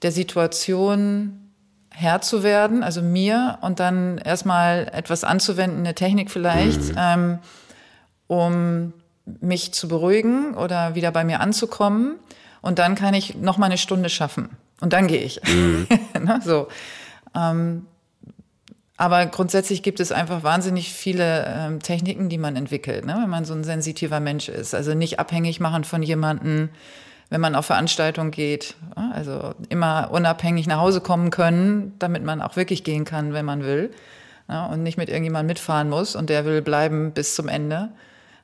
der 0.00 0.12
Situation 0.12 1.52
Herr 1.90 2.22
zu 2.22 2.42
werden, 2.42 2.82
also 2.82 3.02
mir, 3.02 3.58
und 3.60 3.78
dann 3.78 4.16
erstmal 4.18 4.88
etwas 4.92 5.24
anzuwenden, 5.24 5.80
eine 5.80 5.94
Technik 5.94 6.30
vielleicht, 6.30 6.82
mhm. 6.82 6.96
ähm, 6.96 7.38
um 8.26 8.92
mich 9.40 9.72
zu 9.72 9.88
beruhigen 9.88 10.54
oder 10.54 10.94
wieder 10.94 11.10
bei 11.12 11.24
mir 11.24 11.40
anzukommen. 11.40 12.16
Und 12.60 12.78
dann 12.78 12.94
kann 12.94 13.14
ich 13.14 13.36
noch 13.36 13.58
mal 13.58 13.66
eine 13.66 13.78
Stunde 13.78 14.08
schaffen. 14.08 14.50
Und 14.80 14.92
dann 14.92 15.06
gehe 15.06 15.22
ich. 15.22 15.40
Mhm. 15.46 15.86
Ne, 16.22 16.40
so. 16.44 16.68
Ähm, 17.34 17.86
aber 18.96 19.26
grundsätzlich 19.26 19.82
gibt 19.82 19.98
es 19.98 20.12
einfach 20.12 20.44
wahnsinnig 20.44 20.92
viele 20.92 21.46
ähm, 21.48 21.80
Techniken, 21.80 22.28
die 22.28 22.38
man 22.38 22.54
entwickelt, 22.54 23.04
ne? 23.04 23.18
wenn 23.20 23.30
man 23.30 23.44
so 23.44 23.54
ein 23.54 23.64
sensitiver 23.64 24.20
Mensch 24.20 24.48
ist. 24.48 24.74
Also 24.74 24.94
nicht 24.94 25.18
abhängig 25.18 25.58
machen 25.58 25.82
von 25.82 26.04
jemandem, 26.04 26.68
wenn 27.28 27.40
man 27.40 27.56
auf 27.56 27.66
Veranstaltungen 27.66 28.30
geht. 28.30 28.76
Also 28.94 29.54
immer 29.70 30.10
unabhängig 30.12 30.68
nach 30.68 30.78
Hause 30.78 31.00
kommen 31.00 31.30
können, 31.30 31.94
damit 31.98 32.22
man 32.22 32.40
auch 32.40 32.54
wirklich 32.54 32.84
gehen 32.84 33.04
kann, 33.04 33.32
wenn 33.32 33.44
man 33.44 33.64
will. 33.64 33.90
Ja? 34.48 34.66
Und 34.66 34.84
nicht 34.84 34.98
mit 34.98 35.08
irgendjemandem 35.08 35.48
mitfahren 35.48 35.88
muss 35.88 36.14
und 36.14 36.30
der 36.30 36.44
will 36.44 36.62
bleiben 36.62 37.10
bis 37.12 37.34
zum 37.34 37.48
Ende. 37.48 37.88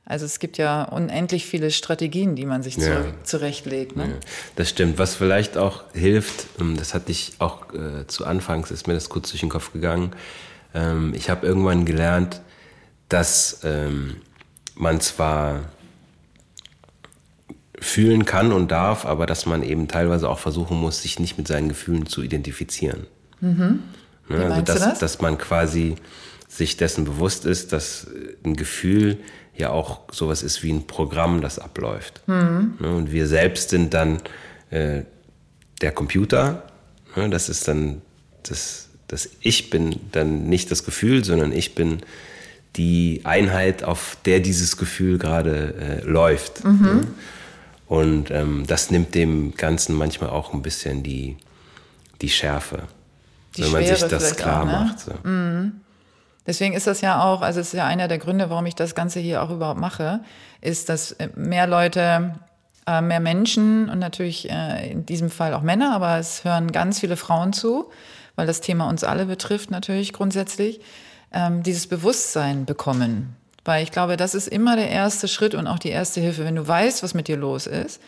Also 0.09 0.25
es 0.25 0.39
gibt 0.39 0.57
ja 0.57 0.85
unendlich 0.85 1.45
viele 1.45 1.69
Strategien, 1.69 2.35
die 2.35 2.47
man 2.47 2.63
sich 2.63 2.77
ja. 2.77 3.03
zurechtlegt. 3.23 3.95
Ne? 3.95 4.05
Ja, 4.07 4.13
das 4.55 4.69
stimmt. 4.69 4.97
Was 4.97 5.13
vielleicht 5.13 5.55
auch 5.55 5.83
hilft, 5.93 6.47
ähm, 6.59 6.75
das 6.77 6.95
hatte 6.95 7.11
ich 7.11 7.33
auch 7.37 7.71
äh, 7.75 8.07
zu 8.07 8.25
Anfangs, 8.25 8.71
ist 8.71 8.87
mir 8.87 8.95
das 8.95 9.09
kurz 9.09 9.29
durch 9.29 9.41
den 9.41 9.49
Kopf 9.49 9.71
gegangen. 9.71 10.11
Ähm, 10.73 11.13
ich 11.15 11.29
habe 11.29 11.45
irgendwann 11.45 11.85
gelernt, 11.85 12.41
dass 13.07 13.59
ähm, 13.63 14.15
man 14.73 14.99
zwar 14.99 15.59
fühlen 17.79 18.25
kann 18.25 18.51
und 18.51 18.71
darf, 18.71 19.05
aber 19.05 19.27
dass 19.27 19.45
man 19.45 19.61
eben 19.61 19.87
teilweise 19.87 20.27
auch 20.27 20.39
versuchen 20.39 20.77
muss, 20.81 21.03
sich 21.03 21.19
nicht 21.19 21.37
mit 21.37 21.47
seinen 21.47 21.69
Gefühlen 21.69 22.07
zu 22.07 22.23
identifizieren. 22.23 23.05
Mhm. 23.41 23.83
Wie 24.27 24.33
ne, 24.33 24.45
also 24.45 24.61
dass, 24.63 24.79
das? 24.79 24.99
dass 24.99 25.21
man 25.21 25.37
quasi 25.37 25.97
sich 26.47 26.77
dessen 26.77 27.05
bewusst 27.05 27.45
ist, 27.45 27.73
dass 27.73 28.07
ein 28.43 28.55
Gefühl 28.55 29.19
ja 29.59 29.69
auch 29.71 30.01
sowas 30.11 30.41
ist 30.41 30.63
wie 30.63 30.71
ein 30.71 30.87
Programm, 30.87 31.41
das 31.41 31.59
abläuft. 31.59 32.21
Mhm. 32.27 32.75
Und 32.79 33.11
wir 33.11 33.27
selbst 33.27 33.69
sind 33.69 33.93
dann 33.93 34.21
äh, 34.69 35.01
der 35.81 35.91
Computer. 35.91 36.63
Ne? 37.15 37.29
Das 37.29 37.49
ist 37.49 37.67
dann 37.67 38.01
das, 38.43 38.89
das 39.07 39.29
Ich 39.41 39.69
bin 39.69 39.99
dann 40.11 40.45
nicht 40.45 40.71
das 40.71 40.83
Gefühl, 40.83 41.23
sondern 41.23 41.51
ich 41.51 41.75
bin 41.75 42.01
die 42.75 43.21
Einheit, 43.23 43.83
auf 43.83 44.17
der 44.25 44.39
dieses 44.39 44.77
Gefühl 44.77 45.17
gerade 45.17 46.01
äh, 46.03 46.05
läuft. 46.05 46.63
Mhm. 46.63 46.81
Ne? 46.81 47.07
Und 47.87 48.31
ähm, 48.31 48.65
das 48.67 48.91
nimmt 48.91 49.15
dem 49.15 49.55
Ganzen 49.55 49.95
manchmal 49.95 50.29
auch 50.29 50.53
ein 50.53 50.61
bisschen 50.61 51.01
die, 51.01 51.37
die 52.21 52.29
Schärfe, 52.29 52.83
die 53.57 53.63
wenn 53.63 53.71
man 53.71 53.85
sich 53.85 54.03
das 54.03 54.35
klar 54.35 54.61
auch, 54.61 54.65
ne? 54.65 54.71
macht. 54.71 54.99
So. 54.99 55.11
Mhm. 55.23 55.71
Deswegen 56.49 56.73
ist 56.73 56.87
das 56.87 57.01
ja 57.01 57.23
auch, 57.23 57.43
also 57.43 57.59
es 57.59 57.67
ist 57.67 57.73
ja 57.73 57.85
einer 57.85 58.07
der 58.07 58.17
Gründe, 58.17 58.49
warum 58.49 58.65
ich 58.65 58.73
das 58.73 58.95
Ganze 58.95 59.19
hier 59.19 59.43
auch 59.43 59.51
überhaupt 59.51 59.79
mache, 59.79 60.21
ist, 60.61 60.89
dass 60.89 61.11
äh, 61.11 61.29
mehr 61.35 61.67
Leute, 61.67 62.33
äh, 62.87 63.01
mehr 63.01 63.19
Menschen 63.19 63.87
und 63.87 63.99
natürlich 63.99 64.49
äh, 64.49 64.89
in 64.89 65.05
diesem 65.05 65.29
Fall 65.29 65.53
auch 65.53 65.61
Männer, 65.61 65.93
aber 65.93 66.17
es 66.17 66.43
hören 66.43 66.71
ganz 66.71 67.01
viele 67.01 67.17
Frauen 67.17 67.53
zu, 67.53 67.91
weil 68.35 68.47
das 68.47 68.61
Thema 68.61 68.89
uns 68.89 69.03
alle 69.03 69.27
betrifft 69.27 69.69
natürlich 69.69 70.11
grundsätzlich, 70.11 70.81
ähm, 71.31 71.61
dieses 71.61 71.85
Bewusstsein 71.85 72.65
bekommen. 72.65 73.35
Weil 73.63 73.83
ich 73.83 73.91
glaube, 73.91 74.17
das 74.17 74.33
ist 74.33 74.47
immer 74.47 74.75
der 74.75 74.89
erste 74.89 75.27
Schritt 75.27 75.53
und 75.53 75.67
auch 75.67 75.77
die 75.77 75.89
erste 75.89 76.19
Hilfe. 76.19 76.45
Wenn 76.45 76.55
du 76.55 76.67
weißt, 76.67 77.03
was 77.03 77.13
mit 77.13 77.27
dir 77.27 77.37
los 77.37 77.67
ist, 77.67 78.01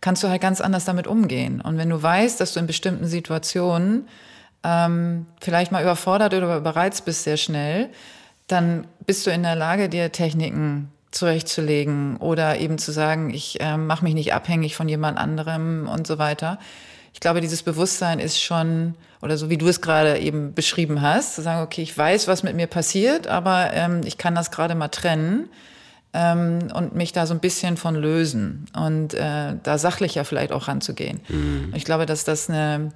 kannst 0.00 0.22
du 0.24 0.30
halt 0.30 0.40
ganz 0.40 0.62
anders 0.62 0.86
damit 0.86 1.06
umgehen. 1.06 1.60
Und 1.60 1.76
wenn 1.76 1.90
du 1.90 2.02
weißt, 2.02 2.40
dass 2.40 2.54
du 2.54 2.60
in 2.60 2.66
bestimmten 2.66 3.04
Situationen 3.04 4.08
ähm, 4.64 5.26
vielleicht 5.40 5.72
mal 5.72 5.82
überfordert 5.82 6.34
oder 6.34 6.56
überreizt 6.56 7.04
bist 7.04 7.24
sehr 7.24 7.36
schnell, 7.36 7.88
dann 8.46 8.86
bist 9.06 9.26
du 9.26 9.30
in 9.30 9.42
der 9.42 9.56
Lage, 9.56 9.88
dir 9.88 10.12
Techniken 10.12 10.90
zurechtzulegen 11.10 12.16
oder 12.16 12.58
eben 12.58 12.78
zu 12.78 12.92
sagen, 12.92 13.32
ich 13.32 13.60
äh, 13.60 13.76
mache 13.76 14.04
mich 14.04 14.14
nicht 14.14 14.32
abhängig 14.34 14.76
von 14.76 14.88
jemand 14.88 15.18
anderem 15.18 15.88
und 15.88 16.06
so 16.06 16.18
weiter. 16.18 16.58
Ich 17.12 17.20
glaube, 17.20 17.40
dieses 17.42 17.62
Bewusstsein 17.62 18.18
ist 18.18 18.40
schon, 18.40 18.94
oder 19.20 19.36
so 19.36 19.50
wie 19.50 19.58
du 19.58 19.68
es 19.68 19.82
gerade 19.82 20.18
eben 20.18 20.54
beschrieben 20.54 21.02
hast, 21.02 21.34
zu 21.34 21.42
sagen, 21.42 21.62
okay, 21.62 21.82
ich 21.82 21.96
weiß, 21.96 22.28
was 22.28 22.42
mit 22.42 22.56
mir 22.56 22.66
passiert, 22.66 23.26
aber 23.26 23.70
ähm, 23.74 24.00
ich 24.04 24.16
kann 24.16 24.34
das 24.34 24.50
gerade 24.50 24.74
mal 24.74 24.88
trennen. 24.88 25.50
ähm, 26.14 26.68
und 26.74 26.94
mich 26.94 27.12
da 27.12 27.26
so 27.26 27.34
ein 27.34 27.40
bisschen 27.40 27.76
von 27.76 27.94
lösen 27.94 28.66
und 28.76 29.14
äh, 29.14 29.54
da 29.62 29.78
sachlicher 29.78 30.24
vielleicht 30.24 30.52
auch 30.52 30.68
ranzugehen. 30.68 31.20
Mhm. 31.28 31.72
Ich 31.74 31.84
glaube, 31.84 32.06
dass 32.06 32.24
das 32.24 32.50
eine 32.50 32.92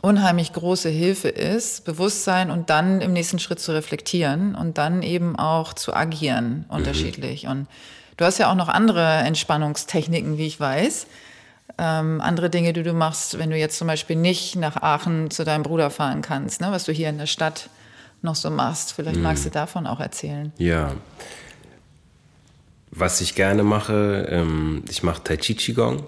unheimlich 0.00 0.52
große 0.52 0.88
Hilfe 0.88 1.28
ist, 1.28 1.84
Bewusstsein 1.84 2.50
und 2.50 2.70
dann 2.70 3.00
im 3.00 3.12
nächsten 3.12 3.38
Schritt 3.38 3.60
zu 3.60 3.72
reflektieren 3.72 4.54
und 4.54 4.78
dann 4.78 5.02
eben 5.02 5.36
auch 5.36 5.72
zu 5.72 5.94
agieren 5.94 6.66
mhm. 6.68 6.76
unterschiedlich. 6.76 7.44
Mhm. 7.44 7.50
Und 7.50 7.66
du 8.16 8.24
hast 8.24 8.38
ja 8.38 8.50
auch 8.50 8.54
noch 8.54 8.68
andere 8.68 9.04
Entspannungstechniken, 9.04 10.38
wie 10.38 10.46
ich 10.46 10.60
weiß. 10.60 11.06
Ähm, 11.78 12.20
andere 12.20 12.50
Dinge, 12.50 12.72
die 12.72 12.82
du 12.82 12.92
machst, 12.92 13.38
wenn 13.38 13.50
du 13.50 13.56
jetzt 13.56 13.78
zum 13.78 13.86
Beispiel 13.88 14.16
nicht 14.16 14.56
nach 14.56 14.76
Aachen 14.76 15.30
zu 15.30 15.44
deinem 15.44 15.62
Bruder 15.62 15.90
fahren 15.90 16.22
kannst, 16.22 16.60
ne, 16.60 16.68
was 16.70 16.84
du 16.84 16.92
hier 16.92 17.08
in 17.08 17.18
der 17.18 17.26
Stadt 17.26 17.68
noch 18.22 18.34
so 18.34 18.50
machst. 18.50 18.92
Vielleicht 18.92 19.16
mhm. 19.16 19.22
magst 19.22 19.44
du 19.44 19.50
davon 19.50 19.86
auch 19.86 20.00
erzählen. 20.00 20.52
Ja. 20.58 20.92
Was 22.90 23.20
ich 23.20 23.34
gerne 23.34 23.62
mache, 23.64 24.26
ähm, 24.30 24.82
ich 24.88 25.02
mache 25.02 25.22
Tai 25.22 25.36
Chi 25.36 25.54
Qigong. 25.54 26.04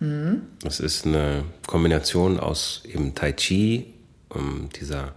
Mhm. 0.00 0.42
Das 0.62 0.80
ist 0.80 1.06
eine 1.06 1.44
Kombination 1.66 2.38
aus 2.38 2.82
eben 2.84 3.14
Tai 3.14 3.32
Chi, 3.32 3.94
ähm, 4.34 4.68
dieser 4.78 5.14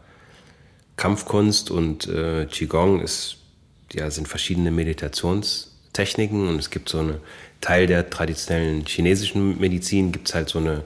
Kampfkunst 0.96 1.72
und 1.72 2.08
äh, 2.08 2.46
Qigong 2.46 3.02
ist, 3.02 3.38
ja, 3.94 4.10
sind 4.10 4.28
verschiedene 4.28 4.72
Meditationstechniken 4.72 6.48
und 6.48 6.60
es 6.60 6.70
gibt 6.70 6.90
so 6.90 7.00
eine 7.00 7.20
Teil 7.62 7.88
der 7.88 8.10
traditionellen 8.10 8.86
chinesischen 8.86 9.60
Medizin 9.60 10.12
gibt 10.12 10.28
es 10.28 10.36
halt 10.36 10.50
so 10.50 10.60
eine, 10.60 10.84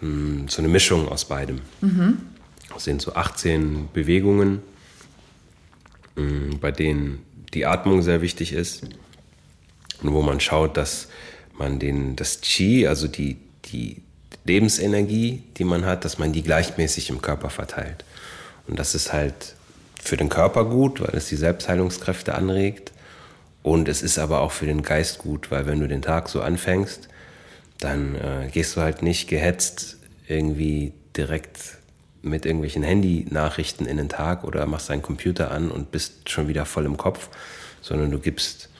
mh, 0.00 0.40
hm, 0.40 0.48
so 0.48 0.58
eine 0.60 0.68
Mischung 0.68 1.08
aus 1.08 1.26
beidem. 1.26 1.60
Mhm. 1.80 2.18
Das 2.72 2.84
sind 2.84 3.00
so 3.00 3.14
18 3.14 3.88
Bewegungen, 3.92 4.62
mh, 6.16 6.22
hm, 6.22 6.58
bei 6.60 6.72
denen 6.72 7.24
die 7.52 7.66
Atmung 7.66 8.02
sehr 8.02 8.20
wichtig 8.20 8.52
ist 8.52 8.84
und 10.02 10.12
wo 10.12 10.22
man 10.22 10.40
schaut, 10.40 10.76
dass 10.76 11.08
man 11.58 11.78
den, 11.78 12.16
das 12.16 12.40
Qi, 12.40 12.86
also 12.86 13.08
die, 13.08 13.36
die 13.66 14.02
Lebensenergie, 14.44 15.42
die 15.56 15.64
man 15.64 15.86
hat, 15.86 16.04
dass 16.04 16.18
man 16.18 16.32
die 16.32 16.42
gleichmäßig 16.42 17.10
im 17.10 17.22
Körper 17.22 17.50
verteilt. 17.50 18.04
Und 18.66 18.78
das 18.78 18.94
ist 18.94 19.12
halt 19.12 19.54
für 20.02 20.16
den 20.16 20.28
Körper 20.28 20.64
gut, 20.66 21.00
weil 21.00 21.14
es 21.14 21.28
die 21.28 21.36
Selbstheilungskräfte 21.36 22.34
anregt. 22.34 22.92
Und 23.62 23.88
es 23.88 24.02
ist 24.02 24.18
aber 24.18 24.40
auch 24.40 24.52
für 24.52 24.66
den 24.66 24.82
Geist 24.82 25.18
gut, 25.18 25.50
weil 25.50 25.66
wenn 25.66 25.80
du 25.80 25.88
den 25.88 26.02
Tag 26.02 26.28
so 26.28 26.42
anfängst, 26.42 27.08
dann 27.78 28.14
äh, 28.14 28.48
gehst 28.52 28.76
du 28.76 28.82
halt 28.82 29.02
nicht 29.02 29.28
gehetzt 29.28 29.96
irgendwie 30.28 30.92
direkt 31.16 31.78
mit 32.20 32.46
irgendwelchen 32.46 32.82
Handy-Nachrichten 32.82 33.86
in 33.86 33.96
den 33.96 34.08
Tag 34.08 34.44
oder 34.44 34.66
machst 34.66 34.90
deinen 34.90 35.02
Computer 35.02 35.50
an 35.50 35.70
und 35.70 35.90
bist 35.90 36.30
schon 36.30 36.48
wieder 36.48 36.64
voll 36.64 36.86
im 36.86 36.96
Kopf, 36.96 37.28
sondern 37.80 38.10
du 38.10 38.18
gibst 38.18 38.70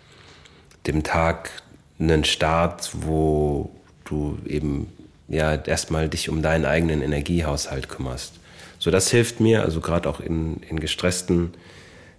dem 0.87 1.03
Tag 1.03 1.51
einen 1.99 2.25
Start, 2.25 2.91
wo 2.93 3.71
du 4.05 4.39
eben 4.47 4.89
ja 5.29 5.55
erstmal 5.55 6.09
dich 6.09 6.29
um 6.29 6.43
deinen 6.43 6.65
eigenen 6.65 7.03
Energiehaushalt 7.03 7.89
kümmerst. 7.89 8.35
So, 8.79 8.91
das 8.91 9.11
hilft 9.11 9.41
mir, 9.41 9.63
also 9.63 9.81
gerade 9.81 10.09
auch 10.09 10.21
in, 10.21 10.59
in 10.69 10.79
gestressten 10.79 11.55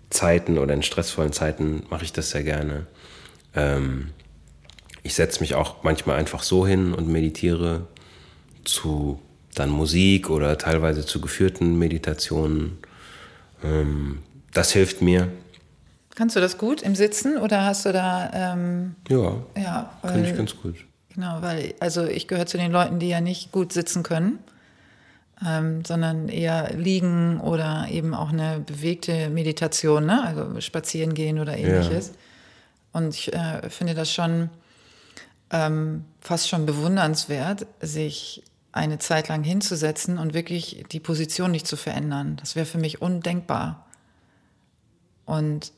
Zeiten 0.09 0.57
oder 0.57 0.73
in 0.73 0.83
stressvollen 0.83 1.33
Zeiten 1.33 1.83
mache 1.89 2.03
ich 2.03 2.13
das 2.13 2.31
sehr 2.31 2.43
gerne. 2.43 2.87
Ähm, 3.55 4.09
ich 5.03 5.13
setze 5.13 5.41
mich 5.41 5.55
auch 5.55 5.83
manchmal 5.83 6.17
einfach 6.17 6.41
so 6.41 6.65
hin 6.65 6.93
und 6.93 7.07
meditiere 7.07 7.87
zu 8.63 9.19
dann 9.53 9.69
Musik 9.69 10.29
oder 10.29 10.57
teilweise 10.57 11.05
zu 11.05 11.21
geführten 11.21 11.77
Meditationen. 11.77 12.77
Ähm, 13.63 14.19
das 14.53 14.71
hilft 14.71 15.01
mir. 15.01 15.29
Kannst 16.15 16.35
du 16.35 16.39
das 16.39 16.57
gut 16.57 16.81
im 16.81 16.95
Sitzen 16.95 17.37
oder 17.37 17.65
hast 17.65 17.85
du 17.85 17.91
da. 17.91 18.31
Ähm, 18.33 18.95
ja, 19.09 19.35
ja 19.57 19.91
weil, 20.01 20.11
kann 20.11 20.25
ich 20.25 20.35
ganz 20.35 20.55
gut. 20.55 20.75
Genau, 21.13 21.41
weil, 21.41 21.75
also 21.79 22.05
ich 22.05 22.27
gehöre 22.27 22.45
zu 22.45 22.57
den 22.57 22.71
Leuten, 22.71 22.99
die 22.99 23.09
ja 23.09 23.21
nicht 23.21 23.51
gut 23.51 23.73
sitzen 23.73 24.03
können, 24.03 24.39
ähm, 25.45 25.83
sondern 25.85 26.29
eher 26.29 26.73
liegen 26.73 27.39
oder 27.39 27.87
eben 27.89 28.13
auch 28.13 28.29
eine 28.29 28.59
bewegte 28.59 29.29
Meditation, 29.29 30.05
ne? 30.05 30.23
also 30.25 30.59
spazieren 30.61 31.13
gehen 31.13 31.39
oder 31.39 31.57
ähnliches. 31.57 32.07
Ja. 32.07 32.13
Und 32.93 33.13
ich 33.13 33.33
äh, 33.33 33.69
finde 33.69 33.93
das 33.93 34.11
schon 34.11 34.49
ähm, 35.51 36.05
fast 36.21 36.49
schon 36.49 36.65
bewundernswert, 36.65 37.67
sich 37.81 38.43
eine 38.71 38.99
Zeit 38.99 39.27
lang 39.27 39.43
hinzusetzen 39.43 40.17
und 40.17 40.33
wirklich 40.33 40.83
die 40.91 40.99
Position 40.99 41.51
nicht 41.51 41.67
zu 41.67 41.77
verändern. 41.77 42.37
Das 42.37 42.55
wäre 42.55 42.65
für 42.65 42.77
mich 42.77 43.01
undenkbar. 43.01 43.85
Und 45.25 45.71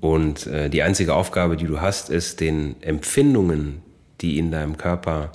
Und 0.00 0.46
äh, 0.46 0.70
die 0.70 0.82
einzige 0.82 1.14
Aufgabe, 1.14 1.56
die 1.56 1.66
du 1.66 1.80
hast, 1.80 2.10
ist, 2.10 2.40
den 2.40 2.82
Empfindungen, 2.82 3.82
die 4.20 4.38
in 4.38 4.50
deinem 4.50 4.76
Körper 4.76 5.32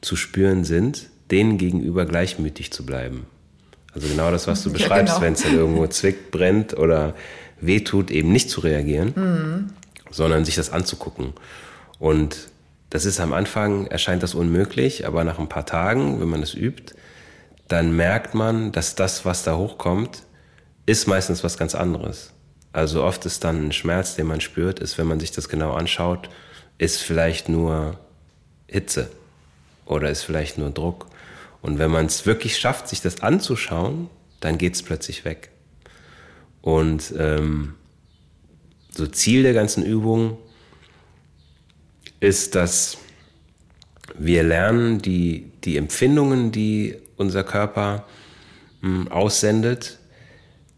zu 0.00 0.16
spüren 0.16 0.64
sind, 0.64 1.08
denen 1.30 1.56
gegenüber 1.56 2.04
gleichmütig 2.04 2.72
zu 2.72 2.84
bleiben. 2.84 3.26
Also 3.94 4.08
genau 4.08 4.30
das, 4.30 4.46
was 4.46 4.62
du 4.62 4.72
beschreibst, 4.72 5.14
ja, 5.14 5.14
genau. 5.14 5.20
wenn 5.20 5.32
es 5.34 5.42
dann 5.42 5.54
irgendwo 5.54 5.86
zwickt, 5.86 6.30
brennt 6.30 6.76
oder 6.76 7.14
wehtut, 7.60 8.10
eben 8.10 8.32
nicht 8.32 8.50
zu 8.50 8.60
reagieren, 8.60 9.12
mhm. 9.14 9.72
sondern 10.10 10.44
sich 10.44 10.56
das 10.56 10.70
anzugucken. 10.70 11.32
Und 11.98 12.48
das 12.90 13.04
ist 13.04 13.20
am 13.20 13.32
Anfang, 13.32 13.86
erscheint 13.86 14.22
das 14.22 14.34
unmöglich, 14.34 15.06
aber 15.06 15.24
nach 15.24 15.38
ein 15.38 15.48
paar 15.48 15.66
Tagen, 15.66 16.20
wenn 16.20 16.28
man 16.28 16.42
es 16.42 16.54
übt, 16.54 16.94
dann 17.68 17.96
merkt 17.96 18.34
man, 18.34 18.72
dass 18.72 18.96
das, 18.96 19.24
was 19.24 19.44
da 19.44 19.56
hochkommt, 19.56 20.24
ist 20.84 21.06
meistens 21.06 21.44
was 21.44 21.56
ganz 21.56 21.74
anderes. 21.74 22.32
Also 22.72 23.04
oft 23.04 23.26
ist 23.26 23.44
dann 23.44 23.66
ein 23.66 23.72
Schmerz, 23.72 24.16
den 24.16 24.26
man 24.26 24.40
spürt, 24.40 24.78
ist, 24.78 24.96
wenn 24.98 25.06
man 25.06 25.20
sich 25.20 25.30
das 25.30 25.48
genau 25.48 25.72
anschaut, 25.72 26.30
ist 26.78 27.02
vielleicht 27.02 27.48
nur 27.48 27.98
Hitze 28.66 29.10
oder 29.84 30.10
ist 30.10 30.22
vielleicht 30.22 30.58
nur 30.58 30.70
Druck. 30.70 31.06
Und 31.60 31.78
wenn 31.78 31.90
man 31.90 32.06
es 32.06 32.26
wirklich 32.26 32.58
schafft, 32.58 32.88
sich 32.88 33.02
das 33.02 33.20
anzuschauen, 33.22 34.08
dann 34.40 34.58
geht 34.58 34.74
es 34.74 34.82
plötzlich 34.82 35.24
weg. 35.24 35.50
Und 36.62 37.12
ähm, 37.18 37.74
so 38.90 39.06
Ziel 39.06 39.42
der 39.42 39.52
ganzen 39.52 39.84
Übung 39.84 40.38
ist, 42.20 42.54
dass 42.54 42.98
wir 44.18 44.42
lernen, 44.42 45.00
die, 45.00 45.52
die 45.64 45.76
Empfindungen, 45.76 46.52
die 46.52 46.96
unser 47.16 47.44
Körper 47.44 48.06
mh, 48.80 49.04
hm, 49.04 49.08
aussendet, 49.08 49.98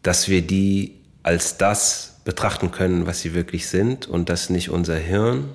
dass 0.02 0.28
wir 0.28 0.42
die 0.42 1.03
als 1.24 1.58
das 1.58 2.20
betrachten 2.24 2.70
können, 2.70 3.06
was 3.06 3.20
sie 3.20 3.34
wirklich 3.34 3.66
sind 3.66 4.06
und 4.06 4.28
dass 4.28 4.50
nicht 4.50 4.70
unser 4.70 4.96
Hirn 4.96 5.48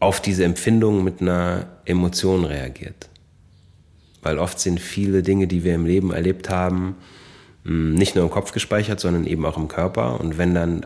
auf 0.00 0.20
diese 0.20 0.44
Empfindung 0.44 1.04
mit 1.04 1.22
einer 1.22 1.66
Emotion 1.84 2.44
reagiert. 2.44 3.08
Weil 4.22 4.38
oft 4.38 4.58
sind 4.58 4.80
viele 4.80 5.22
Dinge, 5.22 5.46
die 5.46 5.62
wir 5.62 5.74
im 5.74 5.86
Leben 5.86 6.12
erlebt 6.12 6.50
haben, 6.50 6.96
hm, 7.64 7.94
nicht 7.94 8.14
nur 8.14 8.24
im 8.24 8.30
Kopf 8.30 8.52
gespeichert, 8.52 8.98
sondern 8.98 9.26
eben 9.26 9.46
auch 9.46 9.56
im 9.56 9.68
Körper. 9.68 10.18
Und 10.20 10.36
wenn 10.36 10.54
dann 10.54 10.84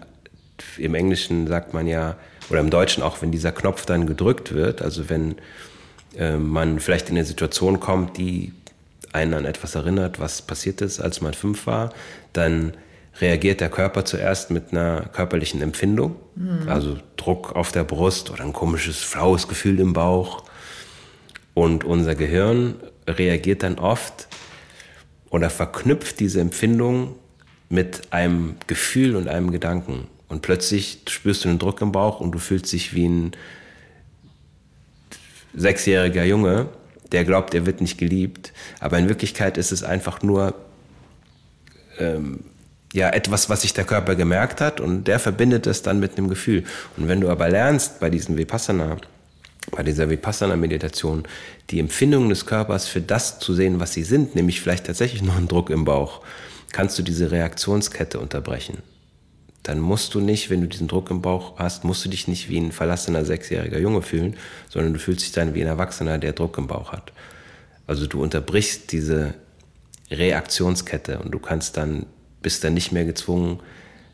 im 0.76 0.95
Englischen 0.95 1.47
sagt 1.47 1.72
man 1.72 1.86
ja, 1.86 2.16
oder 2.51 2.61
im 2.61 2.70
Deutschen 2.70 3.03
auch, 3.03 3.22
wenn 3.22 3.30
dieser 3.30 3.53
Knopf 3.53 3.86
dann 3.86 4.07
gedrückt 4.07 4.53
wird, 4.53 4.82
also 4.82 5.09
wenn 5.09 5.36
äh, 6.16 6.36
man 6.36 6.80
vielleicht 6.80 7.09
in 7.09 7.16
eine 7.16 7.24
Situation 7.24 7.78
kommt, 7.78 8.16
die 8.18 8.53
einen 9.12 9.34
an 9.34 9.45
etwas 9.45 9.74
erinnert, 9.74 10.18
was 10.18 10.43
passiert 10.43 10.80
ist, 10.80 11.01
als 11.01 11.20
man 11.20 11.34
fünf 11.34 11.66
war, 11.66 11.93
dann 12.32 12.74
reagiert 13.20 13.60
der 13.60 13.68
Körper 13.68 14.04
zuerst 14.04 14.50
mit 14.50 14.72
einer 14.72 15.02
körperlichen 15.12 15.60
Empfindung, 15.60 16.16
mhm. 16.36 16.68
also 16.68 16.98
Druck 17.16 17.56
auf 17.56 17.72
der 17.72 17.84
Brust 17.84 18.30
oder 18.30 18.44
ein 18.44 18.52
komisches, 18.52 18.98
flaues 18.98 19.48
Gefühl 19.48 19.80
im 19.80 19.92
Bauch. 19.92 20.44
Und 21.54 21.82
unser 21.82 22.14
Gehirn 22.14 22.76
reagiert 23.08 23.64
dann 23.64 23.78
oft 23.78 24.28
oder 25.30 25.50
verknüpft 25.50 26.20
diese 26.20 26.40
Empfindung 26.40 27.16
mit 27.68 28.12
einem 28.12 28.56
Gefühl 28.66 29.16
und 29.16 29.28
einem 29.28 29.50
Gedanken. 29.50 30.06
Und 30.28 30.42
plötzlich 30.42 31.00
spürst 31.08 31.44
du 31.44 31.48
einen 31.48 31.58
Druck 31.58 31.80
im 31.80 31.92
Bauch 31.92 32.20
und 32.20 32.32
du 32.32 32.38
fühlst 32.38 32.72
dich 32.72 32.94
wie 32.94 33.08
ein 33.08 33.32
sechsjähriger 35.54 36.24
Junge, 36.24 36.68
der 37.12 37.24
glaubt, 37.24 37.54
er 37.54 37.66
wird 37.66 37.80
nicht 37.80 37.98
geliebt. 37.98 38.52
Aber 38.80 38.98
in 38.98 39.08
Wirklichkeit 39.08 39.58
ist 39.58 39.72
es 39.72 39.82
einfach 39.82 40.22
nur 40.22 40.54
ähm, 41.98 42.44
ja, 42.93 43.11
etwas, 43.11 43.51
was 43.51 43.62
sich 43.62 43.74
der 43.74 43.84
Körper 43.84 44.14
gemerkt 44.14 44.61
hat 44.61 44.80
und 44.80 45.05
der 45.05 45.18
verbindet 45.18 45.66
es 45.66 45.82
dann 45.82 46.01
mit 46.01 46.16
einem 46.16 46.28
Gefühl. 46.28 46.64
Und 46.97 47.09
wenn 47.09 47.20
du 47.20 47.28
aber 47.28 47.49
lernst 47.49 48.01
bei 48.01 48.11
diesem 48.11 48.36
Vipassana, 48.36 48.97
bei 49.70 49.82
dieser 49.82 50.09
Vipassana-Meditation, 50.09 51.24
die 51.70 51.80
Empfindungen 51.80 52.30
des 52.30 52.47
Körpers 52.47 52.86
für 52.86 53.03
das 53.03 53.39
zu 53.39 53.53
sehen, 53.53 53.80
was 53.80 53.93
sie 53.93 54.05
sind, 54.05 54.34
nämlich 54.34 54.61
vielleicht 54.61 54.86
tatsächlich 54.86 55.22
noch 55.22 55.36
ein 55.36 55.49
Druck 55.49 55.68
im 55.68 55.84
Bauch, 55.84 56.22
kannst 56.72 56.99
du 56.99 57.03
diese 57.03 57.30
Reaktionskette 57.30 58.18
unterbrechen. 58.18 58.78
Dann 59.62 59.80
musst 59.80 60.14
du 60.14 60.20
nicht, 60.20 60.49
wenn 60.49 60.62
du 60.62 60.66
diesen 60.66 60.89
Druck 60.89 61.11
im 61.11 61.20
Bauch 61.20 61.59
hast, 61.59 61.84
musst 61.84 62.03
du 62.05 62.09
dich 62.09 62.26
nicht 62.26 62.49
wie 62.49 62.59
ein 62.59 62.72
verlassener 62.72 63.26
sechsjähriger 63.26 63.78
Junge 63.78 64.01
fühlen, 64.01 64.36
sondern 64.70 64.95
du 64.95 64.99
fühlst 64.99 65.26
dich 65.26 65.32
dann 65.32 65.55
wie 65.55 65.61
ein 65.61 65.66
Erwachsener, 65.66 66.16
der 66.16 66.32
Druck 66.32 66.57
im 66.57 66.66
Bauch 66.68 66.93
hat. 66.93 67.12
Also 67.86 68.07
du 68.07 68.22
unterbrichst 68.22 68.93
diese 68.93 69.34
Reaktionskette 70.11 71.18
und 71.18 71.32
du 71.32 71.39
kannst 71.39 71.76
dann 71.76 72.07
bist 72.43 72.64
dann 72.64 72.74
nicht 72.74 72.93
mehr 72.93 73.05
gezwungen, 73.05 73.61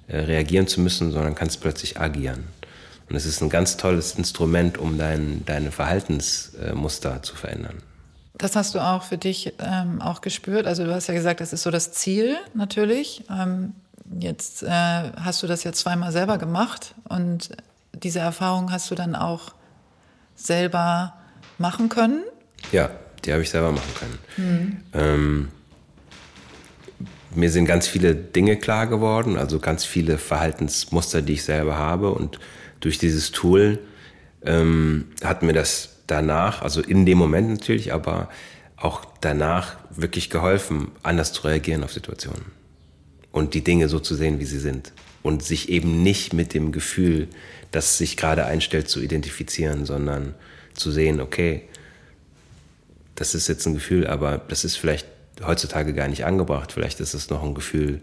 äh, 0.09 0.18
reagieren 0.18 0.66
zu 0.66 0.81
müssen, 0.81 1.12
sondern 1.12 1.35
kannst 1.35 1.61
plötzlich 1.61 2.01
agieren. 2.01 2.45
Und 3.09 3.16
es 3.16 3.27
ist 3.27 3.43
ein 3.43 3.51
ganz 3.51 3.77
tolles 3.77 4.14
Instrument, 4.14 4.79
um 4.79 4.99
dein, 4.99 5.45
deine 5.45 5.70
Verhaltensmuster 5.70 7.22
zu 7.22 7.37
verändern. 7.37 7.83
Das 8.37 8.57
hast 8.57 8.75
du 8.75 8.81
auch 8.81 9.05
für 9.05 9.18
dich 9.18 9.55
ähm, 9.61 10.01
auch 10.01 10.20
gespürt. 10.20 10.66
Also 10.66 10.85
du 10.85 10.93
hast 10.93 11.07
ja 11.07 11.14
gesagt, 11.14 11.41
das 11.41 11.53
ist 11.53 11.62
so 11.62 11.70
das 11.70 11.93
Ziel 11.93 12.37
natürlich. 12.55 13.25
Ähm, 13.31 13.75
jetzt 14.18 14.62
äh, 14.62 14.68
hast 14.68 15.43
du 15.43 15.47
das 15.47 15.64
ja 15.64 15.72
zweimal 15.72 16.12
selber 16.12 16.39
gemacht 16.39 16.95
und 17.09 17.51
diese 17.93 18.18
Erfahrung 18.18 18.72
hast 18.72 18.91
du 18.91 18.95
dann 18.95 19.14
auch 19.14 19.55
selber 20.35 21.14
machen 21.59 21.89
können? 21.89 22.25
Ja, 22.72 22.91
die 23.25 23.33
habe 23.33 23.43
ich 23.43 23.51
selber 23.51 23.70
machen 23.72 23.95
können. 23.99 24.18
Mhm. 24.37 24.81
Ähm, 24.93 25.49
mir 27.35 27.51
sind 27.51 27.66
ganz 27.66 27.87
viele 27.87 28.14
Dinge 28.14 28.57
klar 28.57 28.87
geworden, 28.87 29.37
also 29.37 29.59
ganz 29.59 29.85
viele 29.85 30.18
Verhaltensmuster, 30.18 31.22
die 31.22 31.35
ich 31.35 31.45
selber 31.45 31.76
habe. 31.76 32.11
Und 32.11 32.39
durch 32.80 32.99
dieses 32.99 33.32
Tool 33.32 33.78
ähm, 34.45 35.07
hat 35.22 35.43
mir 35.43 35.53
das 35.53 35.97
danach, 36.07 36.62
also 36.62 36.80
in 36.80 37.07
dem 37.07 37.18
Moment 37.18 37.49
natürlich, 37.49 37.93
aber 37.93 38.28
auch 38.76 39.05
danach 39.20 39.76
wirklich 39.91 40.30
geholfen, 40.30 40.91
anders 41.03 41.32
zu 41.32 41.43
reagieren 41.43 41.85
auf 41.85 41.93
Situationen. 41.93 42.45
Und 43.32 43.55
die 43.55 43.64
Dinge 43.64 43.89
so 43.89 43.99
zu 43.99 44.14
sehen, 44.14 44.39
wie 44.39 44.45
sie 44.45 44.61
sind. 44.61 44.93
Und 45.22 45.43
sich 45.43 45.70
eben 45.70 46.03
nicht 46.03 46.35
mit 46.35 46.53
dem 46.53 46.70
Gefühl, 46.70 47.28
das 47.70 47.99
sich 47.99 48.16
gerade 48.16 48.45
einstellt, 48.45 48.89
zu 48.89 49.01
identifizieren, 49.01 49.87
sondern 49.87 50.35
zu 50.74 50.91
sehen, 50.91 51.20
okay, 51.20 51.62
das 53.14 53.35
ist 53.35 53.49
jetzt 53.49 53.66
ein 53.66 53.74
Gefühl, 53.74 54.07
aber 54.07 54.39
das 54.39 54.64
ist 54.64 54.76
vielleicht 54.76 55.07
heutzutage 55.43 55.95
gar 55.95 56.09
nicht 56.09 56.24
angebracht. 56.24 56.72
Vielleicht 56.72 57.01
ist 57.01 57.14
es 57.14 57.30
noch 57.30 57.43
ein 57.43 57.55
Gefühl, 57.55 58.01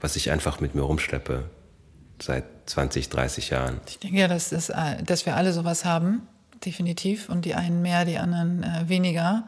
was 0.00 0.16
ich 0.16 0.30
einfach 0.30 0.60
mit 0.60 0.74
mir 0.74 0.82
rumschleppe 0.82 1.44
seit 2.20 2.44
20, 2.66 3.08
30 3.08 3.50
Jahren. 3.50 3.80
Ich 3.88 3.98
denke 3.98 4.18
ja, 4.18 4.28
dass, 4.28 4.50
das, 4.50 4.72
dass 5.04 5.26
wir 5.26 5.36
alle 5.36 5.52
sowas 5.52 5.84
haben, 5.84 6.22
definitiv. 6.64 7.28
Und 7.28 7.44
die 7.44 7.54
einen 7.54 7.82
mehr, 7.82 8.04
die 8.04 8.18
anderen 8.18 8.62
äh, 8.62 8.88
weniger. 8.88 9.44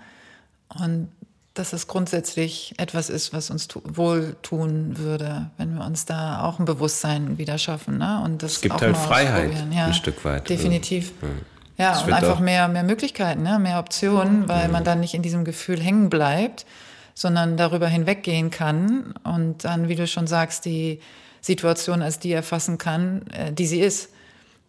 Und 0.69 1.09
dass 1.55 1.73
es 1.73 1.87
grundsätzlich 1.87 2.75
etwas 2.79 3.09
ist, 3.11 3.33
was 3.33 3.51
uns 3.51 3.69
wohltun 3.85 4.99
würde, 4.99 5.51
wenn 5.57 5.77
wir 5.77 5.85
uns 5.85 6.05
da 6.05 6.43
auch 6.43 6.59
ein 6.59 6.65
Bewusstsein 6.65 7.39
wieder 7.39 7.59
schaffen. 7.59 7.99
Ne? 7.99 8.21
Und 8.25 8.43
das 8.43 8.55
es 8.55 8.61
gibt 8.61 8.81
halt 8.81 8.97
Freiheit 8.97 9.53
ja, 9.73 9.87
ein 9.87 9.95
Stück 9.95 10.25
weit. 10.25 10.49
Definitiv. 10.49 11.13
Ja. 11.23 11.29
Ja, 11.77 12.01
und 12.01 12.13
einfach 12.13 12.39
mehr, 12.39 12.69
mehr 12.69 12.85
Möglichkeiten, 12.85 13.43
ne? 13.43 13.59
mehr 13.59 13.81
Optionen, 13.81 14.49
weil 14.49 14.67
mhm. 14.67 14.73
man 14.73 14.85
dann 14.85 15.01
nicht 15.01 15.15
in 15.15 15.23
diesem 15.23 15.45
Gefühl 15.45 15.81
hängen 15.81 16.09
bleibt, 16.09 16.67
sondern 17.15 17.57
darüber 17.57 17.89
hinweggehen 17.89 18.51
kann 18.51 19.15
und 19.23 19.65
dann, 19.65 19.89
wie 19.89 19.95
du 19.95 20.07
schon 20.07 20.27
sagst, 20.27 20.65
die 20.65 21.01
Situation 21.41 22.03
als 22.03 22.19
die 22.19 22.33
erfassen 22.33 22.79
kann, 22.79 23.27
äh, 23.29 23.53
die 23.53 23.67
sie 23.67 23.81
ist. 23.81 24.11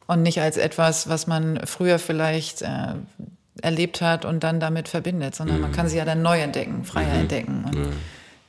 Und 0.07 0.21
nicht 0.21 0.39
als 0.39 0.57
etwas, 0.57 1.09
was 1.09 1.25
man 1.25 1.59
früher 1.65 1.97
vielleicht 1.97 2.61
äh, 2.61 2.93
erlebt 3.61 4.01
hat 4.01 4.23
und 4.23 4.43
dann 4.43 4.59
damit 4.59 4.87
verbindet, 4.87 5.33
sondern 5.33 5.57
mhm. 5.57 5.61
man 5.63 5.71
kann 5.71 5.87
sie 5.87 5.97
ja 5.97 6.05
dann 6.05 6.21
neu 6.21 6.39
entdecken, 6.39 6.83
freier 6.83 7.13
mhm. 7.13 7.19
entdecken. 7.21 7.65
Und 7.65 7.75
mhm. 7.75 7.93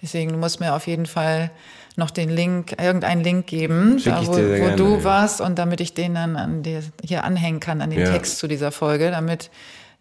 deswegen, 0.03 0.33
du 0.33 0.39
musst 0.39 0.61
mir 0.61 0.75
auf 0.75 0.87
jeden 0.87 1.07
Fall 1.07 1.51
noch 1.97 2.11
den 2.11 2.29
Link, 2.29 2.73
irgendeinen 2.79 3.25
Link 3.25 3.47
geben, 3.47 4.03
da, 4.05 4.27
wo, 4.27 4.33
wo 4.33 4.37
gerne, 4.37 4.77
du 4.77 4.97
ja. 4.97 5.05
warst 5.05 5.41
und 5.41 5.59
damit 5.59 5.81
ich 5.81 5.95
den 5.95 6.15
dann 6.15 6.37
an 6.37 6.63
dir, 6.63 6.83
hier 7.03 7.25
anhängen 7.25 7.61
kann, 7.61 7.81
an 7.81 7.89
den 7.89 8.01
ja. 8.01 8.11
Text 8.11 8.39
zu 8.39 8.49
dieser 8.49 8.71
Folge, 8.71 9.11
damit 9.11 9.51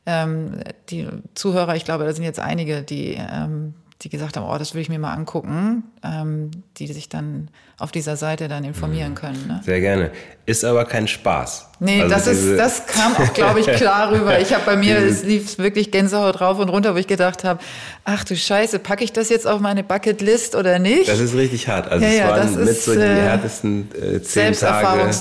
ähm, 0.06 0.60
die 0.90 1.08
Zuhörer, 1.36 1.76
ich 1.76 1.86
glaube, 1.86 2.04
da 2.04 2.12
sind 2.12 2.26
jetzt 2.26 2.40
einige, 2.40 2.82
die 2.82 3.18
ähm, 3.18 3.76
die 4.06 4.10
gesagt 4.10 4.38
haben, 4.38 4.48
oh, 4.48 4.56
das 4.60 4.76
will 4.76 4.82
ich 4.84 4.90
mir 4.90 5.00
mal 5.00 5.14
angucken, 5.14 5.84
ähm, 6.04 6.52
die 6.78 6.86
sich 6.94 7.10
dann 7.10 7.48
auf 7.80 7.92
dieser 7.92 8.18
Seite 8.18 8.48
dann 8.48 8.64
informieren 8.64 9.12
mhm. 9.12 9.16
können. 9.16 9.48
Ne? 9.48 9.62
Sehr 9.66 9.80
gerne. 9.80 10.12
Ist 10.46 10.64
aber 10.64 10.86
kein 10.86 11.08
Spaß. 11.08 11.70
Nee, 11.80 12.04
also 12.04 12.14
das, 12.14 12.28
ist, 12.28 12.56
das 12.56 12.86
kam 12.86 13.16
auch, 13.16 13.34
glaube 13.34 13.62
ich, 13.62 13.66
klar 13.66 14.12
rüber. 14.16 14.40
Ich 14.40 14.54
habe 14.54 14.64
bei 14.64 14.76
mir, 14.76 15.00
es 15.00 15.24
lief 15.24 15.58
wirklich 15.58 15.90
Gänsehaut 15.90 16.40
rauf 16.40 16.60
und 16.60 16.70
runter, 16.70 16.94
wo 16.94 17.00
ich 17.00 17.08
gedacht 17.08 17.44
habe, 17.44 17.60
ach 18.04 18.24
du 18.24 18.36
Scheiße, 18.36 18.78
packe 18.78 19.04
ich 19.04 19.12
das 19.12 19.30
jetzt 19.30 19.48
auf 19.48 19.60
meine 19.60 19.84
Bucketlist 19.84 20.54
oder 20.54 20.78
nicht? 20.78 21.10
Das 21.10 21.20
ist 21.20 21.34
richtig 21.34 21.68
hart. 21.68 21.92
Also 21.92 22.06
ja, 22.06 22.12
es 22.12 22.18
ja, 22.18 22.30
waren 22.30 22.64
mit 22.64 22.80
so 22.80 22.94
die 22.94 23.00
äh, 23.00 23.22
härtesten 23.22 23.90
äh, 24.00 24.22
zehn 24.22 24.54
Tage, 24.54 25.12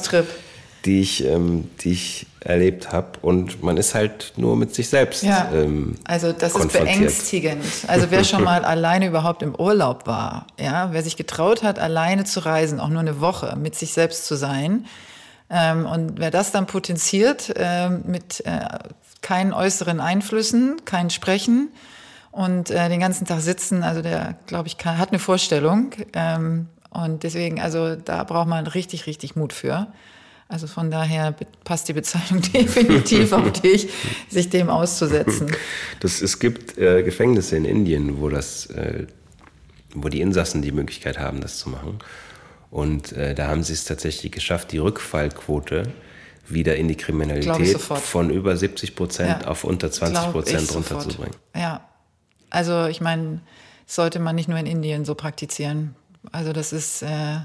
die 0.84 1.00
ich, 1.00 1.24
ähm, 1.24 1.70
die 1.80 1.92
ich 1.92 2.26
erlebt 2.40 2.92
habe. 2.92 3.18
Und 3.22 3.62
man 3.62 3.76
ist 3.76 3.94
halt 3.94 4.34
nur 4.36 4.56
mit 4.56 4.74
sich 4.74 4.88
selbst. 4.88 5.22
Ja, 5.22 5.50
ähm, 5.52 5.96
also 6.04 6.32
das 6.32 6.54
ist 6.54 6.72
beängstigend. 6.72 7.64
Also 7.86 8.10
wer 8.10 8.24
schon 8.24 8.44
mal 8.44 8.64
alleine 8.64 9.06
überhaupt 9.06 9.42
im 9.42 9.54
Urlaub 9.54 10.06
war, 10.06 10.46
ja, 10.60 10.92
wer 10.92 11.02
sich 11.02 11.16
getraut 11.16 11.62
hat, 11.62 11.78
alleine 11.78 12.24
zu 12.24 12.40
reisen, 12.40 12.80
auch 12.80 12.88
nur 12.88 13.00
eine 13.00 13.20
Woche 13.20 13.56
mit 13.56 13.74
sich 13.74 13.92
selbst 13.92 14.26
zu 14.26 14.34
sein, 14.34 14.86
ähm, 15.50 15.86
und 15.86 16.18
wer 16.18 16.30
das 16.30 16.52
dann 16.52 16.66
potenziert 16.66 17.52
ähm, 17.56 18.02
mit 18.06 18.44
äh, 18.46 18.60
keinen 19.20 19.52
äußeren 19.52 20.00
Einflüssen, 20.00 20.84
kein 20.84 21.10
Sprechen 21.10 21.68
und 22.30 22.70
äh, 22.70 22.88
den 22.88 23.00
ganzen 23.00 23.26
Tag 23.26 23.40
sitzen, 23.40 23.82
also 23.82 24.02
der, 24.02 24.36
glaube 24.46 24.68
ich, 24.68 24.78
kann, 24.78 24.98
hat 24.98 25.10
eine 25.10 25.18
Vorstellung. 25.18 25.92
Ähm, 26.12 26.68
und 26.90 27.22
deswegen, 27.22 27.60
also 27.60 27.96
da 27.96 28.24
braucht 28.24 28.48
man 28.48 28.66
richtig, 28.66 29.06
richtig 29.06 29.36
Mut 29.36 29.52
für. 29.52 29.88
Also 30.48 30.66
von 30.66 30.90
daher 30.90 31.34
passt 31.64 31.88
die 31.88 31.94
Bezeichnung 31.94 32.42
definitiv 32.54 33.32
auf 33.32 33.52
dich, 33.52 33.88
sich 34.28 34.50
dem 34.50 34.68
auszusetzen. 34.68 35.50
Das, 36.00 36.20
es 36.20 36.38
gibt 36.38 36.76
äh, 36.76 37.02
Gefängnisse 37.02 37.56
in 37.56 37.64
Indien, 37.64 38.20
wo, 38.20 38.28
das, 38.28 38.66
äh, 38.66 39.06
wo 39.94 40.08
die 40.08 40.20
Insassen 40.20 40.60
die 40.60 40.70
Möglichkeit 40.72 41.18
haben, 41.18 41.40
das 41.40 41.58
zu 41.58 41.70
machen. 41.70 41.98
Und 42.70 43.12
äh, 43.12 43.34
da 43.34 43.48
haben 43.48 43.62
sie 43.62 43.72
es 43.72 43.84
tatsächlich 43.84 44.32
geschafft, 44.32 44.72
die 44.72 44.78
Rückfallquote 44.78 45.84
wieder 46.46 46.76
in 46.76 46.88
die 46.88 46.96
Kriminalität 46.96 47.80
von 47.80 48.28
über 48.28 48.56
70 48.56 48.96
Prozent 48.96 49.42
ja. 49.42 49.48
auf 49.48 49.64
unter 49.64 49.90
20 49.90 50.32
Prozent 50.32 50.74
runterzubringen. 50.74 51.34
Ja, 51.56 51.88
also 52.50 52.86
ich 52.86 53.00
meine, 53.00 53.40
sollte 53.86 54.18
man 54.18 54.34
nicht 54.34 54.48
nur 54.48 54.58
in 54.58 54.66
Indien 54.66 55.04
so 55.04 55.14
praktizieren. 55.14 55.94
Also 56.32 56.52
das 56.52 56.72
ist 56.72 57.02
äh, 57.02 57.38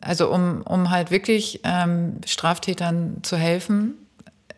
also 0.00 0.32
um, 0.32 0.62
um 0.62 0.90
halt 0.90 1.10
wirklich 1.10 1.60
ähm, 1.64 2.20
Straftätern 2.24 3.18
zu 3.22 3.36
helfen, 3.36 3.94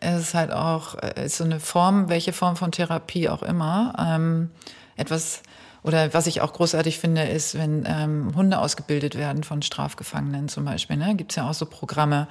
ist 0.01 0.33
halt 0.33 0.51
auch 0.51 0.95
ist 0.95 1.37
so 1.37 1.43
eine 1.43 1.59
Form, 1.59 2.09
welche 2.09 2.33
Form 2.33 2.55
von 2.55 2.71
Therapie 2.71 3.29
auch 3.29 3.43
immer, 3.43 3.93
ähm, 3.97 4.51
etwas 4.97 5.41
Oder 5.83 6.13
was 6.13 6.25
ich 6.25 6.41
auch 6.41 6.53
großartig 6.53 6.99
finde, 6.99 7.23
ist, 7.23 7.55
wenn 7.55 7.85
ähm, 7.87 8.31
Hunde 8.35 8.57
ausgebildet 8.59 9.15
werden 9.15 9.43
von 9.43 9.61
Strafgefangenen 9.61 10.47
zum 10.47 10.65
Beispiel. 10.65 10.97
Ne? 10.97 11.15
Gibt 11.15 11.31
es 11.31 11.35
ja 11.35 11.47
auch 11.47 11.53
so 11.53 11.67
Programme. 11.67 12.27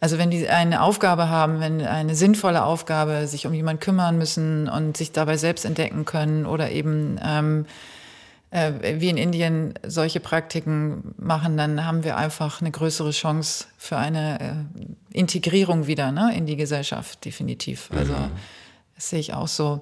Also 0.00 0.18
wenn 0.18 0.30
die 0.30 0.48
eine 0.48 0.82
Aufgabe 0.82 1.28
haben, 1.28 1.60
wenn 1.60 1.80
eine 1.80 2.14
sinnvolle 2.14 2.62
Aufgabe, 2.62 3.26
sich 3.26 3.46
um 3.46 3.54
jemanden 3.54 3.80
kümmern 3.80 4.18
müssen 4.18 4.68
und 4.68 4.96
sich 4.96 5.12
dabei 5.12 5.36
selbst 5.36 5.64
entdecken 5.64 6.04
können 6.04 6.46
oder 6.46 6.70
eben 6.70 7.18
ähm, 7.22 7.66
äh, 8.50 9.00
wie 9.00 9.08
in 9.08 9.16
Indien 9.16 9.74
solche 9.86 10.20
Praktiken 10.20 11.14
machen, 11.16 11.56
dann 11.56 11.84
haben 11.84 12.04
wir 12.04 12.16
einfach 12.16 12.60
eine 12.60 12.70
größere 12.70 13.10
Chance 13.10 13.66
für 13.76 13.96
eine 13.96 14.40
äh, 14.40 15.16
Integrierung 15.18 15.86
wieder 15.86 16.12
ne, 16.12 16.32
in 16.36 16.46
die 16.46 16.56
Gesellschaft, 16.56 17.24
definitiv. 17.24 17.90
Also 17.96 18.12
mhm. 18.12 18.30
das 18.94 19.10
sehe 19.10 19.20
ich 19.20 19.34
auch 19.34 19.48
so. 19.48 19.80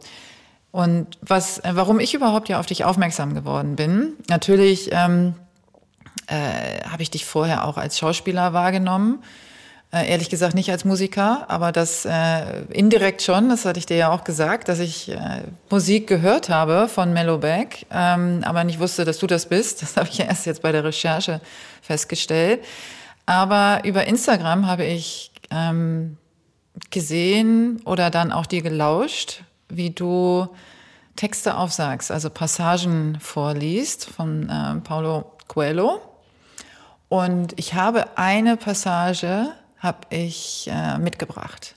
Und 0.71 1.19
was, 1.23 1.59
äh, 1.61 1.71
warum 1.73 1.99
ich 1.99 2.15
überhaupt 2.15 2.49
ja 2.49 2.61
auf 2.61 2.67
dich 2.67 2.85
aufmerksam 2.85 3.35
geworden 3.35 3.77
bin, 3.77 4.15
natürlich 4.29 4.91
ähm, 4.93 5.35
äh, 6.27 6.83
habe 6.89 7.03
ich 7.03 7.11
dich 7.11 7.25
vorher 7.25 7.67
auch 7.67 7.79
als 7.79 7.99
Schauspieler 7.99 8.53
wahrgenommen 8.53 9.23
äh, 9.91 10.11
ehrlich 10.11 10.29
gesagt 10.29 10.55
nicht 10.55 10.71
als 10.71 10.85
Musiker, 10.85 11.47
aber 11.49 11.73
das 11.73 12.05
äh, 12.05 12.63
indirekt 12.71 13.23
schon, 13.23 13.49
das 13.49 13.65
hatte 13.65 13.79
ich 13.79 13.87
dir 13.87 13.97
ja 13.97 14.11
auch 14.11 14.23
gesagt, 14.23 14.69
dass 14.69 14.81
ich 14.81 15.11
äh, 15.11 15.43
Musik 15.71 16.07
gehört 16.07 16.51
habe 16.51 16.89
von 16.89 17.13
Mellowback, 17.15 17.87
ähm, 17.91 18.43
aber 18.45 18.65
nicht 18.65 18.81
wusste, 18.81 19.07
dass 19.07 19.19
du 19.19 19.27
das 19.27 19.47
bist. 19.47 19.81
Das 19.81 19.97
habe 19.97 20.09
ich 20.09 20.19
ja 20.19 20.25
erst 20.29 20.45
jetzt 20.45 20.61
bei 20.61 20.73
der 20.73 20.85
Recherche 20.85 21.41
festgestellt. 21.81 22.63
Aber 23.25 23.81
über 23.85 24.07
Instagram 24.07 24.67
habe 24.67 24.85
ich 24.85 25.33
ähm, 25.51 26.19
gesehen 26.91 27.81
oder 27.85 28.11
dann 28.11 28.31
auch 28.31 28.47
dir 28.47 28.63
gelauscht, 28.63 29.43
wie 29.69 29.91
du 29.91 30.49
Texte 31.17 31.57
aufsagst, 31.57 32.11
also 32.11 32.31
Passagen 32.31 33.19
vorliest 33.21 34.05
von 34.05 34.49
äh, 34.49 34.81
Paulo 34.81 35.33
Coelho. 35.49 36.01
Und 37.09 37.59
ich 37.59 37.75
habe 37.75 38.19
eine 38.19 38.57
Passage 38.57 39.49
habe 39.81 39.99
ich 40.11 40.69
äh, 40.73 40.99
mitgebracht 40.99 41.75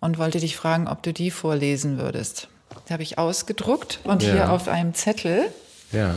und 0.00 0.18
wollte 0.18 0.40
dich 0.40 0.56
fragen, 0.56 0.88
ob 0.88 1.02
du 1.02 1.12
die 1.12 1.30
vorlesen 1.30 1.98
würdest. 1.98 2.48
Die 2.88 2.92
habe 2.92 3.02
ich 3.02 3.18
ausgedruckt 3.18 4.00
und 4.04 4.22
ja. 4.22 4.32
hier 4.32 4.52
auf 4.52 4.68
einem 4.68 4.94
Zettel. 4.94 5.46
Ja. 5.92 6.16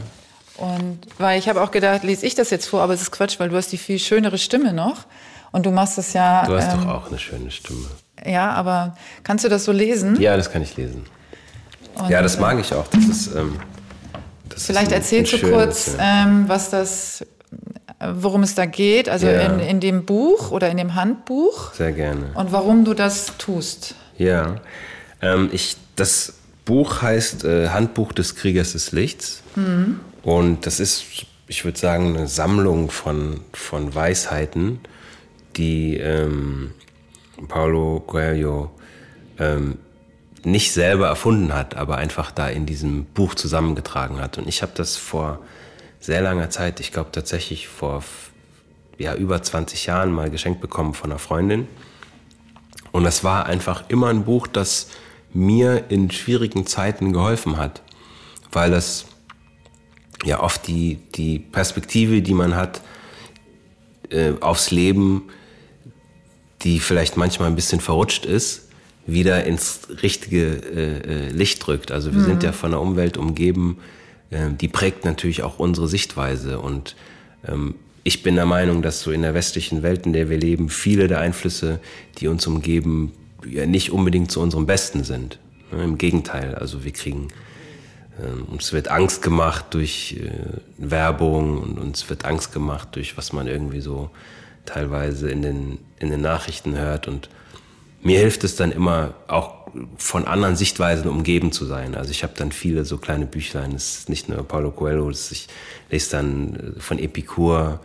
Und 0.57 0.99
weil 1.17 1.39
ich 1.39 1.49
habe 1.49 1.61
auch 1.61 1.71
gedacht, 1.71 2.03
lese 2.03 2.25
ich 2.25 2.35
das 2.35 2.49
jetzt 2.49 2.67
vor, 2.67 2.81
aber 2.81 2.93
es 2.93 3.01
ist 3.01 3.11
Quatsch, 3.11 3.39
weil 3.39 3.49
du 3.49 3.55
hast 3.55 3.71
die 3.71 3.77
viel 3.77 3.99
schönere 3.99 4.37
Stimme 4.37 4.73
noch 4.73 5.05
und 5.51 5.65
du 5.65 5.71
machst 5.71 5.97
das 5.97 6.13
ja. 6.13 6.45
Du 6.45 6.55
hast 6.55 6.73
ähm, 6.73 6.81
doch 6.81 6.89
auch 6.89 7.07
eine 7.07 7.19
schöne 7.19 7.49
Stimme. 7.51 7.87
Ja, 8.25 8.51
aber 8.51 8.95
kannst 9.23 9.43
du 9.45 9.49
das 9.49 9.65
so 9.65 9.71
lesen? 9.71 10.19
Ja, 10.21 10.37
das 10.37 10.51
kann 10.51 10.61
ich 10.61 10.77
lesen. 10.77 11.05
Und, 11.95 12.09
ja, 12.09 12.21
das 12.21 12.39
mag 12.39 12.59
ich 12.59 12.73
auch. 12.73 12.87
Das 12.87 13.05
ist. 13.05 13.35
Ähm, 13.35 13.59
das 14.49 14.65
vielleicht 14.65 14.91
erzählst 14.91 15.33
du 15.33 15.39
kurz, 15.39 15.95
ähm, 15.99 16.47
was 16.47 16.69
das 16.69 17.25
worum 18.15 18.43
es 18.43 18.55
da 18.55 18.65
geht, 18.65 19.09
also 19.09 19.27
ja. 19.27 19.41
in, 19.41 19.59
in 19.59 19.79
dem 19.79 20.05
Buch 20.05 20.51
oder 20.51 20.69
in 20.69 20.77
dem 20.77 20.95
Handbuch. 20.95 21.73
Sehr 21.73 21.91
gerne. 21.91 22.31
Und 22.33 22.51
warum 22.51 22.85
du 22.85 22.93
das 22.93 23.37
tust. 23.37 23.95
Ja, 24.17 24.55
ähm, 25.21 25.49
ich, 25.51 25.77
das 25.95 26.33
Buch 26.65 27.01
heißt 27.01 27.43
äh, 27.45 27.69
Handbuch 27.69 28.11
des 28.13 28.35
Kriegers 28.35 28.73
des 28.73 28.91
Lichts. 28.91 29.43
Mhm. 29.55 29.99
Und 30.21 30.65
das 30.65 30.79
ist, 30.79 31.03
ich 31.47 31.65
würde 31.65 31.77
sagen, 31.77 32.17
eine 32.17 32.27
Sammlung 32.27 32.89
von, 32.89 33.41
von 33.53 33.93
Weisheiten, 33.93 34.79
die 35.55 35.97
ähm, 35.97 36.71
Paulo 37.47 38.01
Coelho 38.05 38.71
ähm, 39.39 39.77
nicht 40.43 40.73
selber 40.73 41.07
erfunden 41.07 41.53
hat, 41.53 41.75
aber 41.75 41.97
einfach 41.97 42.31
da 42.31 42.47
in 42.49 42.65
diesem 42.65 43.05
Buch 43.05 43.35
zusammengetragen 43.35 44.19
hat. 44.19 44.37
Und 44.37 44.47
ich 44.47 44.61
habe 44.61 44.73
das 44.75 44.95
vor 44.97 45.39
sehr 46.03 46.21
langer 46.21 46.49
Zeit, 46.49 46.81
ich 46.81 46.91
glaube 46.91 47.11
tatsächlich 47.13 47.69
vor 47.69 48.03
ja, 48.97 49.15
über 49.15 49.41
20 49.41 49.85
Jahren 49.85 50.11
mal 50.11 50.29
geschenkt 50.29 50.59
bekommen 50.59 50.93
von 50.93 51.11
einer 51.11 51.19
Freundin. 51.19 51.67
Und 52.91 53.05
das 53.05 53.23
war 53.23 53.45
einfach 53.45 53.85
immer 53.87 54.09
ein 54.09 54.25
Buch, 54.25 54.47
das 54.47 54.89
mir 55.33 55.85
in 55.89 56.11
schwierigen 56.11 56.67
Zeiten 56.67 57.13
geholfen 57.13 57.55
hat, 57.55 57.81
weil 58.51 58.69
das 58.69 59.05
ja 60.25 60.41
oft 60.41 60.67
die, 60.67 60.99
die 61.15 61.39
Perspektive, 61.39 62.21
die 62.21 62.33
man 62.33 62.53
hat 62.55 62.81
äh, 64.09 64.33
aufs 64.41 64.71
Leben, 64.71 65.29
die 66.63 66.81
vielleicht 66.81 67.15
manchmal 67.15 67.47
ein 67.47 67.55
bisschen 67.55 67.79
verrutscht 67.79 68.25
ist, 68.25 68.69
wieder 69.05 69.45
ins 69.45 69.87
richtige 70.01 70.45
äh, 70.45 71.27
äh 71.27 71.29
Licht 71.29 71.65
drückt. 71.65 71.91
Also 71.91 72.13
wir 72.13 72.21
mhm. 72.21 72.25
sind 72.25 72.43
ja 72.43 72.51
von 72.51 72.71
der 72.71 72.81
Umwelt 72.81 73.17
umgeben, 73.17 73.79
die 74.59 74.67
prägt 74.67 75.05
natürlich 75.05 75.43
auch 75.43 75.59
unsere 75.59 75.87
Sichtweise. 75.87 76.59
Und 76.59 76.95
ähm, 77.47 77.75
ich 78.03 78.23
bin 78.23 78.35
der 78.35 78.45
Meinung, 78.45 78.81
dass 78.81 79.01
so 79.01 79.11
in 79.11 79.21
der 79.21 79.33
westlichen 79.33 79.83
Welt, 79.83 80.05
in 80.05 80.13
der 80.13 80.29
wir 80.29 80.37
leben, 80.37 80.69
viele 80.69 81.07
der 81.07 81.19
Einflüsse, 81.19 81.79
die 82.17 82.27
uns 82.27 82.45
umgeben, 82.47 83.13
ja 83.45 83.65
nicht 83.65 83.91
unbedingt 83.91 84.31
zu 84.31 84.39
unserem 84.41 84.65
Besten 84.65 85.03
sind. 85.03 85.39
Im 85.71 85.97
Gegenteil, 85.97 86.55
also 86.55 86.83
wir 86.83 86.91
kriegen, 86.91 87.29
äh, 88.19 88.51
uns 88.51 88.73
wird 88.73 88.89
Angst 88.89 89.21
gemacht 89.21 89.65
durch 89.71 90.17
äh, 90.19 90.29
Werbung 90.77 91.57
und 91.59 91.79
uns 91.79 92.09
wird 92.09 92.25
Angst 92.25 92.53
gemacht 92.53 92.89
durch, 92.93 93.17
was 93.17 93.33
man 93.33 93.47
irgendwie 93.47 93.81
so 93.81 94.09
teilweise 94.65 95.29
in 95.29 95.41
den, 95.41 95.79
in 95.99 96.09
den 96.09 96.21
Nachrichten 96.21 96.77
hört. 96.77 97.07
Und 97.07 97.29
mir 98.01 98.19
hilft 98.19 98.43
es 98.43 98.55
dann 98.55 98.71
immer 98.71 99.15
auch 99.27 99.62
von 99.97 100.25
anderen 100.25 100.55
Sichtweisen 100.55 101.09
umgeben 101.09 101.51
zu 101.51 101.65
sein. 101.65 101.95
Also 101.95 102.11
ich 102.11 102.23
habe 102.23 102.33
dann 102.35 102.51
viele 102.51 102.85
so 102.85 102.97
kleine 102.97 103.25
Büchlein, 103.25 103.73
es 103.73 103.99
ist 103.99 104.09
nicht 104.09 104.29
nur 104.29 104.47
Paulo 104.47 104.71
Coelho, 104.71 105.09
ich 105.09 105.47
lese 105.89 106.11
dann 106.11 106.75
äh, 106.77 106.79
von 106.79 106.99
Epikur 106.99 107.79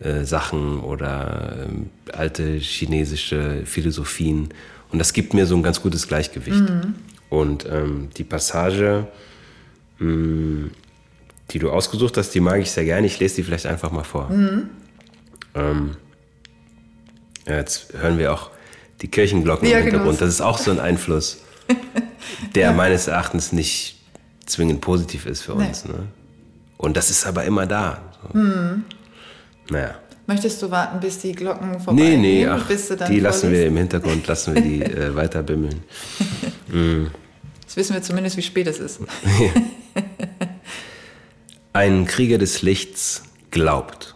äh, 0.00 0.24
Sachen 0.24 0.80
oder 0.80 1.66
äh, 1.68 2.12
alte 2.12 2.56
chinesische 2.58 3.62
Philosophien 3.64 4.50
und 4.94 4.98
das 5.00 5.12
gibt 5.12 5.34
mir 5.34 5.46
so 5.46 5.56
ein 5.56 5.62
ganz 5.64 5.82
gutes 5.82 6.06
Gleichgewicht. 6.06 6.70
Mhm. 6.70 6.94
Und 7.28 7.66
ähm, 7.68 8.10
die 8.16 8.22
Passage, 8.22 9.08
mh, 9.98 10.08
mm, 10.08 10.70
die 11.50 11.58
du 11.58 11.70
ausgesucht 11.70 12.16
hast, 12.16 12.30
die 12.30 12.40
mag 12.40 12.60
ich 12.60 12.70
sehr 12.70 12.84
gerne. 12.84 13.06
Ich 13.06 13.18
lese 13.18 13.36
die 13.36 13.42
vielleicht 13.42 13.66
einfach 13.66 13.90
mal 13.90 14.04
vor. 14.04 14.30
Mhm. 14.30 14.70
Ähm, 15.56 15.96
ja, 17.46 17.56
jetzt 17.56 17.92
hören 17.92 18.18
wir 18.18 18.32
auch 18.32 18.50
die 19.00 19.08
Kirchenglocken 19.08 19.68
ja, 19.68 19.78
im 19.78 19.84
Hintergrund. 19.84 20.18
Genau. 20.18 20.26
Das 20.26 20.34
ist 20.34 20.40
auch 20.40 20.58
so 20.58 20.70
ein 20.70 20.80
Einfluss, 20.80 21.38
der 22.54 22.70
ja. 22.70 22.72
meines 22.72 23.06
Erachtens 23.06 23.52
nicht 23.52 23.98
zwingend 24.46 24.80
positiv 24.80 25.26
ist 25.26 25.42
für 25.42 25.54
uns. 25.54 25.84
Nee. 25.84 25.92
Ne? 25.92 25.98
Und 26.76 26.96
das 26.96 27.10
ist 27.10 27.26
aber 27.26 27.44
immer 27.44 27.66
da. 27.66 28.00
So. 28.22 28.34
Hm. 28.34 28.84
Naja. 29.70 29.94
Möchtest 30.26 30.62
du 30.62 30.70
warten, 30.70 31.00
bis 31.00 31.18
die 31.18 31.32
Glocken 31.32 31.80
vorbei 31.80 32.00
Nee, 32.00 32.16
nee, 32.16 32.46
ach, 32.46 32.66
die 33.08 33.20
lassen 33.20 33.52
wir 33.52 33.66
im 33.66 33.76
Hintergrund, 33.76 34.26
lassen 34.26 34.54
wir 34.54 34.62
die 34.62 34.82
äh, 34.82 35.14
weiter 35.14 35.42
bimmeln. 35.42 35.82
mm. 36.68 37.06
Jetzt 37.62 37.76
wissen 37.76 37.94
wir 37.94 38.02
zumindest, 38.02 38.36
wie 38.36 38.42
spät 38.42 38.66
es 38.66 38.78
ist. 38.78 39.00
Ein 41.72 42.06
Krieger 42.06 42.38
des 42.38 42.62
Lichts 42.62 43.24
glaubt. 43.50 44.14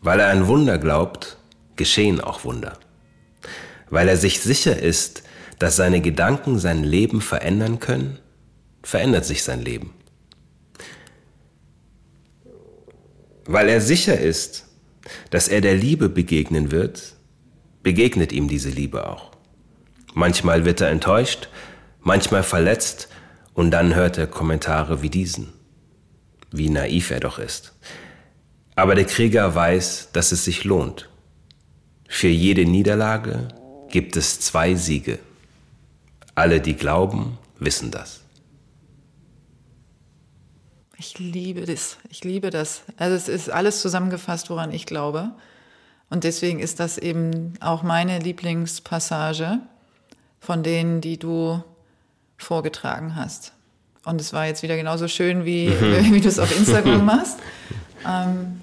Weil 0.00 0.20
er 0.20 0.28
ein 0.28 0.46
Wunder 0.46 0.78
glaubt, 0.78 1.38
geschehen 1.76 2.20
auch 2.20 2.44
Wunder 2.44 2.78
weil 3.94 4.08
er 4.08 4.16
sich 4.16 4.40
sicher 4.40 4.76
ist, 4.76 5.22
dass 5.60 5.76
seine 5.76 6.00
Gedanken 6.00 6.58
sein 6.58 6.82
Leben 6.82 7.20
verändern 7.20 7.78
können, 7.78 8.18
verändert 8.82 9.24
sich 9.24 9.44
sein 9.44 9.62
Leben. 9.62 9.94
Weil 13.44 13.68
er 13.68 13.80
sicher 13.80 14.18
ist, 14.18 14.66
dass 15.30 15.46
er 15.46 15.60
der 15.60 15.76
Liebe 15.76 16.08
begegnen 16.08 16.72
wird, 16.72 17.14
begegnet 17.84 18.32
ihm 18.32 18.48
diese 18.48 18.68
Liebe 18.68 19.08
auch. 19.08 19.30
Manchmal 20.12 20.64
wird 20.64 20.80
er 20.80 20.90
enttäuscht, 20.90 21.48
manchmal 22.00 22.42
verletzt 22.42 23.08
und 23.52 23.70
dann 23.70 23.94
hört 23.94 24.18
er 24.18 24.26
Kommentare 24.26 25.02
wie 25.02 25.10
diesen, 25.10 25.52
wie 26.50 26.68
naiv 26.68 27.12
er 27.12 27.20
doch 27.20 27.38
ist. 27.38 27.76
Aber 28.74 28.96
der 28.96 29.04
Krieger 29.04 29.54
weiß, 29.54 30.08
dass 30.12 30.32
es 30.32 30.44
sich 30.44 30.64
lohnt. 30.64 31.08
Für 32.08 32.26
jede 32.26 32.64
Niederlage 32.64 33.50
gibt 33.94 34.16
es 34.16 34.40
zwei 34.40 34.74
Siege. 34.74 35.20
Alle, 36.34 36.60
die 36.60 36.74
glauben, 36.74 37.38
wissen 37.60 37.92
das. 37.92 38.22
Ich 40.96 41.20
liebe 41.20 41.64
das. 41.64 41.98
Ich 42.08 42.24
liebe 42.24 42.50
das. 42.50 42.82
Also 42.96 43.14
es 43.14 43.28
ist 43.28 43.50
alles 43.50 43.82
zusammengefasst, 43.82 44.50
woran 44.50 44.72
ich 44.72 44.86
glaube. 44.86 45.30
Und 46.10 46.24
deswegen 46.24 46.58
ist 46.58 46.80
das 46.80 46.98
eben 46.98 47.54
auch 47.60 47.84
meine 47.84 48.18
Lieblingspassage 48.18 49.60
von 50.40 50.64
denen, 50.64 51.00
die 51.00 51.16
du 51.16 51.62
vorgetragen 52.36 53.14
hast. 53.14 53.52
Und 54.04 54.20
es 54.20 54.32
war 54.32 54.46
jetzt 54.46 54.64
wieder 54.64 54.76
genauso 54.76 55.06
schön, 55.06 55.44
wie, 55.44 55.68
wie 56.12 56.20
du 56.20 56.26
es 56.26 56.40
auf 56.40 56.50
Instagram 56.58 57.04
machst. 57.04 57.38
Ähm, 58.04 58.60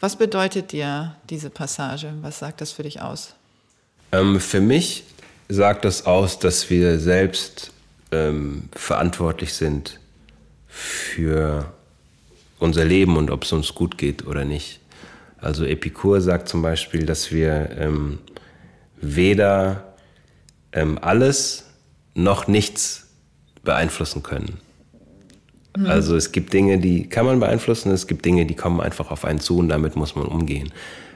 was 0.00 0.16
bedeutet 0.16 0.72
dir 0.72 1.16
diese 1.28 1.50
Passage? 1.50 2.14
Was 2.22 2.38
sagt 2.38 2.62
das 2.62 2.72
für 2.72 2.82
dich 2.82 3.02
aus? 3.02 3.34
Ähm, 4.14 4.38
für 4.38 4.60
mich 4.60 5.04
sagt 5.48 5.84
das 5.84 6.06
aus, 6.06 6.38
dass 6.38 6.70
wir 6.70 6.98
selbst 6.98 7.72
ähm, 8.12 8.68
verantwortlich 8.72 9.52
sind 9.54 9.98
für 10.68 11.72
unser 12.58 12.84
Leben 12.84 13.16
und 13.16 13.30
ob 13.30 13.44
es 13.44 13.52
uns 13.52 13.74
gut 13.74 13.98
geht 13.98 14.26
oder 14.26 14.44
nicht. 14.44 14.80
Also 15.38 15.64
Epikur 15.64 16.20
sagt 16.20 16.48
zum 16.48 16.62
Beispiel, 16.62 17.06
dass 17.06 17.32
wir 17.32 17.70
ähm, 17.78 18.18
weder 19.00 19.94
ähm, 20.72 20.98
alles 21.00 21.64
noch 22.14 22.46
nichts 22.46 23.08
beeinflussen 23.64 24.22
können. 24.22 24.58
Mhm. 25.76 25.86
Also 25.86 26.16
es 26.16 26.30
gibt 26.30 26.52
Dinge, 26.52 26.78
die 26.78 27.08
kann 27.08 27.26
man 27.26 27.40
beeinflussen, 27.40 27.90
es 27.90 28.06
gibt 28.06 28.24
Dinge, 28.24 28.46
die 28.46 28.54
kommen 28.54 28.80
einfach 28.80 29.10
auf 29.10 29.24
einen 29.24 29.40
zu 29.40 29.58
und 29.58 29.68
damit 29.68 29.96
muss 29.96 30.14
man 30.14 30.26
umgehen. 30.26 30.72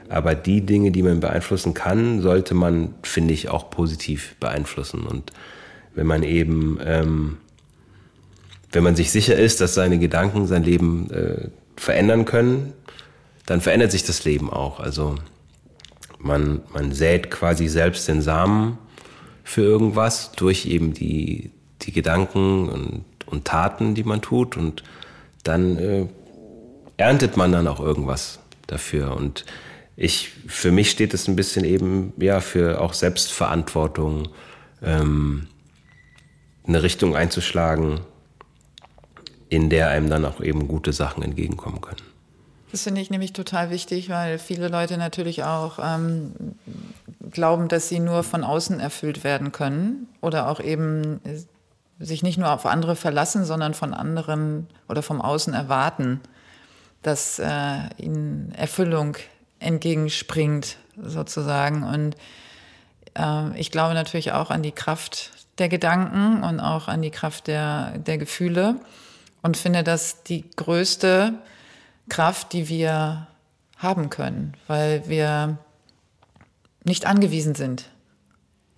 Aber 0.09 0.33
die 0.33 0.61
Dinge, 0.61 0.91
die 0.91 1.03
man 1.03 1.19
beeinflussen 1.19 1.75
kann, 1.75 2.21
sollte 2.21 2.55
man, 2.55 2.95
finde 3.03 3.33
ich, 3.33 3.49
auch 3.49 3.69
positiv 3.69 4.35
beeinflussen. 4.39 5.03
Und 5.03 5.31
wenn 5.93 6.07
man 6.07 6.23
eben, 6.23 6.79
ähm, 6.83 7.37
wenn 8.71 8.83
man 8.83 8.95
sich 8.95 9.11
sicher 9.11 9.37
ist, 9.37 9.61
dass 9.61 9.75
seine 9.75 9.99
Gedanken 9.99 10.47
sein 10.47 10.63
Leben 10.63 11.11
äh, 11.11 11.49
verändern 11.75 12.25
können, 12.25 12.73
dann 13.45 13.61
verändert 13.61 13.91
sich 13.91 14.03
das 14.03 14.25
Leben 14.25 14.49
auch. 14.49 14.79
Also 14.79 15.15
man, 16.17 16.61
man 16.73 16.91
sät 16.91 17.29
quasi 17.29 17.67
selbst 17.67 18.07
den 18.07 18.21
Samen 18.21 18.79
für 19.43 19.61
irgendwas 19.61 20.31
durch 20.31 20.65
eben 20.65 20.93
die, 20.93 21.51
die 21.83 21.91
Gedanken 21.91 22.67
und, 22.69 23.05
und 23.27 23.45
Taten, 23.45 23.93
die 23.93 24.03
man 24.03 24.21
tut. 24.21 24.57
Und 24.57 24.83
dann 25.43 25.77
äh, 25.77 26.07
erntet 26.97 27.37
man 27.37 27.51
dann 27.51 27.67
auch 27.67 27.79
irgendwas 27.79 28.39
dafür. 28.67 29.15
Und 29.15 29.45
ich, 30.01 30.31
für 30.47 30.71
mich 30.71 30.89
steht 30.89 31.13
es 31.13 31.27
ein 31.27 31.35
bisschen 31.35 31.65
eben, 31.65 32.13
ja, 32.17 32.39
für 32.39 32.79
auch 32.79 32.93
Selbstverantwortung, 32.93 34.29
ähm, 34.81 35.47
eine 36.65 36.83
Richtung 36.83 37.17
einzuschlagen, 37.17 37.99
in 39.49 39.69
der 39.69 39.89
einem 39.89 40.09
dann 40.09 40.23
auch 40.23 40.39
eben 40.39 40.69
gute 40.69 40.93
Sachen 40.93 41.21
entgegenkommen 41.21 41.81
können. 41.81 42.01
Das 42.71 42.83
finde 42.83 43.01
ich 43.01 43.09
nämlich 43.09 43.33
total 43.33 43.71
wichtig, 43.71 44.09
weil 44.09 44.39
viele 44.39 44.69
Leute 44.69 44.97
natürlich 44.97 45.43
auch 45.43 45.79
ähm, 45.83 46.31
glauben, 47.29 47.67
dass 47.67 47.89
sie 47.89 47.99
nur 47.99 48.23
von 48.23 48.45
außen 48.45 48.79
erfüllt 48.79 49.25
werden 49.25 49.51
können 49.51 50.07
oder 50.21 50.47
auch 50.47 50.61
eben 50.61 51.19
sich 51.99 52.23
nicht 52.23 52.37
nur 52.37 52.53
auf 52.53 52.65
andere 52.65 52.95
verlassen, 52.95 53.43
sondern 53.43 53.73
von 53.73 53.93
anderen 53.93 54.67
oder 54.87 55.01
vom 55.01 55.19
Außen 55.19 55.53
erwarten, 55.53 56.21
dass 57.01 57.37
äh, 57.39 57.79
ihnen 57.97 58.53
Erfüllung 58.55 59.17
entgegenspringt, 59.59 60.77
sozusagen. 61.01 61.83
Und 61.83 62.15
äh, 63.15 63.59
ich 63.59 63.71
glaube 63.71 63.93
natürlich 63.93 64.31
auch 64.31 64.49
an 64.49 64.63
die 64.63 64.71
Kraft 64.71 65.31
der 65.57 65.69
Gedanken 65.69 66.43
und 66.43 66.59
auch 66.59 66.87
an 66.87 67.01
die 67.01 67.11
Kraft 67.11 67.47
der, 67.47 67.97
der 67.97 68.17
Gefühle 68.17 68.75
und 69.41 69.57
finde 69.57 69.83
das 69.83 70.23
die 70.23 70.49
größte 70.55 71.33
Kraft, 72.07 72.53
die 72.53 72.69
wir 72.69 73.27
haben 73.77 74.09
können, 74.09 74.53
weil 74.67 75.07
wir 75.07 75.57
nicht 76.83 77.05
angewiesen 77.05 77.55
sind. 77.55 77.85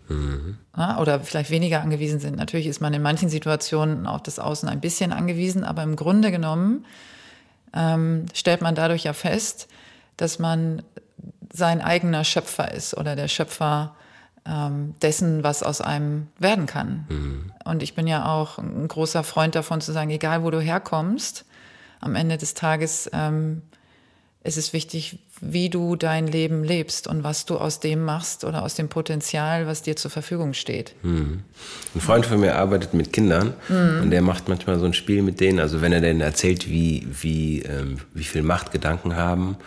Mhm. 0.07 0.57
Ja, 0.75 0.99
oder 0.99 1.19
vielleicht 1.21 1.49
weniger 1.49 1.81
angewiesen 1.81 2.19
sind. 2.19 2.35
Natürlich 2.35 2.67
ist 2.67 2.81
man 2.81 2.93
in 2.93 3.01
manchen 3.01 3.29
Situationen 3.29 4.07
auf 4.07 4.23
das 4.23 4.39
Außen 4.39 4.67
ein 4.67 4.81
bisschen 4.81 5.13
angewiesen, 5.13 5.63
aber 5.63 5.83
im 5.83 5.95
Grunde 5.95 6.31
genommen 6.31 6.85
ähm, 7.73 8.25
stellt 8.33 8.61
man 8.61 8.75
dadurch 8.75 9.03
ja 9.03 9.13
fest, 9.13 9.67
dass 10.17 10.39
man 10.39 10.81
sein 11.53 11.81
eigener 11.81 12.23
Schöpfer 12.23 12.73
ist 12.73 12.95
oder 12.95 13.15
der 13.15 13.27
Schöpfer 13.27 13.95
ähm, 14.45 14.95
dessen, 15.01 15.43
was 15.43 15.63
aus 15.63 15.81
einem 15.81 16.27
werden 16.39 16.65
kann. 16.65 17.05
Mhm. 17.09 17.51
Und 17.65 17.83
ich 17.83 17.93
bin 17.93 18.07
ja 18.07 18.25
auch 18.25 18.57
ein 18.57 18.87
großer 18.87 19.23
Freund 19.23 19.55
davon 19.55 19.81
zu 19.81 19.91
sagen, 19.91 20.09
egal 20.09 20.43
wo 20.43 20.49
du 20.49 20.59
herkommst, 20.59 21.45
am 21.99 22.15
Ende 22.15 22.37
des 22.37 22.53
Tages 22.55 23.09
ähm, 23.13 23.61
ist 24.43 24.57
es 24.57 24.73
wichtig, 24.73 25.19
wie 25.39 25.69
du 25.69 25.95
dein 25.95 26.27
Leben 26.27 26.63
lebst 26.63 27.07
und 27.07 27.23
was 27.23 27.45
du 27.45 27.57
aus 27.57 27.79
dem 27.79 28.03
machst 28.03 28.43
oder 28.43 28.63
aus 28.63 28.75
dem 28.75 28.89
Potenzial, 28.89 29.67
was 29.67 29.83
dir 29.83 29.95
zur 29.95 30.09
Verfügung 30.09 30.53
steht. 30.53 30.95
Mhm. 31.03 31.43
Ein 31.93 32.01
Freund 32.01 32.25
von 32.25 32.39
mir 32.39 32.55
arbeitet 32.55 32.93
mit 32.93 33.13
Kindern 33.13 33.53
mhm. 33.69 34.01
und 34.01 34.09
der 34.11 34.21
macht 34.21 34.49
manchmal 34.49 34.79
so 34.79 34.85
ein 34.85 34.93
Spiel 34.93 35.21
mit 35.21 35.39
denen. 35.39 35.59
Also 35.59 35.81
wenn 35.81 35.93
er 35.93 36.01
denen 36.01 36.21
erzählt, 36.21 36.67
wie, 36.67 37.07
wie, 37.11 37.61
ähm, 37.61 37.97
wie 38.13 38.23
viel 38.23 38.41
Macht 38.41 38.71
Gedanken 38.71 39.15
haben, 39.15 39.57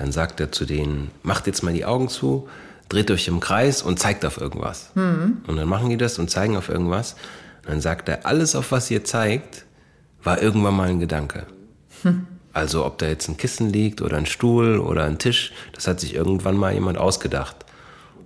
dann 0.00 0.12
sagt 0.12 0.40
er 0.40 0.50
zu 0.50 0.64
denen, 0.64 1.10
macht 1.22 1.46
jetzt 1.46 1.62
mal 1.62 1.74
die 1.74 1.84
Augen 1.84 2.08
zu, 2.08 2.48
dreht 2.88 3.10
euch 3.10 3.28
im 3.28 3.38
Kreis 3.38 3.82
und 3.82 3.98
zeigt 3.98 4.24
auf 4.24 4.40
irgendwas. 4.40 4.90
Mhm. 4.94 5.42
Und 5.46 5.56
dann 5.56 5.68
machen 5.68 5.90
die 5.90 5.98
das 5.98 6.18
und 6.18 6.30
zeigen 6.30 6.56
auf 6.56 6.70
irgendwas. 6.70 7.16
Und 7.64 7.68
dann 7.68 7.80
sagt 7.82 8.08
er, 8.08 8.24
alles, 8.24 8.56
auf 8.56 8.72
was 8.72 8.90
ihr 8.90 9.04
zeigt, 9.04 9.66
war 10.22 10.40
irgendwann 10.40 10.74
mal 10.74 10.88
ein 10.88 11.00
Gedanke. 11.00 11.46
Hm. 12.02 12.26
Also 12.54 12.86
ob 12.86 12.96
da 12.96 13.08
jetzt 13.08 13.28
ein 13.28 13.36
Kissen 13.36 13.70
liegt 13.70 14.00
oder 14.00 14.16
ein 14.16 14.24
Stuhl 14.24 14.78
oder 14.78 15.04
ein 15.04 15.18
Tisch, 15.18 15.52
das 15.74 15.86
hat 15.86 16.00
sich 16.00 16.14
irgendwann 16.14 16.56
mal 16.56 16.72
jemand 16.72 16.96
ausgedacht. 16.96 17.56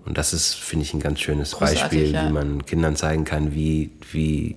Und 0.04 0.16
das 0.16 0.32
ist, 0.32 0.54
finde 0.54 0.84
ich, 0.84 0.94
ein 0.94 1.00
ganz 1.00 1.18
schönes 1.18 1.52
Großartig, 1.52 1.80
Beispiel, 1.80 2.12
ja. 2.12 2.28
wie 2.28 2.32
man 2.32 2.64
Kindern 2.64 2.94
zeigen 2.94 3.24
kann, 3.24 3.52
wie, 3.52 3.90
wie 4.12 4.56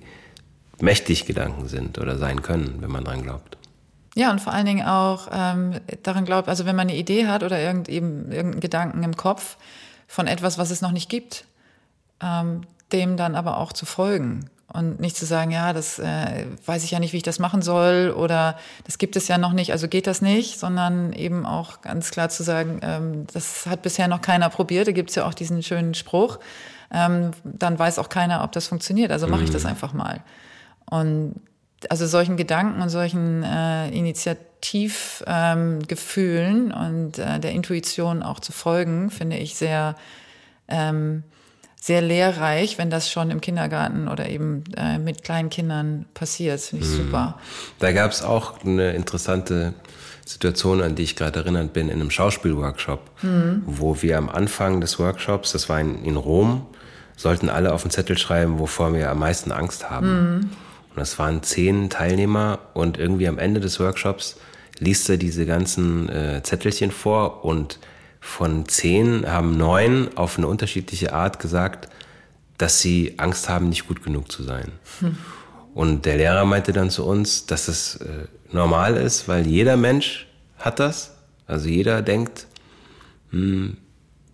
mächtig 0.80 1.26
Gedanken 1.26 1.66
sind 1.66 1.98
oder 1.98 2.16
sein 2.16 2.42
können, 2.42 2.76
wenn 2.80 2.90
man 2.90 3.02
dran 3.02 3.24
glaubt. 3.24 3.57
Ja, 4.18 4.32
und 4.32 4.40
vor 4.40 4.52
allen 4.52 4.66
Dingen 4.66 4.84
auch 4.84 5.28
ähm, 5.30 5.74
daran 6.02 6.24
glaubt, 6.24 6.48
also 6.48 6.66
wenn 6.66 6.74
man 6.74 6.88
eine 6.88 6.98
Idee 6.98 7.28
hat 7.28 7.44
oder 7.44 7.56
irgend, 7.60 7.88
eben 7.88 8.32
irgendeinen 8.32 8.58
Gedanken 8.58 9.04
im 9.04 9.16
Kopf 9.16 9.56
von 10.08 10.26
etwas, 10.26 10.58
was 10.58 10.72
es 10.72 10.80
noch 10.80 10.90
nicht 10.90 11.08
gibt, 11.08 11.44
ähm, 12.20 12.62
dem 12.90 13.16
dann 13.16 13.36
aber 13.36 13.58
auch 13.58 13.72
zu 13.72 13.86
folgen 13.86 14.50
und 14.72 14.98
nicht 14.98 15.16
zu 15.16 15.24
sagen, 15.24 15.52
ja, 15.52 15.72
das 15.72 16.00
äh, 16.00 16.46
weiß 16.66 16.82
ich 16.82 16.90
ja 16.90 16.98
nicht, 16.98 17.12
wie 17.12 17.18
ich 17.18 17.22
das 17.22 17.38
machen 17.38 17.62
soll 17.62 18.10
oder 18.10 18.58
das 18.82 18.98
gibt 18.98 19.14
es 19.14 19.28
ja 19.28 19.38
noch 19.38 19.52
nicht, 19.52 19.70
also 19.70 19.86
geht 19.86 20.08
das 20.08 20.20
nicht, 20.20 20.58
sondern 20.58 21.12
eben 21.12 21.46
auch 21.46 21.80
ganz 21.80 22.10
klar 22.10 22.28
zu 22.28 22.42
sagen, 22.42 22.80
ähm, 22.82 23.28
das 23.32 23.66
hat 23.66 23.82
bisher 23.82 24.08
noch 24.08 24.20
keiner 24.20 24.50
probiert, 24.50 24.88
da 24.88 24.92
gibt 24.92 25.10
es 25.10 25.14
ja 25.14 25.26
auch 25.26 25.34
diesen 25.34 25.62
schönen 25.62 25.94
Spruch, 25.94 26.40
ähm, 26.92 27.30
dann 27.44 27.78
weiß 27.78 28.00
auch 28.00 28.08
keiner, 28.08 28.42
ob 28.42 28.50
das 28.50 28.66
funktioniert, 28.66 29.12
also 29.12 29.28
mache 29.28 29.44
ich 29.44 29.50
das 29.50 29.62
mhm. 29.62 29.70
einfach 29.70 29.92
mal. 29.92 30.24
Und 30.90 31.36
also 31.88 32.06
solchen 32.06 32.36
Gedanken 32.36 32.82
und 32.82 32.88
solchen 32.88 33.42
äh, 33.42 33.88
Initiativgefühlen 33.90 36.70
ähm, 36.70 36.76
und 36.76 37.18
äh, 37.18 37.38
der 37.38 37.52
Intuition 37.52 38.22
auch 38.22 38.40
zu 38.40 38.52
folgen, 38.52 39.10
finde 39.10 39.36
ich 39.36 39.54
sehr, 39.54 39.94
ähm, 40.66 41.22
sehr 41.80 42.02
lehrreich, 42.02 42.78
wenn 42.78 42.90
das 42.90 43.10
schon 43.10 43.30
im 43.30 43.40
Kindergarten 43.40 44.08
oder 44.08 44.28
eben 44.28 44.64
äh, 44.76 44.98
mit 44.98 45.22
kleinen 45.22 45.50
Kindern 45.50 46.06
passiert. 46.14 46.60
Finde 46.60 46.84
ich 46.84 46.90
mhm. 46.90 46.96
super. 46.96 47.38
Da 47.78 47.92
gab 47.92 48.10
es 48.10 48.22
auch 48.22 48.64
eine 48.64 48.92
interessante 48.92 49.74
Situation, 50.26 50.82
an 50.82 50.96
die 50.96 51.04
ich 51.04 51.16
gerade 51.16 51.38
erinnert 51.38 51.72
bin, 51.72 51.88
in 51.88 52.00
einem 52.00 52.10
Schauspielworkshop, 52.10 53.08
mhm. 53.22 53.62
wo 53.66 54.02
wir 54.02 54.18
am 54.18 54.28
Anfang 54.28 54.80
des 54.80 54.98
Workshops, 54.98 55.52
das 55.52 55.68
war 55.68 55.80
in, 55.80 56.04
in 56.04 56.16
Rom, 56.16 56.66
sollten 57.16 57.48
alle 57.48 57.72
auf 57.72 57.82
den 57.82 57.90
Zettel 57.90 58.18
schreiben, 58.18 58.58
wovor 58.58 58.92
wir 58.94 59.10
am 59.10 59.20
meisten 59.20 59.52
Angst 59.52 59.88
haben. 59.88 60.34
Mhm. 60.34 60.50
Und 60.98 61.02
das 61.02 61.16
waren 61.20 61.44
zehn 61.44 61.90
Teilnehmer 61.90 62.58
und 62.74 62.98
irgendwie 62.98 63.28
am 63.28 63.38
Ende 63.38 63.60
des 63.60 63.78
Workshops 63.78 64.34
liest 64.80 65.08
er 65.08 65.16
diese 65.16 65.46
ganzen 65.46 66.08
äh, 66.08 66.42
Zettelchen 66.42 66.90
vor 66.90 67.44
und 67.44 67.78
von 68.18 68.66
zehn 68.66 69.24
haben 69.24 69.56
neun 69.56 70.08
auf 70.16 70.38
eine 70.38 70.48
unterschiedliche 70.48 71.12
Art 71.12 71.38
gesagt, 71.38 71.88
dass 72.56 72.80
sie 72.80 73.14
Angst 73.18 73.48
haben, 73.48 73.68
nicht 73.68 73.86
gut 73.86 74.02
genug 74.02 74.32
zu 74.32 74.42
sein. 74.42 74.72
Hm. 74.98 75.16
Und 75.72 76.04
der 76.04 76.16
Lehrer 76.16 76.44
meinte 76.44 76.72
dann 76.72 76.90
zu 76.90 77.06
uns, 77.06 77.46
dass 77.46 77.68
es 77.68 77.94
äh, 78.00 78.26
normal 78.50 78.96
ist, 78.96 79.28
weil 79.28 79.46
jeder 79.46 79.76
Mensch 79.76 80.26
hat 80.58 80.80
das. 80.80 81.14
Also 81.46 81.68
jeder 81.68 82.02
denkt, 82.02 82.48
hm, 83.30 83.76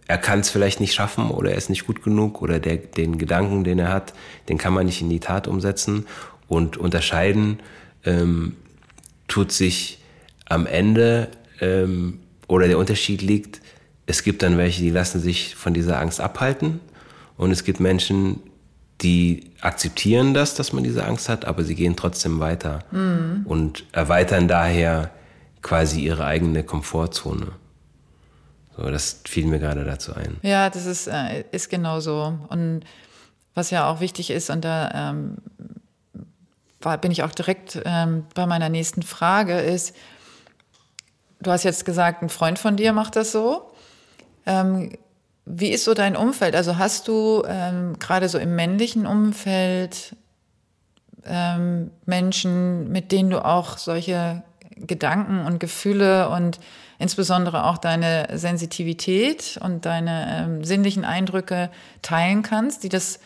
er 0.06 0.18
kann 0.18 0.40
es 0.40 0.50
vielleicht 0.50 0.80
nicht 0.80 0.94
schaffen 0.94 1.30
oder 1.30 1.50
er 1.52 1.56
ist 1.56 1.70
nicht 1.70 1.86
gut 1.86 2.02
genug 2.02 2.42
oder 2.42 2.58
der, 2.58 2.76
den 2.76 3.18
Gedanken, 3.18 3.64
den 3.64 3.78
er 3.78 3.92
hat, 3.92 4.12
den 4.48 4.58
kann 4.58 4.74
man 4.74 4.86
nicht 4.86 5.00
in 5.00 5.08
die 5.08 5.20
Tat 5.20 5.48
umsetzen. 5.48 6.06
Und 6.48 6.76
unterscheiden 6.76 7.60
ähm, 8.04 8.56
tut 9.28 9.52
sich 9.52 9.98
am 10.46 10.66
Ende 10.66 11.28
ähm, 11.60 12.20
oder 12.48 12.68
der 12.68 12.78
Unterschied 12.78 13.22
liegt, 13.22 13.60
es 14.06 14.22
gibt 14.22 14.42
dann 14.42 14.58
welche, 14.58 14.82
die 14.82 14.90
lassen 14.90 15.20
sich 15.20 15.54
von 15.54 15.72
dieser 15.72 15.98
Angst 15.98 16.20
abhalten 16.20 16.80
und 17.36 17.50
es 17.50 17.64
gibt 17.64 17.80
Menschen, 17.80 18.40
die 19.00 19.50
akzeptieren 19.60 20.34
das, 20.34 20.54
dass 20.54 20.72
man 20.72 20.84
diese 20.84 21.04
Angst 21.04 21.28
hat, 21.28 21.46
aber 21.46 21.64
sie 21.64 21.74
gehen 21.74 21.96
trotzdem 21.96 22.38
weiter 22.40 22.80
mhm. 22.90 23.42
und 23.46 23.84
erweitern 23.92 24.46
daher 24.46 25.10
quasi 25.62 26.00
ihre 26.02 26.26
eigene 26.26 26.62
Komfortzone. 26.62 27.52
So, 28.76 28.90
das 28.90 29.20
fiel 29.26 29.46
mir 29.46 29.58
gerade 29.58 29.84
dazu 29.84 30.14
ein. 30.14 30.36
Ja, 30.42 30.68
das 30.68 30.86
ist, 30.86 31.06
äh, 31.06 31.44
ist 31.52 31.70
genau 31.70 32.00
so. 32.00 32.38
Und 32.48 32.82
was 33.54 33.70
ja 33.70 33.88
auch 33.88 34.00
wichtig 34.00 34.30
ist, 34.30 34.50
und 34.50 34.64
da 34.64 35.10
ähm, 35.10 35.36
war, 36.84 36.98
bin 36.98 37.10
ich 37.10 37.22
auch 37.22 37.32
direkt 37.32 37.80
ähm, 37.84 38.26
bei 38.34 38.46
meiner 38.46 38.68
nächsten 38.68 39.02
Frage, 39.02 39.58
ist, 39.58 39.94
du 41.40 41.50
hast 41.50 41.64
jetzt 41.64 41.84
gesagt, 41.84 42.22
ein 42.22 42.28
Freund 42.28 42.58
von 42.58 42.76
dir 42.76 42.92
macht 42.92 43.16
das 43.16 43.32
so. 43.32 43.70
Ähm, 44.46 44.92
wie 45.46 45.70
ist 45.70 45.84
so 45.84 45.94
dein 45.94 46.16
Umfeld? 46.16 46.56
Also 46.56 46.78
hast 46.78 47.08
du 47.08 47.42
ähm, 47.46 47.98
gerade 47.98 48.28
so 48.28 48.38
im 48.38 48.56
männlichen 48.56 49.06
Umfeld 49.06 50.16
ähm, 51.26 51.90
Menschen, 52.06 52.90
mit 52.90 53.12
denen 53.12 53.30
du 53.30 53.44
auch 53.44 53.76
solche 53.76 54.42
Gedanken 54.76 55.44
und 55.46 55.60
Gefühle 55.60 56.28
und 56.30 56.58
insbesondere 56.98 57.64
auch 57.64 57.78
deine 57.78 58.28
Sensitivität 58.32 59.58
und 59.62 59.84
deine 59.84 60.44
ähm, 60.44 60.64
sinnlichen 60.64 61.04
Eindrücke 61.04 61.70
teilen 62.02 62.42
kannst, 62.42 62.82
die 62.82 62.88
das 62.88 63.20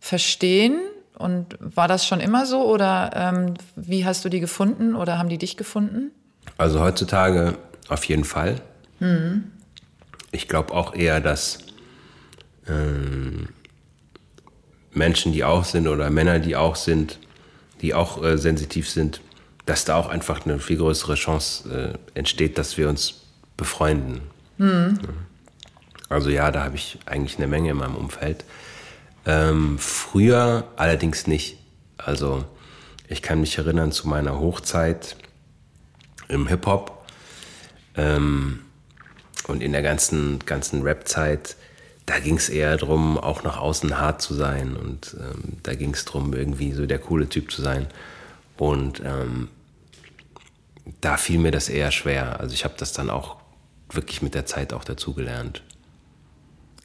verstehen? 0.00 0.78
Und 1.16 1.56
war 1.60 1.86
das 1.86 2.06
schon 2.06 2.20
immer 2.20 2.44
so 2.44 2.64
oder 2.64 3.10
ähm, 3.14 3.54
wie 3.76 4.04
hast 4.04 4.24
du 4.24 4.28
die 4.28 4.40
gefunden 4.40 4.94
oder 4.94 5.18
haben 5.18 5.28
die 5.28 5.38
dich 5.38 5.56
gefunden? 5.56 6.10
Also 6.58 6.80
heutzutage 6.80 7.56
auf 7.88 8.04
jeden 8.04 8.24
Fall. 8.24 8.60
Mhm. 8.98 9.44
Ich 10.32 10.48
glaube 10.48 10.74
auch 10.74 10.94
eher, 10.94 11.20
dass 11.20 11.58
ähm, 12.68 13.48
Menschen, 14.92 15.32
die 15.32 15.44
auch 15.44 15.64
sind 15.64 15.86
oder 15.86 16.10
Männer, 16.10 16.38
die 16.38 16.56
auch 16.56 16.76
sind, 16.76 17.18
die 17.80 17.94
auch 17.94 18.22
äh, 18.22 18.36
sensitiv 18.36 18.88
sind, 18.90 19.20
dass 19.66 19.84
da 19.84 19.96
auch 19.96 20.08
einfach 20.08 20.44
eine 20.44 20.58
viel 20.58 20.78
größere 20.78 21.14
Chance 21.14 21.96
äh, 22.14 22.18
entsteht, 22.18 22.58
dass 22.58 22.76
wir 22.76 22.88
uns 22.88 23.22
befreunden. 23.56 24.22
Mhm. 24.58 24.98
Also 26.08 26.30
ja, 26.30 26.50
da 26.50 26.64
habe 26.64 26.76
ich 26.76 26.98
eigentlich 27.06 27.38
eine 27.38 27.46
Menge 27.46 27.70
in 27.70 27.76
meinem 27.76 27.96
Umfeld. 27.96 28.44
Ähm, 29.26 29.78
früher 29.78 30.68
allerdings 30.76 31.26
nicht. 31.26 31.58
Also 31.96 32.44
ich 33.08 33.22
kann 33.22 33.40
mich 33.40 33.58
erinnern 33.58 33.92
zu 33.92 34.08
meiner 34.08 34.38
Hochzeit 34.38 35.16
im 36.28 36.46
Hip-Hop 36.46 37.06
ähm, 37.96 38.60
und 39.46 39.62
in 39.62 39.72
der 39.72 39.82
ganzen, 39.82 40.40
ganzen 40.40 40.82
Rap-Zeit 40.82 41.56
da 42.06 42.18
ging 42.18 42.36
es 42.36 42.48
eher 42.48 42.76
darum, 42.76 43.18
auch 43.18 43.42
nach 43.44 43.56
außen 43.56 43.98
hart 43.98 44.20
zu 44.20 44.34
sein. 44.34 44.76
Und 44.76 45.16
ähm, 45.18 45.56
da 45.62 45.74
ging 45.74 45.94
es 45.94 46.04
darum, 46.04 46.34
irgendwie 46.34 46.72
so 46.72 46.86
der 46.86 46.98
coole 46.98 47.28
Typ 47.28 47.50
zu 47.50 47.62
sein. 47.62 47.86
Und 48.56 49.00
ähm, 49.04 49.48
da 51.00 51.16
fiel 51.16 51.38
mir 51.38 51.50
das 51.50 51.68
eher 51.68 51.90
schwer. 51.90 52.40
Also 52.40 52.54
ich 52.54 52.64
habe 52.64 52.74
das 52.76 52.92
dann 52.92 53.08
auch 53.08 53.36
wirklich 53.90 54.20
mit 54.20 54.34
der 54.34 54.44
Zeit 54.44 54.72
auch 54.72 54.84
dazugelernt. 54.84 55.62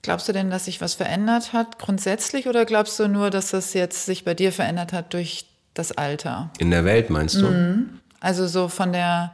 Glaubst 0.02 0.28
du 0.30 0.34
denn, 0.34 0.50
dass 0.50 0.66
sich 0.66 0.80
was 0.80 0.94
verändert 0.94 1.52
hat 1.52 1.78
grundsätzlich 1.78 2.48
oder 2.48 2.66
glaubst 2.66 3.00
du 3.00 3.08
nur, 3.08 3.30
dass 3.30 3.52
das 3.52 3.74
jetzt 3.74 4.06
sich 4.06 4.24
bei 4.24 4.34
dir 4.34 4.52
verändert 4.52 4.94
hat 4.94 5.14
durch 5.14 5.46
das 5.74 5.92
Alter? 5.92 6.52
In 6.58 6.72
der 6.72 6.86
Welt 6.86 7.10
meinst 7.10 7.36
du? 7.36 7.48
Mhm. 7.48 8.00
Also 8.20 8.48
so 8.48 8.70
von 8.70 8.94
der 8.94 9.34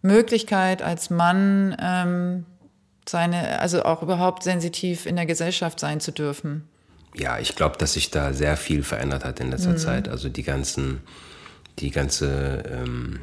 Möglichkeit 0.00 0.82
als 0.82 1.10
Mann 1.10 1.76
ähm, 1.80 2.46
seine, 3.08 3.60
also 3.60 3.84
auch 3.84 4.02
überhaupt 4.02 4.42
sensitiv 4.42 5.06
in 5.06 5.16
der 5.16 5.26
Gesellschaft 5.26 5.78
sein 5.78 6.00
zu 6.00 6.12
dürfen. 6.12 6.68
Ja, 7.14 7.38
ich 7.38 7.54
glaube, 7.54 7.76
dass 7.78 7.92
sich 7.92 8.10
da 8.10 8.32
sehr 8.32 8.56
viel 8.56 8.82
verändert 8.82 9.24
hat 9.24 9.38
in 9.40 9.50
letzter 9.50 9.70
mhm. 9.70 9.78
Zeit. 9.78 10.08
Also 10.08 10.28
die 10.28 10.42
ganzen, 10.42 11.00
die 11.78 11.90
ganze 11.90 12.62
ähm, 12.70 13.20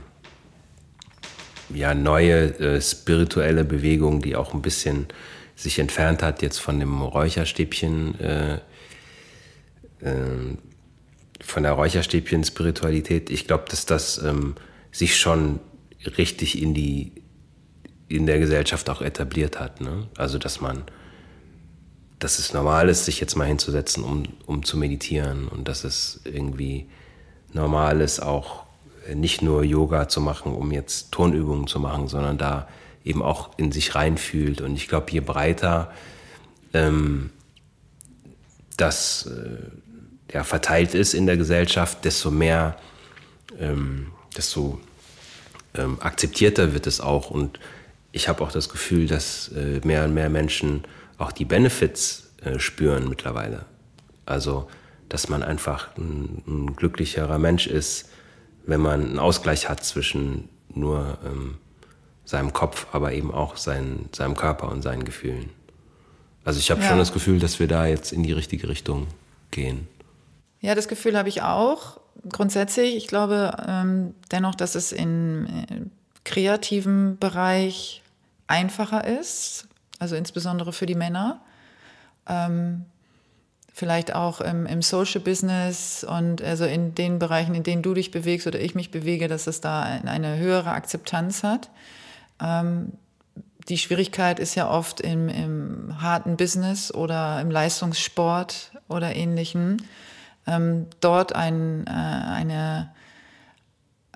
ja, 1.73 1.93
neue 1.93 2.59
äh, 2.59 2.81
spirituelle 2.81 3.65
Bewegung, 3.65 4.21
die 4.21 4.35
auch 4.35 4.53
ein 4.53 4.61
bisschen 4.61 5.07
sich 5.59 5.77
entfernt 5.77 6.23
hat 6.23 6.41
jetzt 6.41 6.59
von 6.59 6.79
dem 6.79 7.01
Räucherstäbchen, 7.01 8.17
äh, 8.19 8.53
äh, 9.99 10.55
von 11.41 11.63
der 11.63 11.73
Räucherstäbchen-Spiritualität. 11.73 13.29
Ich 13.29 13.45
glaube, 13.45 13.65
dass 13.69 13.85
das 13.85 14.19
ähm, 14.19 14.55
sich 14.91 15.17
schon 15.17 15.59
richtig 16.17 16.61
in 16.61 16.73
die 16.73 17.11
in 18.07 18.25
der 18.25 18.39
Gesellschaft 18.39 18.89
auch 18.89 19.01
etabliert 19.01 19.59
hat. 19.59 19.81
Ne? 19.81 20.07
Also 20.17 20.39
dass 20.39 20.61
man, 20.61 20.83
dass 22.17 22.39
es 22.39 22.53
normal 22.53 22.89
ist, 22.89 23.05
sich 23.05 23.19
jetzt 23.19 23.35
mal 23.35 23.45
hinzusetzen, 23.45 24.03
um, 24.03 24.23
um 24.47 24.63
zu 24.63 24.77
meditieren 24.77 25.47
und 25.47 25.67
dass 25.67 25.83
es 25.83 26.21
irgendwie 26.23 26.89
normal 27.53 28.01
ist, 28.01 28.19
auch 28.21 28.63
nicht 29.13 29.41
nur 29.41 29.63
Yoga 29.63 30.07
zu 30.07 30.21
machen, 30.21 30.55
um 30.55 30.71
jetzt 30.71 31.11
Tonübungen 31.11 31.67
zu 31.67 31.79
machen, 31.79 32.07
sondern 32.07 32.37
da 32.37 32.67
eben 33.03 33.21
auch 33.21 33.57
in 33.57 33.71
sich 33.71 33.95
reinfühlt. 33.95 34.61
Und 34.61 34.75
ich 34.75 34.87
glaube, 34.87 35.11
je 35.11 35.19
breiter 35.19 35.91
ähm, 36.73 37.31
das 38.77 39.25
äh, 39.27 40.33
ja, 40.33 40.43
verteilt 40.43 40.93
ist 40.93 41.13
in 41.13 41.25
der 41.25 41.37
Gesellschaft, 41.37 42.05
desto 42.05 42.31
mehr, 42.31 42.77
ähm, 43.59 44.07
desto 44.37 44.79
ähm, 45.75 45.97
akzeptierter 46.01 46.73
wird 46.73 46.87
es 46.87 47.01
auch. 47.01 47.29
Und 47.29 47.59
ich 48.11 48.27
habe 48.27 48.43
auch 48.43 48.51
das 48.51 48.69
Gefühl, 48.69 49.07
dass 49.07 49.49
äh, 49.49 49.81
mehr 49.83 50.05
und 50.05 50.13
mehr 50.13 50.29
Menschen 50.29 50.83
auch 51.17 51.31
die 51.31 51.45
Benefits 51.45 52.31
äh, 52.43 52.59
spüren 52.59 53.09
mittlerweile. 53.09 53.65
Also, 54.25 54.69
dass 55.09 55.29
man 55.29 55.43
einfach 55.43 55.89
ein, 55.97 56.43
ein, 56.47 56.75
glücklicherer 56.75 57.39
Mensch 57.39 57.67
ist, 57.67 58.09
wenn 58.65 58.79
man 58.79 59.01
einen 59.01 59.19
Ausgleich 59.19 59.67
hat 59.67 59.83
zwischen 59.83 60.49
nur 60.73 61.17
ähm, 61.25 61.57
seinem 62.29 62.53
Kopf, 62.53 62.85
aber 62.91 63.11
eben 63.13 63.33
auch 63.33 63.57
sein, 63.57 64.07
seinem 64.11 64.35
Körper 64.35 64.69
und 64.69 64.83
seinen 64.83 65.03
Gefühlen. 65.03 65.49
Also 66.45 66.59
ich 66.59 66.69
habe 66.69 66.79
ja. 66.79 66.87
schon 66.87 66.99
das 66.99 67.11
Gefühl, 67.11 67.39
dass 67.39 67.59
wir 67.59 67.67
da 67.67 67.87
jetzt 67.87 68.13
in 68.13 68.21
die 68.21 68.33
richtige 68.33 68.69
Richtung 68.69 69.07
gehen. 69.49 69.87
Ja, 70.61 70.75
das 70.75 70.87
Gefühl 70.87 71.17
habe 71.17 71.27
ich 71.27 71.41
auch. 71.41 71.99
Grundsätzlich, 72.31 72.95
ich 72.95 73.07
glaube 73.07 73.57
ähm, 73.67 74.13
dennoch, 74.31 74.53
dass 74.53 74.75
es 74.75 74.91
in 74.91 75.47
äh, 75.47 75.81
kreativen 76.23 77.17
Bereich 77.17 78.03
einfacher 78.45 79.07
ist, 79.07 79.67
also 79.97 80.15
insbesondere 80.15 80.71
für 80.71 80.85
die 80.85 80.93
Männer. 80.93 81.41
Ähm, 82.27 82.85
vielleicht 83.73 84.13
auch 84.13 84.39
im, 84.39 84.67
im, 84.67 84.83
Social 84.83 85.21
Business 85.21 86.03
und 86.03 86.43
also 86.43 86.65
in 86.65 86.93
den 86.93 87.17
Bereichen, 87.17 87.55
in 87.55 87.63
denen 87.63 87.81
du 87.81 87.95
dich 87.95 88.11
bewegst 88.11 88.45
oder 88.45 88.59
ich 88.59 88.75
mich 88.75 88.91
bewege, 88.91 89.27
dass 89.27 89.47
es 89.47 89.61
da 89.61 89.81
eine 89.81 90.37
höhere 90.37 90.69
Akzeptanz 90.69 91.41
hat. 91.41 91.71
Ähm, 92.41 92.93
die 93.69 93.77
Schwierigkeit 93.77 94.39
ist 94.39 94.55
ja 94.55 94.69
oft 94.69 94.99
im, 94.99 95.29
im, 95.29 96.01
harten 96.01 96.37
Business 96.37 96.93
oder 96.93 97.39
im 97.39 97.51
Leistungssport 97.51 98.71
oder 98.87 99.15
ähnlichem, 99.15 99.77
ähm, 100.47 100.87
dort 101.01 101.35
ein, 101.35 101.85
äh, 101.85 101.91
eine 101.91 102.89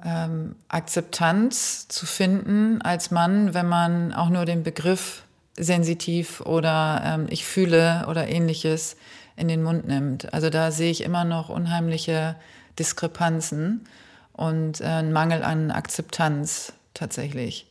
ähm, 0.03 0.55
Akzeptanz 0.69 1.88
zu 1.88 2.05
finden 2.05 2.82
als 2.82 3.11
Mann, 3.11 3.53
wenn 3.53 3.67
man 3.67 4.13
auch 4.13 4.30
nur 4.30 4.45
den 4.45 4.63
Begriff 4.63 5.24
sensitiv 5.55 6.41
oder 6.41 7.01
ähm, 7.05 7.28
ich 7.30 7.45
fühle 7.45 8.05
oder 8.09 8.28
ähnliches 8.28 8.95
in 9.36 9.47
den 9.47 9.63
Mund 9.63 9.88
nimmt. 9.88 10.34
Also 10.34 10.49
da 10.49 10.71
sehe 10.71 10.91
ich 10.91 11.03
immer 11.03 11.26
noch 11.26 11.49
unheimliche 11.49 12.36
Diskrepanzen 12.80 13.88
und 14.32 14.82
äh, 14.82 14.86
einen 14.86 15.13
Mangel 15.13 15.43
an 15.43 15.71
Akzeptanz 15.71 16.74
tatsächlich. 16.93 17.67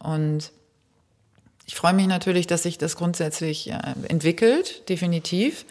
Und 0.00 0.52
ich 1.66 1.76
freue 1.76 1.92
mich 1.92 2.08
natürlich, 2.08 2.46
dass 2.46 2.64
sich 2.64 2.78
das 2.78 2.96
grundsätzlich 2.96 3.70
äh, 3.70 3.94
entwickelt, 4.08 4.88
definitiv. 4.88 5.64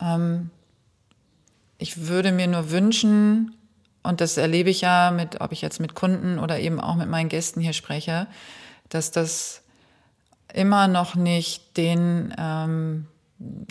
Ähm, 0.00 0.50
ich 1.78 2.06
würde 2.06 2.30
mir 2.30 2.46
nur 2.46 2.70
wünschen, 2.70 3.56
und 4.02 4.20
das 4.20 4.36
erlebe 4.36 4.70
ich 4.70 4.80
ja 4.80 5.10
mit, 5.10 5.40
ob 5.40 5.52
ich 5.52 5.62
jetzt 5.62 5.80
mit 5.80 5.94
Kunden 5.94 6.38
oder 6.38 6.58
eben 6.58 6.80
auch 6.80 6.96
mit 6.96 7.08
meinen 7.08 7.28
Gästen 7.28 7.60
hier 7.60 7.72
spreche, 7.72 8.26
dass 8.88 9.10
das 9.10 9.62
immer 10.52 10.88
noch 10.88 11.14
nicht 11.14 11.76
den 11.76 12.34
ähm, 12.36 13.06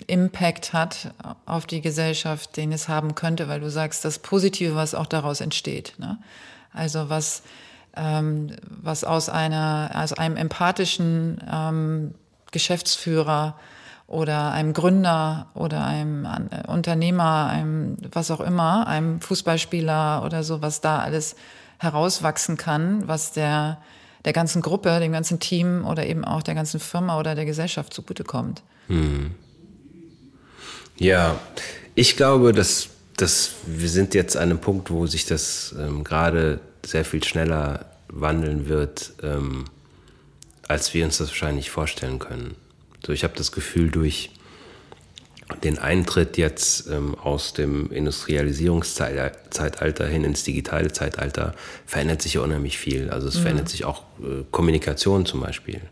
Impact 0.06 0.72
hat 0.72 1.14
auf 1.46 1.66
die 1.66 1.80
Gesellschaft, 1.80 2.56
den 2.56 2.72
es 2.72 2.88
haben 2.88 3.14
könnte, 3.14 3.48
weil 3.48 3.60
du 3.60 3.70
sagst, 3.70 4.04
das 4.04 4.18
Positive, 4.18 4.74
was 4.74 4.94
auch 4.94 5.06
daraus 5.06 5.40
entsteht. 5.40 5.94
Ne? 5.98 6.18
Also 6.72 7.08
was, 7.08 7.42
ähm, 7.96 8.56
was 8.64 9.04
aus 9.04 9.28
einer, 9.28 9.90
aus 9.94 10.12
einem 10.12 10.36
empathischen 10.36 11.42
ähm, 11.50 12.14
Geschäftsführer 12.50 13.56
oder 14.06 14.52
einem 14.52 14.74
Gründer 14.74 15.46
oder 15.54 15.84
einem 15.86 16.28
Unternehmer, 16.66 17.48
einem 17.48 17.96
was 18.12 18.30
auch 18.30 18.40
immer, 18.40 18.86
einem 18.86 19.20
Fußballspieler 19.20 20.22
oder 20.24 20.42
so, 20.42 20.60
was 20.60 20.80
da 20.80 20.98
alles 20.98 21.34
herauswachsen 21.78 22.56
kann, 22.56 23.08
was 23.08 23.32
der, 23.32 23.78
der 24.24 24.32
ganzen 24.32 24.62
Gruppe, 24.62 25.00
dem 25.00 25.12
ganzen 25.12 25.40
Team 25.40 25.84
oder 25.86 26.06
eben 26.06 26.24
auch 26.24 26.42
der 26.42 26.54
ganzen 26.54 26.78
Firma 26.78 27.18
oder 27.18 27.34
der 27.34 27.46
Gesellschaft 27.46 27.94
zugutekommt. 27.94 28.62
Hm. 28.88 29.32
Ja, 30.98 31.36
ich 31.94 32.16
glaube, 32.16 32.52
dass, 32.52 32.88
dass 33.16 33.52
wir 33.66 33.88
sind 33.88 34.14
jetzt 34.14 34.36
an 34.36 34.44
einem 34.44 34.58
Punkt, 34.58 34.90
wo 34.90 35.06
sich 35.06 35.26
das 35.26 35.74
ähm, 35.78 36.04
gerade 36.04 36.60
sehr 36.84 37.04
viel 37.04 37.22
schneller 37.24 37.86
wandeln 38.08 38.68
wird, 38.68 39.14
ähm, 39.22 39.64
als 40.68 40.94
wir 40.94 41.04
uns 41.04 41.18
das 41.18 41.28
wahrscheinlich 41.28 41.70
vorstellen 41.70 42.18
können. 42.18 42.54
So, 43.04 43.12
ich 43.12 43.24
habe 43.24 43.34
das 43.36 43.52
Gefühl, 43.52 43.90
durch 43.90 44.30
den 45.62 45.78
Eintritt 45.78 46.38
jetzt 46.38 46.88
ähm, 46.88 47.14
aus 47.16 47.52
dem 47.52 47.90
Industrialisierungszeitalter 47.90 50.06
hin 50.06 50.24
ins 50.24 50.44
digitale 50.44 50.92
Zeitalter 50.92 51.54
verändert 51.84 52.22
sich 52.22 52.34
ja 52.34 52.42
unheimlich 52.42 52.78
viel. 52.78 53.10
Also 53.10 53.26
es 53.28 53.36
mhm. 53.36 53.42
verändert 53.42 53.68
sich 53.68 53.84
auch 53.84 54.04
äh, 54.20 54.44
Kommunikation 54.50 55.26
zum 55.26 55.40
Beispiel. 55.40 55.82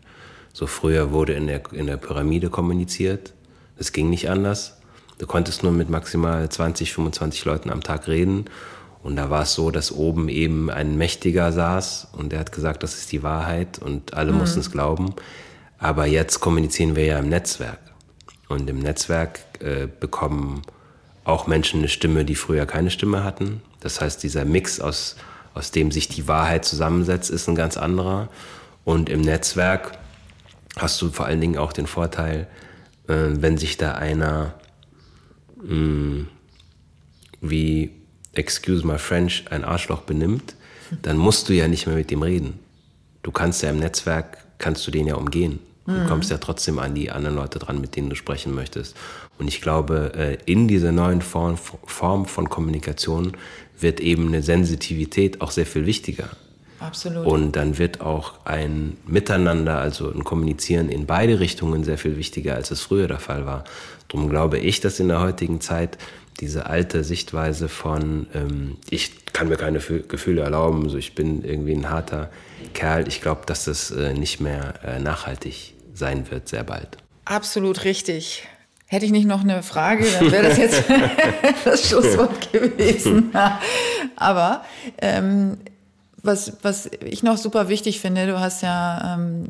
So 0.53 0.67
früher 0.67 1.11
wurde 1.11 1.33
in 1.33 1.47
der, 1.47 1.61
in 1.71 1.87
der 1.87 1.97
Pyramide 1.97 2.49
kommuniziert. 2.49 3.33
Das 3.77 3.91
ging 3.91 4.09
nicht 4.09 4.29
anders. 4.29 4.77
Du 5.17 5.27
konntest 5.27 5.63
nur 5.63 5.71
mit 5.71 5.89
maximal 5.89 6.49
20, 6.49 6.93
25 6.93 7.45
Leuten 7.45 7.69
am 7.69 7.81
Tag 7.81 8.07
reden. 8.07 8.45
Und 9.03 9.15
da 9.15 9.29
war 9.29 9.43
es 9.43 9.53
so, 9.53 9.71
dass 9.71 9.91
oben 9.91 10.29
eben 10.29 10.69
ein 10.69 10.97
Mächtiger 10.97 11.51
saß 11.51 12.09
und 12.13 12.31
der 12.31 12.39
hat 12.39 12.51
gesagt, 12.51 12.83
das 12.83 12.95
ist 12.95 13.11
die 13.11 13.23
Wahrheit 13.23 13.79
und 13.79 14.13
alle 14.13 14.31
mhm. 14.31 14.39
mussten 14.39 14.59
es 14.59 14.71
glauben. 14.71 15.15
Aber 15.79 16.05
jetzt 16.05 16.39
kommunizieren 16.39 16.95
wir 16.95 17.05
ja 17.05 17.17
im 17.17 17.29
Netzwerk. 17.29 17.79
Und 18.47 18.69
im 18.69 18.79
Netzwerk 18.79 19.39
äh, 19.59 19.87
bekommen 19.87 20.61
auch 21.23 21.47
Menschen 21.47 21.79
eine 21.79 21.87
Stimme, 21.87 22.25
die 22.25 22.35
früher 22.35 22.65
keine 22.65 22.91
Stimme 22.91 23.23
hatten. 23.23 23.61
Das 23.79 24.01
heißt, 24.01 24.21
dieser 24.21 24.45
Mix, 24.45 24.79
aus, 24.79 25.15
aus 25.53 25.71
dem 25.71 25.91
sich 25.91 26.07
die 26.07 26.27
Wahrheit 26.27 26.65
zusammensetzt, 26.65 27.31
ist 27.31 27.47
ein 27.47 27.55
ganz 27.55 27.77
anderer. 27.77 28.29
Und 28.83 29.09
im 29.09 29.21
Netzwerk 29.21 29.97
hast 30.77 31.01
du 31.01 31.09
vor 31.09 31.25
allen 31.25 31.41
Dingen 31.41 31.57
auch 31.57 31.73
den 31.73 31.87
Vorteil, 31.87 32.47
äh, 33.07 33.13
wenn 33.31 33.57
sich 33.57 33.77
da 33.77 33.93
einer 33.93 34.53
mh, 35.63 35.75
mm, 35.75 36.27
wie, 37.41 38.00
excuse 38.33 38.85
my 38.85 38.97
French, 38.97 39.45
ein 39.49 39.63
Arschloch 39.63 40.01
benimmt, 40.01 40.55
dann 41.01 41.17
musst 41.17 41.49
du 41.49 41.53
ja 41.53 41.67
nicht 41.67 41.87
mehr 41.87 41.95
mit 41.95 42.11
dem 42.11 42.21
reden. 42.21 42.59
Du 43.23 43.31
kannst 43.31 43.63
ja 43.63 43.69
im 43.69 43.79
Netzwerk, 43.79 44.37
kannst 44.57 44.85
du 44.87 44.91
den 44.91 45.07
ja 45.07 45.15
umgehen. 45.15 45.59
Du 45.85 45.93
mhm. 45.93 46.07
kommst 46.07 46.29
ja 46.29 46.37
trotzdem 46.37 46.79
an 46.79 46.95
die 46.95 47.11
anderen 47.11 47.35
Leute 47.35 47.59
dran, 47.59 47.81
mit 47.81 47.95
denen 47.95 48.09
du 48.09 48.15
sprechen 48.15 48.53
möchtest. 48.53 48.95
Und 49.39 49.47
ich 49.47 49.61
glaube, 49.61 50.13
äh, 50.15 50.37
in 50.45 50.67
dieser 50.67 50.91
neuen 50.91 51.21
Form, 51.21 51.57
Form 51.57 52.25
von 52.25 52.49
Kommunikation 52.49 53.33
wird 53.79 53.99
eben 53.99 54.27
eine 54.27 54.43
Sensitivität 54.43 55.41
auch 55.41 55.51
sehr 55.51 55.65
viel 55.65 55.85
wichtiger. 55.85 56.29
Absolut. 56.79 57.25
Und 57.25 57.55
dann 57.55 57.77
wird 57.77 58.01
auch 58.01 58.45
ein 58.45 58.97
Miteinander, 59.05 59.77
also 59.77 60.11
ein 60.11 60.23
Kommunizieren 60.23 60.89
in 60.89 61.05
beide 61.05 61.39
Richtungen 61.39 61.83
sehr 61.83 61.97
viel 61.97 62.17
wichtiger, 62.17 62.55
als 62.55 62.71
es 62.71 62.81
früher 62.81 63.07
der 63.07 63.19
Fall 63.19 63.45
war. 63.45 63.63
Darum 64.07 64.29
glaube 64.29 64.57
ich, 64.57 64.81
dass 64.81 64.99
in 64.99 65.07
der 65.07 65.21
heutigen 65.21 65.61
Zeit 65.61 65.97
diese 66.41 66.65
alte 66.65 67.03
Sichtweise 67.03 67.69
von, 67.69 68.27
ähm, 68.33 68.77
ich 68.89 69.25
kann 69.31 69.47
mir 69.47 69.57
keine 69.57 69.79
Gefühle 69.79 70.41
erlauben, 70.41 70.89
so 70.89 70.97
ich 70.97 71.15
bin 71.15 71.45
irgendwie 71.45 71.73
ein 71.73 71.89
harter 71.89 72.29
Kerl, 72.73 73.07
ich 73.07 73.21
glaube, 73.21 73.41
dass 73.45 73.65
das 73.65 73.91
äh, 73.91 74.13
nicht 74.13 74.41
mehr 74.41 74.73
äh, 74.83 74.99
nachhaltig 74.99 75.75
sein 75.93 76.29
wird, 76.31 76.49
sehr 76.49 76.63
bald. 76.63 76.97
Absolut 77.25 77.83
richtig. 77.85 78.47
Hätte 78.87 79.05
ich 79.05 79.11
nicht 79.11 79.27
noch 79.27 79.41
eine 79.41 79.63
Frage, 79.63 80.05
dann 80.19 80.31
wäre 80.31 80.49
das 80.49 80.57
jetzt 80.57 80.83
das 81.63 81.87
Schlusswort 81.87 82.51
gewesen. 82.51 83.31
Aber 84.15 84.65
ähm, 84.97 85.57
was, 86.23 86.53
was 86.63 86.89
ich 87.05 87.23
noch 87.23 87.37
super 87.37 87.69
wichtig 87.69 87.99
finde, 87.99 88.25
du 88.27 88.39
hast 88.39 88.63
ja 88.63 89.15
ähm, 89.15 89.45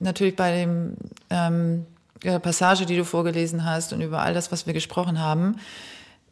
natürlich 0.00 0.36
bei 0.36 0.52
dem 0.52 0.96
ähm, 1.30 1.86
Passage, 2.20 2.86
die 2.86 2.96
du 2.96 3.04
vorgelesen 3.04 3.64
hast 3.64 3.92
und 3.92 4.00
über 4.00 4.22
all 4.22 4.34
das, 4.34 4.52
was 4.52 4.66
wir 4.66 4.74
gesprochen 4.74 5.20
haben, 5.20 5.56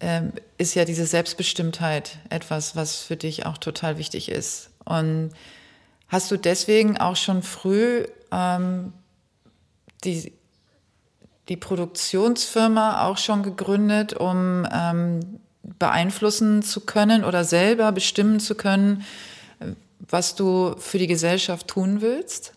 ähm, 0.00 0.32
ist 0.58 0.74
ja 0.74 0.84
diese 0.84 1.06
Selbstbestimmtheit 1.06 2.18
etwas, 2.30 2.74
was 2.74 2.96
für 2.96 3.16
dich 3.16 3.46
auch 3.46 3.58
total 3.58 3.98
wichtig 3.98 4.30
ist. 4.30 4.70
Und 4.84 5.30
hast 6.08 6.30
du 6.30 6.36
deswegen 6.36 6.98
auch 6.98 7.16
schon 7.16 7.42
früh 7.42 8.04
ähm, 8.32 8.92
die, 10.04 10.32
die 11.48 11.56
Produktionsfirma 11.56 13.06
auch 13.06 13.18
schon 13.18 13.42
gegründet, 13.42 14.14
um 14.14 14.66
ähm, 14.72 15.40
beeinflussen 15.62 16.62
zu 16.62 16.80
können 16.80 17.24
oder 17.24 17.44
selber 17.44 17.92
bestimmen 17.92 18.40
zu 18.40 18.54
können, 18.54 19.04
was 19.98 20.34
du 20.34 20.74
für 20.78 20.98
die 20.98 21.06
Gesellschaft 21.06 21.68
tun 21.68 22.00
willst? 22.00 22.54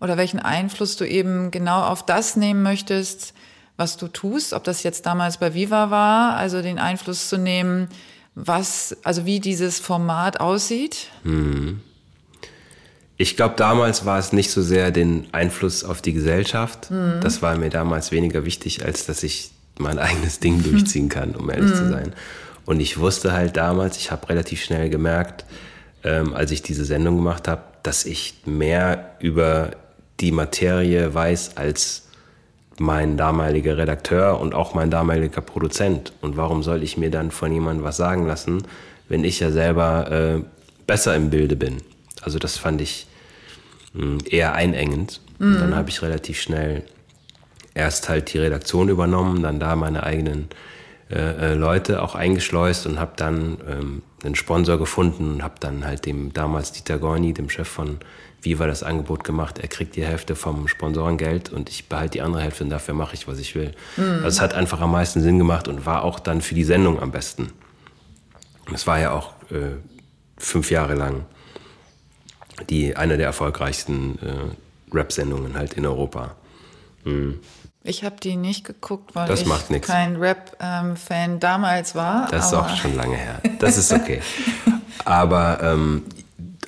Oder 0.00 0.16
welchen 0.16 0.40
Einfluss 0.40 0.96
du 0.96 1.08
eben 1.08 1.50
genau 1.50 1.82
auf 1.84 2.04
das 2.04 2.36
nehmen 2.36 2.62
möchtest, 2.62 3.32
was 3.76 3.96
du 3.96 4.08
tust? 4.08 4.52
Ob 4.52 4.64
das 4.64 4.82
jetzt 4.82 5.06
damals 5.06 5.38
bei 5.38 5.54
Viva 5.54 5.90
war, 5.90 6.36
also 6.36 6.62
den 6.62 6.78
Einfluss 6.78 7.28
zu 7.28 7.38
nehmen, 7.38 7.88
was, 8.34 8.96
also 9.04 9.26
wie 9.26 9.40
dieses 9.40 9.78
Format 9.78 10.40
aussieht? 10.40 11.08
Hm. 11.22 11.80
Ich 13.16 13.36
glaube, 13.36 13.54
damals 13.56 14.04
war 14.06 14.18
es 14.18 14.32
nicht 14.32 14.50
so 14.50 14.60
sehr 14.60 14.90
den 14.90 15.28
Einfluss 15.32 15.84
auf 15.84 16.02
die 16.02 16.12
Gesellschaft. 16.12 16.90
Mhm. 16.90 17.20
Das 17.20 17.42
war 17.42 17.56
mir 17.56 17.70
damals 17.70 18.10
weniger 18.10 18.44
wichtig, 18.44 18.84
als 18.84 19.06
dass 19.06 19.22
ich 19.22 19.52
mein 19.78 19.98
eigenes 20.00 20.40
Ding 20.40 20.62
durchziehen 20.62 21.08
kann, 21.08 21.36
um 21.36 21.48
ehrlich 21.48 21.70
mhm. 21.70 21.76
zu 21.76 21.88
sein. 21.90 22.12
Und 22.64 22.80
ich 22.80 22.98
wusste 22.98 23.32
halt 23.32 23.56
damals, 23.56 23.98
ich 23.98 24.10
habe 24.10 24.28
relativ 24.28 24.64
schnell 24.64 24.90
gemerkt, 24.90 25.44
ähm, 26.02 26.34
als 26.34 26.50
ich 26.50 26.62
diese 26.62 26.84
Sendung 26.84 27.16
gemacht 27.16 27.46
habe, 27.46 27.62
dass 27.82 28.04
ich 28.04 28.34
mehr 28.46 29.16
über 29.20 29.72
die 30.20 30.32
Materie 30.32 31.12
weiß 31.12 31.56
als 31.56 32.03
mein 32.78 33.16
damaliger 33.16 33.76
Redakteur 33.76 34.40
und 34.40 34.54
auch 34.54 34.74
mein 34.74 34.90
damaliger 34.90 35.40
Produzent. 35.40 36.12
Und 36.20 36.36
warum 36.36 36.62
soll 36.62 36.82
ich 36.82 36.96
mir 36.96 37.10
dann 37.10 37.30
von 37.30 37.52
jemandem 37.52 37.84
was 37.84 37.96
sagen 37.96 38.26
lassen, 38.26 38.64
wenn 39.08 39.24
ich 39.24 39.40
ja 39.40 39.50
selber 39.50 40.10
äh, 40.10 40.42
besser 40.86 41.14
im 41.14 41.30
Bilde 41.30 41.56
bin? 41.56 41.78
Also 42.22 42.38
das 42.38 42.56
fand 42.56 42.80
ich 42.80 43.06
mh, 43.92 44.02
hm, 44.02 44.18
eher 44.28 44.54
einengend. 44.54 45.20
Mhm. 45.38 45.54
Und 45.54 45.60
dann 45.60 45.76
habe 45.76 45.90
ich 45.90 46.02
relativ 46.02 46.40
schnell 46.40 46.82
erst 47.74 48.08
halt 48.08 48.32
die 48.32 48.38
Redaktion 48.38 48.88
übernommen, 48.88 49.42
dann 49.42 49.58
da 49.58 49.76
meine 49.76 50.04
eigenen 50.04 50.48
äh, 51.10 51.52
äh, 51.52 51.54
Leute 51.54 52.02
auch 52.02 52.14
eingeschleust 52.14 52.86
und 52.86 52.98
habe 52.98 53.12
dann 53.16 53.58
ähm, 53.68 54.02
einen 54.24 54.34
Sponsor 54.34 54.78
gefunden 54.78 55.34
und 55.34 55.42
habe 55.42 55.56
dann 55.60 55.84
halt 55.84 56.06
dem 56.06 56.32
damals 56.32 56.72
Dieter 56.72 56.98
Gorni, 56.98 57.34
dem 57.34 57.50
Chef 57.50 57.68
von 57.68 57.98
Viva, 58.44 58.66
das 58.66 58.82
Angebot 58.82 59.24
gemacht, 59.24 59.58
er 59.58 59.68
kriegt 59.68 59.96
die 59.96 60.04
Hälfte 60.04 60.36
vom 60.36 60.68
Sponsorengeld 60.68 61.50
und 61.50 61.70
ich 61.70 61.88
behalte 61.88 62.12
die 62.12 62.22
andere 62.22 62.42
Hälfte 62.42 62.64
und 62.64 62.70
dafür 62.70 62.94
mache 62.94 63.14
ich, 63.14 63.26
was 63.26 63.38
ich 63.38 63.54
will. 63.54 63.72
Mhm. 63.96 64.16
Also 64.16 64.28
es 64.28 64.40
hat 64.40 64.54
einfach 64.54 64.80
am 64.80 64.92
meisten 64.92 65.20
Sinn 65.20 65.38
gemacht 65.38 65.68
und 65.68 65.86
war 65.86 66.04
auch 66.04 66.20
dann 66.20 66.40
für 66.40 66.54
die 66.54 66.64
Sendung 66.64 67.00
am 67.00 67.10
besten. 67.10 67.52
Es 68.72 68.86
war 68.86 68.98
ja 68.98 69.12
auch 69.12 69.32
äh, 69.50 69.76
fünf 70.38 70.70
Jahre 70.70 70.94
lang 70.94 71.26
die 72.70 72.96
eine 72.96 73.16
der 73.16 73.26
erfolgreichsten 73.26 74.18
äh, 74.18 74.94
Rap-Sendungen 74.96 75.56
halt 75.56 75.74
in 75.74 75.86
Europa. 75.86 76.36
Mhm. 77.04 77.40
Ich 77.82 78.02
habe 78.02 78.16
die 78.22 78.36
nicht 78.36 78.64
geguckt, 78.64 79.14
weil 79.14 79.28
das 79.28 79.42
ich 79.42 79.82
kein 79.82 80.16
Rap-Fan 80.16 81.30
ähm, 81.30 81.40
damals 81.40 81.94
war. 81.94 82.28
Das 82.30 82.46
ist 82.46 82.54
auch 82.54 82.74
schon 82.76 82.96
lange 82.96 83.16
her. 83.16 83.42
Das 83.58 83.76
ist 83.76 83.92
okay. 83.92 84.22
aber 85.04 85.58
ähm, 85.62 86.04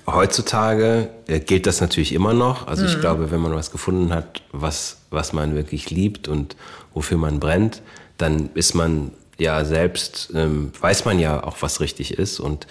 heutzutage 0.07 1.11
äh, 1.27 1.41
gilt 1.41 1.67
das 1.67 1.81
natürlich 1.81 2.13
immer 2.13 2.33
noch. 2.33 2.67
Also 2.67 2.83
mhm. 2.83 2.89
ich 2.89 3.01
glaube, 3.01 3.31
wenn 3.31 3.41
man 3.41 3.55
was 3.55 3.71
gefunden 3.71 4.15
hat, 4.15 4.43
was, 4.53 4.99
was 5.11 5.33
man 5.33 5.55
wirklich 5.55 5.91
liebt 5.91 6.29
und 6.29 6.57
wofür 6.95 7.19
man 7.19 7.41
brennt, 7.41 7.83
dann 8.19 8.51
ist 8.55 8.75
man 8.75 9.11
ja 9.39 9.65
selbst, 9.65 10.31
ähm, 10.35 10.73
weiß 10.81 11.05
man 11.05 11.19
ja 11.19 11.43
auch, 11.43 11.57
was 11.61 11.81
richtig 11.81 12.19
ist. 12.19 12.41
Und 12.41 12.67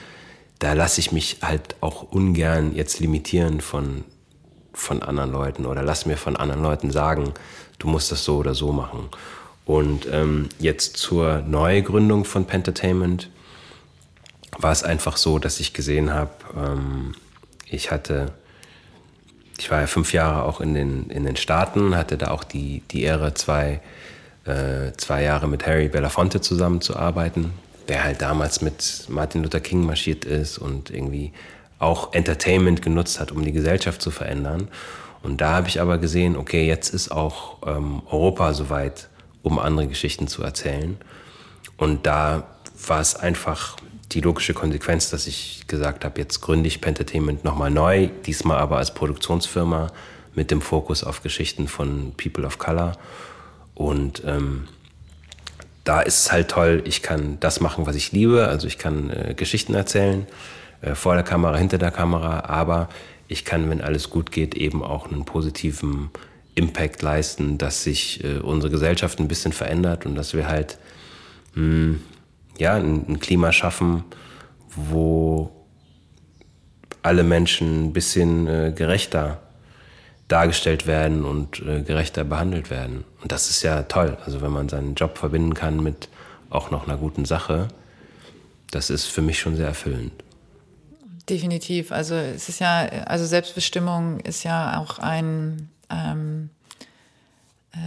da 0.60 0.74
lasse 0.74 1.00
ich 1.00 1.12
mich 1.12 1.38
halt 1.42 1.76
auch 1.82 2.04
ungern 2.12 2.74
jetzt 2.76 3.00
limitieren 3.00 3.62
von, 3.62 4.04
von 4.74 5.04
anderen 5.04 5.32
Leuten 5.32 5.66
oder 5.66 5.84
lass 5.84 6.06
mir 6.06 6.18
von 6.18 6.36
anderen 6.36 6.64
Leuten 6.64 6.92
sagen, 6.92 7.34
du 7.80 7.88
musst 7.88 8.12
das 8.12 8.24
so 8.24 8.38
oder 8.38 8.56
so 8.56 8.72
machen. 8.72 9.10
Und 9.66 10.08
ähm, 10.12 10.50
jetzt 10.60 10.98
zur 10.98 11.40
Neugründung 11.42 12.24
von 12.24 12.46
Pentertainment 12.46 13.30
war 14.58 14.72
es 14.72 14.84
einfach 14.84 15.18
so, 15.18 15.40
dass 15.40 15.60
ich 15.60 15.74
gesehen 15.74 16.14
habe, 16.14 16.32
ähm, 16.56 17.14
ich 17.66 17.92
hatte, 17.92 18.34
ich 19.58 19.72
war 19.72 19.82
ja 19.82 19.88
fünf 19.88 20.14
Jahre 20.14 20.44
auch 20.44 20.62
in 20.62 20.74
den, 20.74 21.10
in 21.10 21.26
den 21.26 21.36
Staaten, 21.36 21.96
hatte 21.96 22.18
da 22.18 22.32
auch 22.32 22.44
die, 22.44 22.82
die 22.92 23.04
Ehre, 23.04 23.34
zwei, 23.34 23.82
äh, 24.46 24.92
zwei 24.98 25.24
Jahre 25.24 25.48
mit 25.48 25.66
Harry 25.66 25.90
Belafonte 25.90 26.42
zusammenzuarbeiten, 26.42 27.52
der 27.88 28.04
halt 28.04 28.22
damals 28.22 28.62
mit 28.62 29.06
Martin 29.10 29.44
Luther 29.44 29.60
King 29.60 29.86
marschiert 29.86 30.26
ist 30.26 30.58
und 30.58 30.90
irgendwie 30.90 31.32
auch 31.80 32.14
Entertainment 32.14 32.82
genutzt 32.82 33.20
hat, 33.20 33.32
um 33.32 33.44
die 33.44 33.52
Gesellschaft 33.52 34.02
zu 34.02 34.12
verändern. 34.12 34.70
Und 35.24 35.42
da 35.42 35.54
habe 35.54 35.68
ich 35.68 35.82
aber 35.82 35.98
gesehen, 35.98 36.36
okay, 36.38 36.68
jetzt 36.68 36.94
ist 36.94 37.12
auch 37.12 37.58
ähm, 37.66 38.02
Europa 38.10 38.54
soweit, 38.54 39.10
um 39.42 39.60
andere 39.60 39.88
Geschichten 39.88 40.28
zu 40.28 40.44
erzählen. 40.44 40.98
Und 41.78 42.06
da 42.06 42.48
war 42.88 43.02
es 43.02 43.16
einfach 43.16 43.78
die 44.16 44.22
logische 44.22 44.54
Konsequenz, 44.54 45.10
dass 45.10 45.28
ich 45.28 45.66
gesagt 45.68 46.06
habe, 46.06 46.20
jetzt 46.20 46.40
gründe 46.42 46.68
ich 46.68 46.82
Pentertainment 46.82 47.44
nochmal 47.44 47.70
neu, 47.70 48.08
diesmal 48.26 48.58
aber 48.58 48.78
als 48.78 48.94
Produktionsfirma 48.94 49.92
mit 50.34 50.52
dem 50.52 50.62
Fokus 50.62 51.04
auf 51.04 51.22
Geschichten 51.22 51.68
von 51.68 52.14
People 52.16 52.46
of 52.46 52.58
Color. 52.58 52.94
Und 53.74 54.24
ähm, 54.26 54.68
da 55.84 56.02
ist 56.02 56.26
es 56.26 56.32
halt 56.32 56.50
toll, 56.50 56.82
ich 56.86 57.02
kann 57.02 57.38
das 57.42 57.60
machen, 57.60 57.86
was 57.86 57.96
ich 57.96 58.14
liebe. 58.14 58.48
Also 58.48 58.68
ich 58.68 58.78
kann 58.78 59.10
äh, 59.10 59.34
Geschichten 59.36 59.74
erzählen, 59.74 60.26
äh, 60.82 60.96
vor 60.96 61.14
der 61.16 61.24
Kamera, 61.24 61.58
hinter 61.58 61.78
der 61.78 61.92
Kamera, 61.92 62.46
aber 62.46 62.90
ich 63.28 63.44
kann, 63.44 63.70
wenn 63.70 63.82
alles 63.82 64.10
gut 64.10 64.32
geht, 64.32 64.56
eben 64.56 64.84
auch 64.84 65.12
einen 65.12 65.26
positiven 65.26 66.10
Impact 66.56 67.02
leisten, 67.02 67.58
dass 67.58 67.84
sich 67.84 68.24
äh, 68.24 68.38
unsere 68.38 68.72
Gesellschaft 68.72 69.20
ein 69.20 69.28
bisschen 69.28 69.52
verändert 69.52 70.06
und 70.06 70.16
dass 70.16 70.34
wir 70.34 70.48
halt 70.48 70.78
hm, 71.54 72.02
ja, 72.58 72.76
ein, 72.76 73.06
ein, 73.08 73.20
Klima 73.20 73.52
schaffen, 73.52 74.04
wo 74.76 75.52
alle 77.02 77.24
Menschen 77.24 77.86
ein 77.86 77.94
bisschen 77.94 78.48
äh, 78.48 78.74
gerechter 78.76 79.42
dargestellt 80.28 80.88
werden 80.88 81.24
und 81.24 81.60
äh, 81.60 81.82
gerechter 81.82 82.24
behandelt 82.24 82.70
werden. 82.70 83.04
und 83.22 83.32
das 83.32 83.50
ist 83.50 83.62
ja 83.62 83.84
toll. 83.84 84.18
Also 84.26 84.42
wenn 84.42 84.52
man 84.52 84.70
seinen 84.70 84.96
Job 84.96 85.18
verbinden 85.18 85.54
kann 85.54 85.84
mit 85.84 86.10
auch 86.50 86.72
noch 86.72 86.88
einer 86.88 86.98
guten 86.98 87.26
Sache, 87.26 87.68
das 88.72 88.90
ist 88.90 89.06
für 89.06 89.22
mich 89.22 89.40
schon 89.40 89.56
sehr 89.56 89.68
erfüllend. 89.68 90.12
Definitiv. 91.30 91.92
Also 91.92 92.16
es 92.16 92.50
ist 92.50 92.60
ja, 92.60 92.86
also 93.06 93.26
Selbstbestimmung 93.26 94.20
ist 94.20 94.44
ja 94.44 94.80
auch 94.80 95.00
ein 95.00 95.70
ähm, 95.90 96.50
äh, 97.72 97.78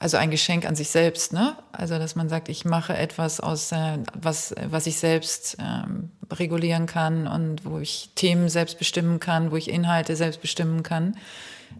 also 0.00 0.16
ein 0.16 0.30
Geschenk 0.30 0.66
an 0.66 0.74
sich 0.74 0.88
selbst, 0.88 1.34
ne? 1.34 1.54
Also 1.72 1.98
dass 1.98 2.16
man 2.16 2.30
sagt, 2.30 2.48
ich 2.48 2.64
mache 2.64 2.96
etwas 2.96 3.38
aus, 3.38 3.70
äh, 3.70 3.98
was 4.18 4.54
was 4.64 4.86
ich 4.86 4.96
selbst 4.96 5.58
ähm, 5.60 6.10
regulieren 6.32 6.86
kann 6.86 7.26
und 7.26 7.66
wo 7.66 7.78
ich 7.78 8.08
Themen 8.14 8.48
selbst 8.48 8.78
bestimmen 8.78 9.20
kann, 9.20 9.50
wo 9.50 9.56
ich 9.56 9.68
Inhalte 9.68 10.16
selbst 10.16 10.40
bestimmen 10.40 10.82
kann 10.82 11.18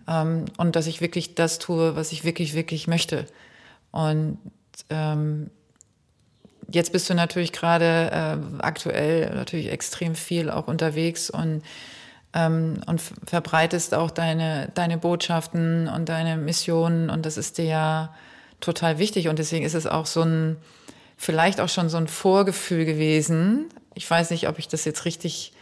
ähm, 0.06 0.44
und 0.58 0.76
dass 0.76 0.86
ich 0.86 1.00
wirklich 1.00 1.34
das 1.34 1.58
tue, 1.58 1.96
was 1.96 2.12
ich 2.12 2.22
wirklich 2.22 2.54
wirklich 2.54 2.86
möchte. 2.86 3.24
Und 3.90 4.38
ähm, 4.90 5.50
jetzt 6.70 6.92
bist 6.92 7.08
du 7.08 7.14
natürlich 7.14 7.52
gerade 7.52 8.10
äh, 8.12 8.62
aktuell 8.62 9.34
natürlich 9.34 9.72
extrem 9.72 10.14
viel 10.14 10.50
auch 10.50 10.68
unterwegs 10.68 11.30
und 11.30 11.62
ähm, 12.32 12.80
und 12.86 13.00
verbreitest 13.26 13.94
auch 13.94 14.10
deine, 14.10 14.70
deine 14.74 14.98
Botschaften 14.98 15.88
und 15.88 16.08
deine 16.08 16.36
Missionen 16.36 17.10
und 17.10 17.26
das 17.26 17.36
ist 17.36 17.58
dir 17.58 17.64
ja 17.64 18.14
total 18.60 18.98
wichtig 18.98 19.28
und 19.28 19.38
deswegen 19.38 19.64
ist 19.64 19.74
es 19.74 19.86
auch 19.86 20.06
so 20.06 20.22
ein, 20.22 20.56
vielleicht 21.16 21.60
auch 21.60 21.68
schon 21.68 21.88
so 21.88 21.96
ein 21.96 22.08
Vorgefühl 22.08 22.84
gewesen. 22.84 23.66
Ich 23.94 24.08
weiß 24.08 24.30
nicht, 24.30 24.48
ob 24.48 24.58
ich 24.58 24.68
das 24.68 24.84
jetzt 24.84 25.04
richtig 25.04 25.52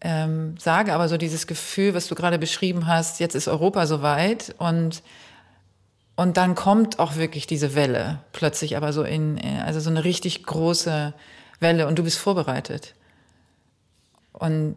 ähm, 0.00 0.56
sage, 0.58 0.92
aber 0.92 1.08
so 1.08 1.16
dieses 1.16 1.46
Gefühl, 1.46 1.94
was 1.94 2.06
du 2.06 2.14
gerade 2.14 2.38
beschrieben 2.38 2.86
hast, 2.86 3.20
jetzt 3.20 3.34
ist 3.34 3.48
Europa 3.48 3.86
soweit 3.86 4.54
und 4.58 5.02
und 6.16 6.36
dann 6.36 6.54
kommt 6.54 7.00
auch 7.00 7.16
wirklich 7.16 7.48
diese 7.48 7.74
Welle 7.74 8.20
plötzlich, 8.30 8.76
aber 8.76 8.92
so 8.92 9.02
in, 9.02 9.40
also 9.64 9.80
so 9.80 9.90
eine 9.90 10.04
richtig 10.04 10.44
große 10.44 11.12
Welle 11.58 11.88
und 11.88 11.98
du 11.98 12.04
bist 12.04 12.18
vorbereitet. 12.18 12.94
Und 14.32 14.76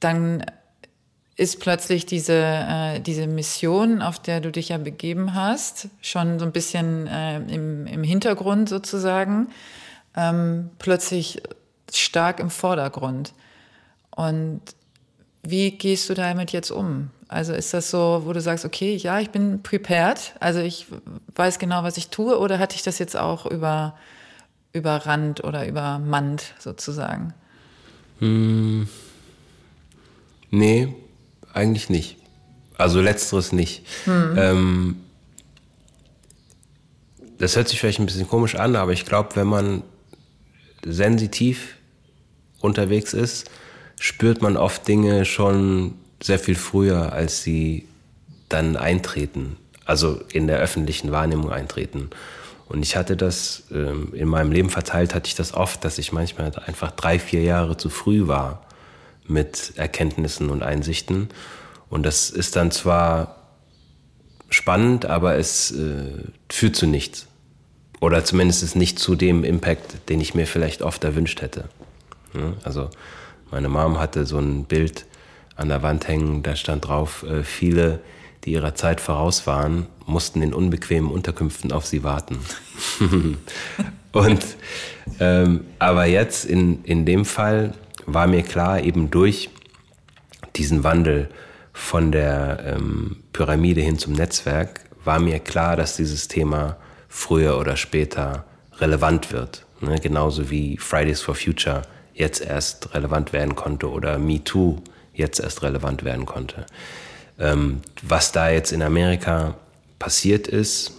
dann 0.00 0.44
ist 1.36 1.60
plötzlich 1.60 2.04
diese, 2.04 2.34
äh, 2.34 3.00
diese 3.00 3.26
Mission, 3.26 4.02
auf 4.02 4.18
der 4.18 4.40
du 4.40 4.52
dich 4.52 4.68
ja 4.68 4.78
begeben 4.78 5.34
hast, 5.34 5.88
schon 6.02 6.38
so 6.38 6.44
ein 6.44 6.52
bisschen 6.52 7.06
äh, 7.06 7.38
im, 7.38 7.86
im 7.86 8.02
Hintergrund 8.02 8.68
sozusagen, 8.68 9.48
ähm, 10.14 10.68
plötzlich 10.78 11.42
stark 11.90 12.40
im 12.40 12.50
Vordergrund. 12.50 13.32
Und 14.10 14.60
wie 15.42 15.70
gehst 15.70 16.10
du 16.10 16.14
damit 16.14 16.52
jetzt 16.52 16.70
um? 16.70 17.10
Also 17.28 17.54
ist 17.54 17.72
das 17.72 17.90
so, 17.90 18.22
wo 18.26 18.34
du 18.34 18.40
sagst, 18.42 18.66
okay, 18.66 18.96
ja, 18.96 19.18
ich 19.20 19.30
bin 19.30 19.62
prepared, 19.62 20.34
also 20.40 20.60
ich 20.60 20.88
weiß 21.34 21.58
genau, 21.58 21.84
was 21.84 21.96
ich 21.96 22.08
tue, 22.08 22.38
oder 22.38 22.58
hatte 22.58 22.76
ich 22.76 22.82
das 22.82 22.98
jetzt 22.98 23.16
auch 23.16 23.46
über, 23.46 23.94
überrannt 24.74 25.42
oder 25.42 25.66
übermannt 25.66 26.54
sozusagen? 26.58 27.32
Hm. 28.18 28.88
Nee, 30.50 30.88
eigentlich 31.52 31.88
nicht. 31.88 32.16
Also 32.76 33.00
letzteres 33.00 33.52
nicht. 33.52 33.84
Hm. 34.04 34.34
Ähm, 34.36 34.96
das 37.38 37.56
hört 37.56 37.68
sich 37.68 37.80
vielleicht 37.80 38.00
ein 38.00 38.06
bisschen 38.06 38.28
komisch 38.28 38.54
an, 38.54 38.76
aber 38.76 38.92
ich 38.92 39.06
glaube, 39.06 39.36
wenn 39.36 39.46
man 39.46 39.82
sensitiv 40.84 41.76
unterwegs 42.60 43.14
ist, 43.14 43.50
spürt 43.98 44.42
man 44.42 44.56
oft 44.56 44.86
Dinge 44.88 45.24
schon 45.24 45.94
sehr 46.22 46.38
viel 46.38 46.54
früher, 46.54 47.12
als 47.12 47.42
sie 47.42 47.86
dann 48.48 48.76
eintreten, 48.76 49.56
also 49.84 50.20
in 50.32 50.46
der 50.46 50.58
öffentlichen 50.58 51.12
Wahrnehmung 51.12 51.50
eintreten. 51.50 52.10
Und 52.66 52.82
ich 52.82 52.96
hatte 52.96 53.16
das 53.16 53.64
ähm, 53.72 54.12
in 54.12 54.28
meinem 54.28 54.52
Leben 54.52 54.70
verteilt, 54.70 55.14
hatte 55.14 55.28
ich 55.28 55.34
das 55.34 55.54
oft, 55.54 55.84
dass 55.84 55.98
ich 55.98 56.12
manchmal 56.12 56.52
einfach 56.66 56.90
drei, 56.92 57.18
vier 57.18 57.42
Jahre 57.42 57.76
zu 57.76 57.90
früh 57.90 58.26
war 58.26 58.62
mit 59.30 59.72
Erkenntnissen 59.76 60.50
und 60.50 60.62
Einsichten. 60.62 61.28
Und 61.88 62.04
das 62.04 62.30
ist 62.30 62.56
dann 62.56 62.70
zwar 62.70 63.36
spannend, 64.50 65.06
aber 65.06 65.36
es 65.36 65.70
äh, 65.70 66.24
führt 66.50 66.76
zu 66.76 66.86
nichts. 66.86 67.26
Oder 68.00 68.24
zumindest 68.24 68.76
nicht 68.76 68.98
zu 68.98 69.14
dem 69.14 69.44
Impact, 69.44 70.08
den 70.08 70.20
ich 70.20 70.34
mir 70.34 70.46
vielleicht 70.46 70.82
oft 70.82 71.04
erwünscht 71.04 71.42
hätte. 71.42 71.64
Ja, 72.34 72.54
also 72.64 72.90
meine 73.50 73.68
Mom 73.68 73.98
hatte 73.98 74.26
so 74.26 74.38
ein 74.38 74.64
Bild 74.64 75.06
an 75.56 75.68
der 75.68 75.82
Wand 75.82 76.08
hängen, 76.08 76.42
da 76.42 76.56
stand 76.56 76.86
drauf, 76.86 77.24
äh, 77.24 77.42
viele, 77.42 78.00
die 78.44 78.52
ihrer 78.52 78.74
Zeit 78.74 79.00
voraus 79.00 79.46
waren, 79.46 79.86
mussten 80.06 80.40
in 80.40 80.54
unbequemen 80.54 81.10
Unterkünften 81.10 81.72
auf 81.72 81.86
sie 81.86 82.02
warten. 82.02 82.38
Und 84.12 84.44
ähm, 85.20 85.64
aber 85.78 86.06
jetzt 86.06 86.46
in, 86.46 86.82
in 86.84 87.04
dem 87.04 87.24
Fall 87.24 87.74
war 88.06 88.26
mir 88.26 88.42
klar, 88.42 88.80
eben 88.80 89.10
durch 89.10 89.50
diesen 90.56 90.84
Wandel 90.84 91.28
von 91.72 92.12
der 92.12 92.76
ähm, 92.76 93.22
Pyramide 93.32 93.80
hin 93.80 93.98
zum 93.98 94.12
Netzwerk, 94.12 94.80
war 95.04 95.18
mir 95.18 95.38
klar, 95.38 95.76
dass 95.76 95.96
dieses 95.96 96.28
Thema 96.28 96.76
früher 97.08 97.58
oder 97.58 97.76
später 97.76 98.44
relevant 98.78 99.32
wird. 99.32 99.64
Ne? 99.80 99.98
Genauso 100.00 100.50
wie 100.50 100.76
Fridays 100.76 101.20
for 101.20 101.34
Future 101.34 101.82
jetzt 102.14 102.40
erst 102.40 102.94
relevant 102.94 103.32
werden 103.32 103.56
konnte 103.56 103.90
oder 103.90 104.18
Me 104.18 104.42
Too 104.42 104.76
jetzt 105.14 105.40
erst 105.40 105.62
relevant 105.62 106.04
werden 106.04 106.26
konnte. 106.26 106.66
Ähm, 107.38 107.80
was 108.02 108.32
da 108.32 108.50
jetzt 108.50 108.72
in 108.72 108.82
Amerika 108.82 109.54
passiert 109.98 110.46
ist, 110.46 110.92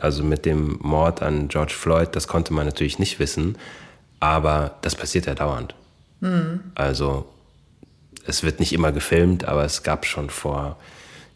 also 0.00 0.22
mit 0.22 0.46
dem 0.46 0.78
Mord 0.80 1.22
an 1.22 1.48
George 1.48 1.74
Floyd, 1.74 2.10
das 2.12 2.28
konnte 2.28 2.52
man 2.52 2.66
natürlich 2.66 2.98
nicht 2.98 3.18
wissen, 3.18 3.58
aber 4.20 4.76
das 4.82 4.94
passiert 4.94 5.26
ja 5.26 5.34
dauernd. 5.34 5.74
Mhm. 6.20 6.60
Also 6.74 7.26
es 8.26 8.42
wird 8.42 8.60
nicht 8.60 8.72
immer 8.72 8.92
gefilmt, 8.92 9.44
aber 9.44 9.64
es 9.64 9.82
gab 9.82 10.06
schon 10.06 10.30
vor, 10.30 10.76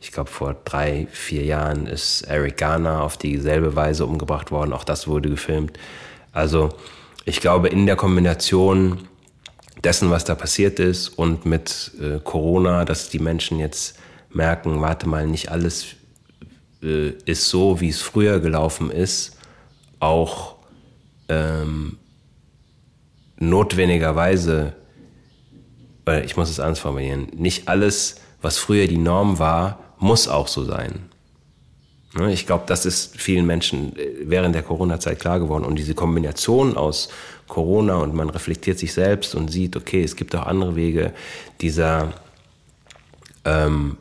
ich 0.00 0.12
glaube 0.12 0.30
vor 0.30 0.56
drei, 0.64 1.06
vier 1.10 1.44
Jahren 1.44 1.86
ist 1.86 2.22
Eric 2.22 2.58
Garner 2.58 3.02
auf 3.02 3.16
dieselbe 3.16 3.74
Weise 3.76 4.04
umgebracht 4.04 4.50
worden. 4.50 4.72
Auch 4.72 4.84
das 4.84 5.06
wurde 5.08 5.30
gefilmt. 5.30 5.78
Also 6.32 6.70
ich 7.24 7.40
glaube 7.40 7.68
in 7.68 7.86
der 7.86 7.96
Kombination 7.96 9.08
dessen, 9.84 10.10
was 10.10 10.24
da 10.24 10.34
passiert 10.34 10.78
ist 10.78 11.08
und 11.08 11.46
mit 11.46 11.92
äh, 12.00 12.18
Corona, 12.22 12.84
dass 12.84 13.10
die 13.10 13.18
Menschen 13.18 13.58
jetzt 13.58 13.98
merken, 14.30 14.80
warte 14.80 15.08
mal, 15.08 15.26
nicht 15.26 15.50
alles 15.50 15.86
äh, 16.82 17.10
ist 17.24 17.48
so, 17.48 17.80
wie 17.80 17.88
es 17.88 18.00
früher 18.00 18.40
gelaufen 18.40 18.90
ist, 18.90 19.36
auch 19.98 20.56
ähm, 21.28 21.98
notwendigerweise, 23.48 24.74
ich 26.24 26.36
muss 26.36 26.50
es 26.50 26.60
anders 26.60 26.78
formulieren, 26.78 27.28
nicht 27.34 27.68
alles, 27.68 28.16
was 28.40 28.58
früher 28.58 28.86
die 28.86 28.98
Norm 28.98 29.38
war, 29.38 29.78
muss 29.98 30.28
auch 30.28 30.48
so 30.48 30.64
sein. 30.64 31.12
Ne, 32.14 32.30
ich 32.30 32.46
glaube, 32.46 32.64
das 32.66 32.84
ist 32.84 33.16
vielen 33.16 33.46
Menschen 33.46 33.96
äh, 33.96 34.08
während 34.24 34.54
der 34.54 34.62
Corona-Zeit 34.62 35.18
klar 35.18 35.40
geworden. 35.40 35.64
Und 35.64 35.76
diese 35.76 35.94
Kombination 35.94 36.76
aus 36.76 37.08
Corona 37.48 37.96
und 37.96 38.14
man 38.14 38.28
reflektiert 38.28 38.78
sich 38.78 38.92
selbst 38.92 39.34
und 39.34 39.48
sieht, 39.48 39.76
okay, 39.76 40.02
es 40.02 40.14
gibt 40.14 40.34
auch 40.36 40.46
andere 40.46 40.76
Wege 40.76 41.14
dieser 41.62 42.12
ähm, 43.46 43.96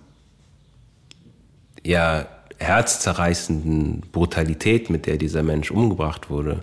ja, 1.83 2.27
herzzerreißenden 2.57 4.01
Brutalität, 4.11 4.89
mit 4.89 5.05
der 5.05 5.15
dieser 5.15 5.41
Mensch 5.41 5.71
umgebracht 5.71 6.29
wurde, 6.29 6.61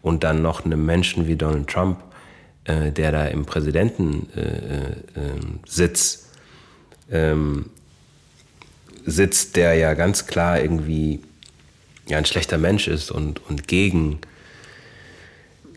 und 0.00 0.24
dann 0.24 0.40
noch 0.40 0.64
einem 0.64 0.86
Menschen 0.86 1.26
wie 1.26 1.36
Donald 1.36 1.68
Trump, 1.68 1.98
äh, 2.66 2.92
der 2.92 3.12
da 3.12 3.26
im 3.26 3.46
Präsidentensitz 3.46 6.28
äh, 7.10 7.16
äh, 7.16 7.32
ähm, 7.32 7.70
sitzt, 9.04 9.56
der 9.56 9.74
ja 9.74 9.94
ganz 9.94 10.26
klar 10.26 10.60
irgendwie 10.60 11.20
ja, 12.08 12.18
ein 12.18 12.24
schlechter 12.24 12.58
Mensch 12.58 12.88
ist 12.88 13.10
und, 13.10 13.44
und 13.48 13.68
gegen 13.68 14.18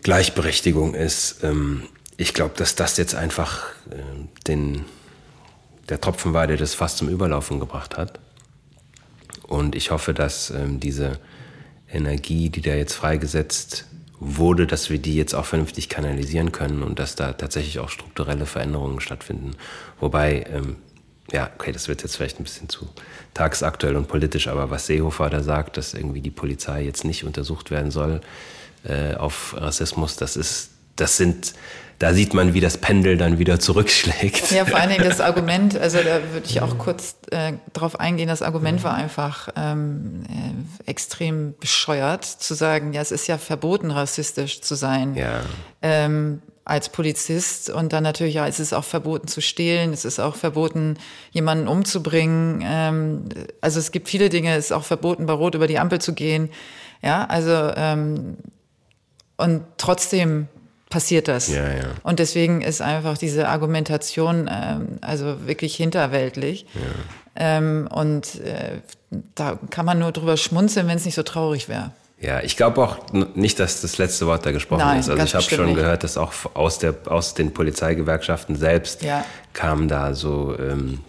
Gleichberechtigung 0.02 0.96
ist. 0.96 1.44
Ähm, 1.44 1.84
ich 2.18 2.34
glaube, 2.34 2.56
dass 2.58 2.76
das 2.76 2.98
jetzt 2.98 3.16
einfach 3.16 3.66
äh, 3.92 3.96
den, 4.48 4.86
der 5.90 6.02
Tropfen 6.02 6.34
war, 6.34 6.48
der 6.48 6.58
das 6.58 6.74
fast 6.74 6.98
zum 6.98 7.10
Überlaufen 7.10 7.60
gebracht 7.60 7.98
hat. 7.98 8.20
Und 9.44 9.76
ich 9.76 9.92
hoffe, 9.92 10.14
dass 10.14 10.50
ähm, 10.50 10.80
diese 10.80 11.20
Energie, 11.92 12.50
die 12.50 12.62
da 12.62 12.74
jetzt 12.74 12.94
freigesetzt 12.94 13.86
wurde, 14.20 14.68
dass 14.68 14.90
wir 14.90 15.00
die 15.00 15.16
jetzt 15.16 15.34
auch 15.34 15.46
vernünftig 15.46 15.90
kanalisieren 15.90 16.52
können 16.52 16.84
und 16.84 17.00
dass 17.00 17.16
da 17.16 17.34
tatsächlich 17.34 17.80
auch 17.80 17.90
strukturelle 17.90 18.46
Veränderungen 18.46 19.00
stattfinden. 19.00 19.52
Wobei, 20.00 20.46
ähm, 20.52 20.76
ja, 21.32 21.50
okay, 21.56 21.72
das 21.72 21.88
wird 21.88 22.04
jetzt 22.04 22.18
vielleicht 22.18 22.40
ein 22.40 22.44
bisschen 22.44 22.70
zu 22.70 22.90
tagsaktuell 23.34 23.96
und 23.96 24.08
politisch, 24.08 24.48
aber 24.48 24.72
was 24.72 24.88
Seehofer 24.88 25.30
da 25.30 25.42
sagt, 25.42 25.78
dass 25.78 25.94
irgendwie 25.94 26.22
die 26.22 26.32
Polizei 26.32 26.84
jetzt 26.84 27.06
nicht 27.06 27.24
untersucht 27.24 27.72
werden 27.72 27.92
soll 27.92 28.22
äh, 28.84 29.16
auf 29.16 29.56
Rassismus, 29.58 30.16
das 30.16 30.36
ist 30.36 30.72
das 31.00 31.18
sind, 31.18 31.54
da 32.00 32.14
sieht 32.14 32.34
man, 32.34 32.54
wie 32.54 32.62
das 32.62 32.78
Pendel 32.78 33.18
dann 33.18 33.40
wieder 33.40 33.60
zurückschlägt. 33.60 34.52
Ja, 34.52 34.64
vor 34.64 34.80
allen 34.80 34.90
Dingen 34.90 35.04
das 35.04 35.20
Argument, 35.30 35.78
also 35.78 35.98
da 35.98 36.22
würde 36.32 36.46
ich 36.46 36.62
auch 36.62 36.78
kurz 36.78 37.18
äh, 37.32 37.54
drauf 37.74 38.00
eingehen, 38.00 38.30
das 38.30 38.42
Argument 38.42 38.84
war 38.86 38.94
einfach 38.94 39.50
ähm, 39.58 40.24
äh, 40.30 40.90
extrem 40.90 41.56
bescheuert, 41.60 42.24
zu 42.24 42.54
sagen, 42.54 42.94
ja, 42.94 43.02
es 43.02 43.12
ist 43.12 43.28
ja 43.28 43.38
verboten, 43.38 43.92
rassistisch 43.92 44.62
zu 44.62 44.76
sein. 44.76 45.16
Ja. 45.16 45.42
Ähm, 45.82 46.42
als 46.64 46.88
Polizist 46.90 47.70
und 47.70 47.92
dann 47.94 48.04
natürlich, 48.04 48.36
ja, 48.36 48.48
es 48.48 48.60
ist 48.60 48.74
auch 48.74 48.84
verboten 48.84 49.28
zu 49.28 49.42
stehlen, 49.42 49.92
es 49.92 50.06
ist 50.06 50.20
auch 50.20 50.36
verboten, 50.36 50.98
jemanden 51.32 51.68
umzubringen. 51.68 52.64
Ähm, 52.64 53.26
also 53.60 53.80
es 53.80 53.92
gibt 53.92 54.08
viele 54.08 54.30
Dinge, 54.30 54.56
es 54.56 54.66
ist 54.66 54.72
auch 54.72 54.84
verboten, 54.86 55.26
bei 55.26 55.34
Rot 55.34 55.56
über 55.56 55.68
die 55.68 55.80
Ampel 55.80 56.00
zu 56.00 56.14
gehen. 56.14 56.50
Ja, 57.02 57.26
also 57.26 57.74
ähm, 57.76 58.38
und 59.36 59.64
trotzdem 59.78 60.48
passiert 60.90 61.28
das. 61.28 61.48
Ja, 61.48 61.68
ja. 61.68 61.86
Und 62.04 62.20
deswegen 62.20 62.62
ist 62.62 62.82
einfach 62.82 63.18
diese 63.18 63.48
Argumentation 63.48 64.50
ähm, 64.52 64.98
also 65.02 65.48
wirklich 65.48 65.76
hinterweltlich. 65.76 66.66
Ja. 66.74 66.82
Ähm, 67.58 67.88
und 67.92 68.42
äh, 68.42 68.82
da 69.36 69.60
kann 69.70 69.86
man 69.86 70.00
nur 70.00 70.12
drüber 70.12 70.36
schmunzeln, 70.36 70.88
wenn 70.88 70.98
es 70.98 71.06
nicht 71.06 71.16
so 71.16 71.24
traurig 71.24 71.70
wäre. 71.70 71.92
Ja, 72.22 72.42
ich 72.42 72.58
glaube 72.58 72.82
auch 72.84 72.98
nicht, 73.36 73.60
dass 73.60 73.82
das 73.82 73.98
letzte 73.98 74.28
Wort 74.28 74.46
da 74.46 74.52
gesprochen 74.52 74.80
Nein, 74.80 75.00
ist. 75.00 75.10
Also 75.10 75.24
ich 75.24 75.36
habe 75.36 75.44
schon 75.44 75.68
nicht. 75.68 75.76
gehört, 75.76 76.04
dass 76.04 76.18
auch 76.18 76.34
aus, 76.54 76.78
der, 76.80 76.94
aus 77.06 77.34
den 77.34 77.54
Polizeigewerkschaften 77.54 78.58
selbst 78.58 79.04
Ja. 79.04 79.24
kam 79.54 79.88
da 79.88 80.14
so 80.14 80.54
ähm, 80.60 81.00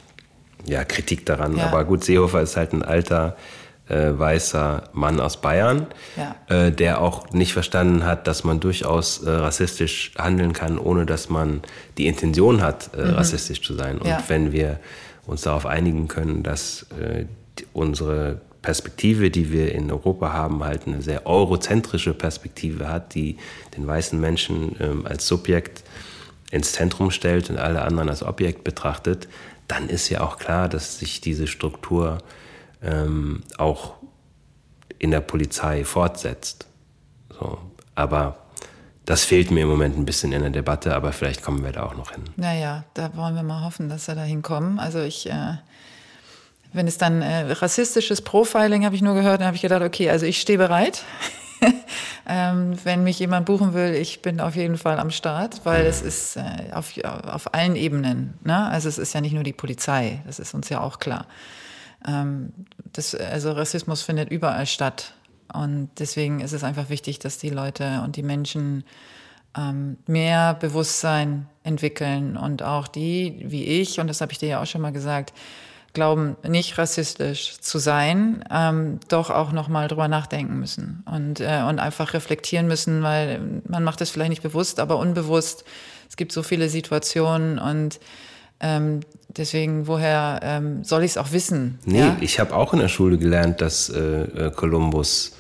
ja, 0.67 0.85
Kritik 0.85 1.27
daran. 1.27 1.57
Ja. 1.57 1.67
Aber 1.67 1.85
gut, 1.85 2.05
Seehofer 2.05 2.43
ist 2.43 2.57
halt 2.57 2.73
ein 2.73 2.85
alter 2.85 3.37
äh, 3.91 4.19
weißer 4.19 4.85
Mann 4.93 5.21
aus 5.21 5.41
Bayern, 5.41 5.87
Ja. 6.17 6.37
äh, 6.49 6.71
der 6.73 7.01
auch 7.01 7.31
nicht 7.33 7.53
verstanden 7.53 8.05
hat, 8.07 8.27
dass 8.27 8.45
man 8.45 8.61
durchaus 8.61 9.23
äh, 9.23 9.31
rassistisch 9.31 10.13
handeln 10.19 10.53
kann, 10.53 10.79
ohne 10.79 11.07
dass 11.07 11.29
man 11.29 11.63
die 11.99 12.07
Intention 12.07 12.63
hat, 12.63 12.91
äh, 12.97 13.03
rassistisch 13.03 13.63
zu 13.63 13.75
sein. 13.75 13.97
Und 13.99 14.05
Mhm. 14.05 14.11
Ja. 14.11 14.23
wenn 14.29 14.53
wir 14.53 14.79
uns 15.27 15.43
darauf 15.43 15.67
einigen 15.67 16.09
können, 16.09 16.43
dass 16.43 16.87
äh, 17.01 17.25
unsere 17.73 18.41
Perspektive, 18.63 19.31
die 19.31 19.53
wir 19.53 19.73
in 19.75 19.91
Europa 19.91 20.33
haben, 20.33 20.63
halt 20.65 20.87
eine 20.87 21.01
sehr 21.03 21.27
eurozentrische 21.27 22.13
Perspektive 22.15 22.89
hat, 22.89 23.15
die 23.15 23.37
den 23.77 23.87
weißen 23.87 24.21
Menschen 24.21 24.77
ähm, 24.81 25.07
als 25.07 25.27
Subjekt 25.27 25.83
ins 26.51 26.73
Zentrum 26.73 27.11
stellt 27.11 27.49
und 27.49 27.59
alle 27.59 27.83
anderen 27.83 28.09
als 28.09 28.23
Objekt 28.23 28.65
betrachtet, 28.65 29.29
dann 29.69 29.89
ist 29.89 30.09
ja 30.11 30.21
auch 30.21 30.37
klar, 30.37 30.69
dass 30.69 30.99
sich 30.99 31.21
diese 31.21 31.47
Struktur 31.47 32.19
ähm, 32.83 33.43
auch 33.59 33.95
in 34.99 35.11
der 35.11 35.21
Polizei 35.21 35.85
fortsetzt. 35.85 36.67
So. 37.39 37.59
Aber 37.95 38.37
das 39.07 39.25
fehlt 39.25 39.51
mir 39.51 39.63
im 39.63 39.69
Moment 39.69 39.99
ein 39.99 40.05
bisschen 40.05 40.33
in 40.33 40.43
der 40.43 40.51
Debatte, 40.51 40.95
aber 40.95 41.13
vielleicht 41.13 41.43
kommen 41.43 41.65
wir 41.65 41.73
da 41.73 41.85
auch 41.85 41.97
noch 41.97 42.13
hin. 42.13 42.23
Naja, 42.37 42.85
da 42.95 43.17
wollen 43.17 43.35
wir 43.35 43.43
mal 43.43 43.65
hoffen, 43.65 43.89
dass 43.89 44.07
wir 44.09 44.15
da 44.15 44.23
hinkommen. 44.23 44.79
Also 44.79 45.01
ich, 45.01 45.29
äh, 45.29 45.55
wenn 46.73 46.87
es 46.87 46.99
dann 46.99 47.23
äh, 47.23 47.51
rassistisches 47.51 48.23
Profiling 48.23 48.85
habe 48.85 48.95
ich 48.95 49.03
nur 49.03 49.15
gehört, 49.15 49.41
dann 49.41 49.47
habe 49.47 49.57
ich 49.57 49.63
gedacht, 49.63 49.83
okay, 49.83 50.11
also 50.11 50.27
ich 50.27 50.41
stehe 50.41 50.59
bereit. 50.59 51.03
ähm, 52.29 52.77
wenn 52.85 53.03
mich 53.03 53.19
jemand 53.19 53.47
buchen 53.47 53.75
will, 53.75 53.95
ich 53.95 54.23
bin 54.23 54.41
auf 54.41 54.55
jeden 54.55 54.79
Fall 54.79 54.99
am 54.99 55.11
Start, 55.11 55.61
weil 55.65 55.87
es 55.87 56.03
ist 56.03 56.37
äh, 56.37 56.73
auf, 56.73 56.93
auf 57.05 57.53
allen 57.55 57.77
Ebenen. 57.77 58.39
Ne? 58.45 58.67
Also 58.69 58.89
es 58.89 58.99
ist 58.99 59.13
ja 59.13 59.21
nicht 59.21 59.33
nur 59.33 59.43
die 59.43 59.53
Polizei, 59.53 60.23
das 60.27 60.39
ist 60.39 60.55
uns 60.55 60.69
ja 60.69 60.81
auch 60.81 60.99
klar. 60.99 61.27
Ähm, 62.07 62.53
das, 62.93 63.15
also 63.15 63.53
Rassismus 63.53 64.03
findet 64.03 64.31
überall 64.31 64.67
statt. 64.67 65.15
Und 65.53 65.91
deswegen 65.99 66.41
ist 66.41 66.53
es 66.53 66.65
einfach 66.65 66.89
wichtig, 66.91 67.19
dass 67.19 67.39
die 67.39 67.51
Leute 67.51 68.03
und 68.05 68.17
die 68.17 68.23
Menschen 68.23 68.85
ähm, 69.57 69.97
mehr 70.07 70.55
Bewusstsein 70.55 71.47
entwickeln 71.65 72.37
und 72.37 72.63
auch 72.63 72.89
die, 72.89 73.45
wie 73.47 73.65
ich, 73.65 73.99
und 73.99 74.07
das 74.07 74.21
habe 74.21 74.33
ich 74.33 74.39
dir 74.39 74.49
ja 74.49 74.63
auch 74.63 74.67
schon 74.67 74.81
mal 74.81 74.93
gesagt, 74.93 75.33
glauben, 75.93 76.37
nicht 76.47 76.79
rassistisch 76.79 77.59
zu 77.61 77.79
sein, 77.79 78.45
ähm, 78.51 79.01
doch 79.09 79.31
auch 79.31 79.51
nochmal 79.51 79.89
drüber 79.89 80.07
nachdenken 80.07 80.61
müssen 80.61 81.03
und, 81.11 81.41
äh, 81.41 81.65
und 81.69 81.81
einfach 81.81 82.15
reflektieren 82.15 82.69
müssen, 82.69 83.03
weil 83.03 83.63
man 83.67 83.83
macht 83.83 84.01
es 84.01 84.11
vielleicht 84.11 84.31
nicht 84.31 84.43
bewusst, 84.43 84.79
aber 84.79 84.99
unbewusst. 84.99 85.65
Es 86.09 86.17
gibt 86.17 86.31
so 86.33 86.45
viele 86.45 86.69
Situationen 86.69 87.59
und 87.59 87.99
ähm, 88.61 89.01
deswegen, 89.29 89.87
woher 89.87 90.41
ähm, 90.43 90.85
soll 90.85 91.03
ich 91.05 91.13
es 91.13 91.17
auch 91.17 91.33
wissen? 91.33 91.79
Nee, 91.85 91.99
ja? 92.01 92.17
ich 92.21 92.39
habe 92.41 92.55
auch 92.55 92.73
in 92.73 92.81
der 92.81 92.89
Schule 92.89 93.19
gelernt, 93.19 93.61
dass 93.61 93.89
äh, 93.91 94.51
Kolumbus 94.55 95.37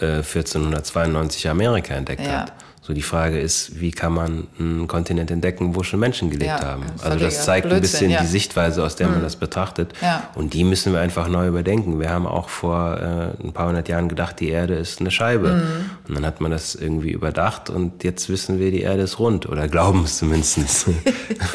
äh, 0.00 0.16
1492 0.16 1.48
Amerika 1.48 1.94
entdeckt 1.94 2.22
Ja. 2.26 2.42
hat. 2.42 2.52
So 2.86 2.94
die 2.94 3.02
Frage 3.02 3.40
ist, 3.40 3.80
wie 3.80 3.90
kann 3.90 4.12
man 4.12 4.46
einen 4.60 4.86
Kontinent 4.86 5.32
entdecken, 5.32 5.74
wo 5.74 5.82
schon 5.82 5.98
Menschen 5.98 6.30
gelebt 6.30 6.60
Ja, 6.60 6.64
haben? 6.64 6.84
Also 7.02 7.18
das 7.18 7.44
zeigt 7.44 7.66
ein 7.66 7.70
Blödsinn, 7.70 7.80
bisschen 7.80 8.10
ja. 8.12 8.20
Hm. 8.20 8.26
die 8.26 8.30
Sichtweise, 8.30 8.84
aus 8.84 8.94
der 8.94 9.08
man 9.08 9.22
das 9.22 9.34
betrachtet. 9.34 9.92
Ja. 10.00 10.30
Und 10.36 10.54
die 10.54 10.62
müssen 10.62 10.92
wir 10.92 11.00
einfach 11.00 11.26
neu 11.26 11.48
überdenken. 11.48 11.98
Wir 11.98 12.10
haben 12.10 12.28
auch 12.28 12.48
vor 12.48 12.96
äh, 12.96 13.44
ein 13.44 13.52
paar 13.52 13.66
hundert 13.66 13.88
Jahren 13.88 14.08
gedacht, 14.08 14.38
die 14.38 14.50
Erde 14.50 14.74
ist 14.74 15.00
eine 15.00 15.10
Scheibe. 15.10 15.48
Hm. 15.48 15.90
Und 16.06 16.14
dann 16.14 16.24
hat 16.24 16.40
man 16.40 16.52
das 16.52 16.76
irgendwie 16.76 17.10
überdacht 17.10 17.70
und 17.70 18.04
jetzt 18.04 18.28
wissen 18.28 18.60
wir, 18.60 18.70
die 18.70 18.82
Erde 18.82 19.02
ist 19.02 19.18
rund 19.18 19.48
oder 19.48 19.66
glauben 19.66 20.04
es 20.04 20.18
zumindest. 20.18 20.86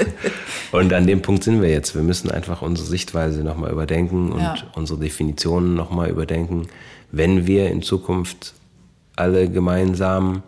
und 0.74 0.92
an 0.92 1.08
dem 1.08 1.22
Punkt 1.22 1.46
sind 1.46 1.62
wir 1.62 1.70
jetzt. 1.70 1.96
Wir 1.96 2.04
müssen 2.04 2.30
einfach 2.30 2.62
unsere 2.62 2.90
Sichtweise 2.90 3.42
nochmal 3.42 3.72
überdenken 3.72 4.34
und 4.34 4.68
unsere 4.76 5.00
Definitionen 5.00 5.76
nochmal 5.76 6.10
überdenken, 6.10 6.68
wenn 7.14 7.48
wir 7.48 7.70
in 7.70 7.82
Zukunft 7.82 8.54
alle 9.16 9.50
gemeinsam 9.50 10.44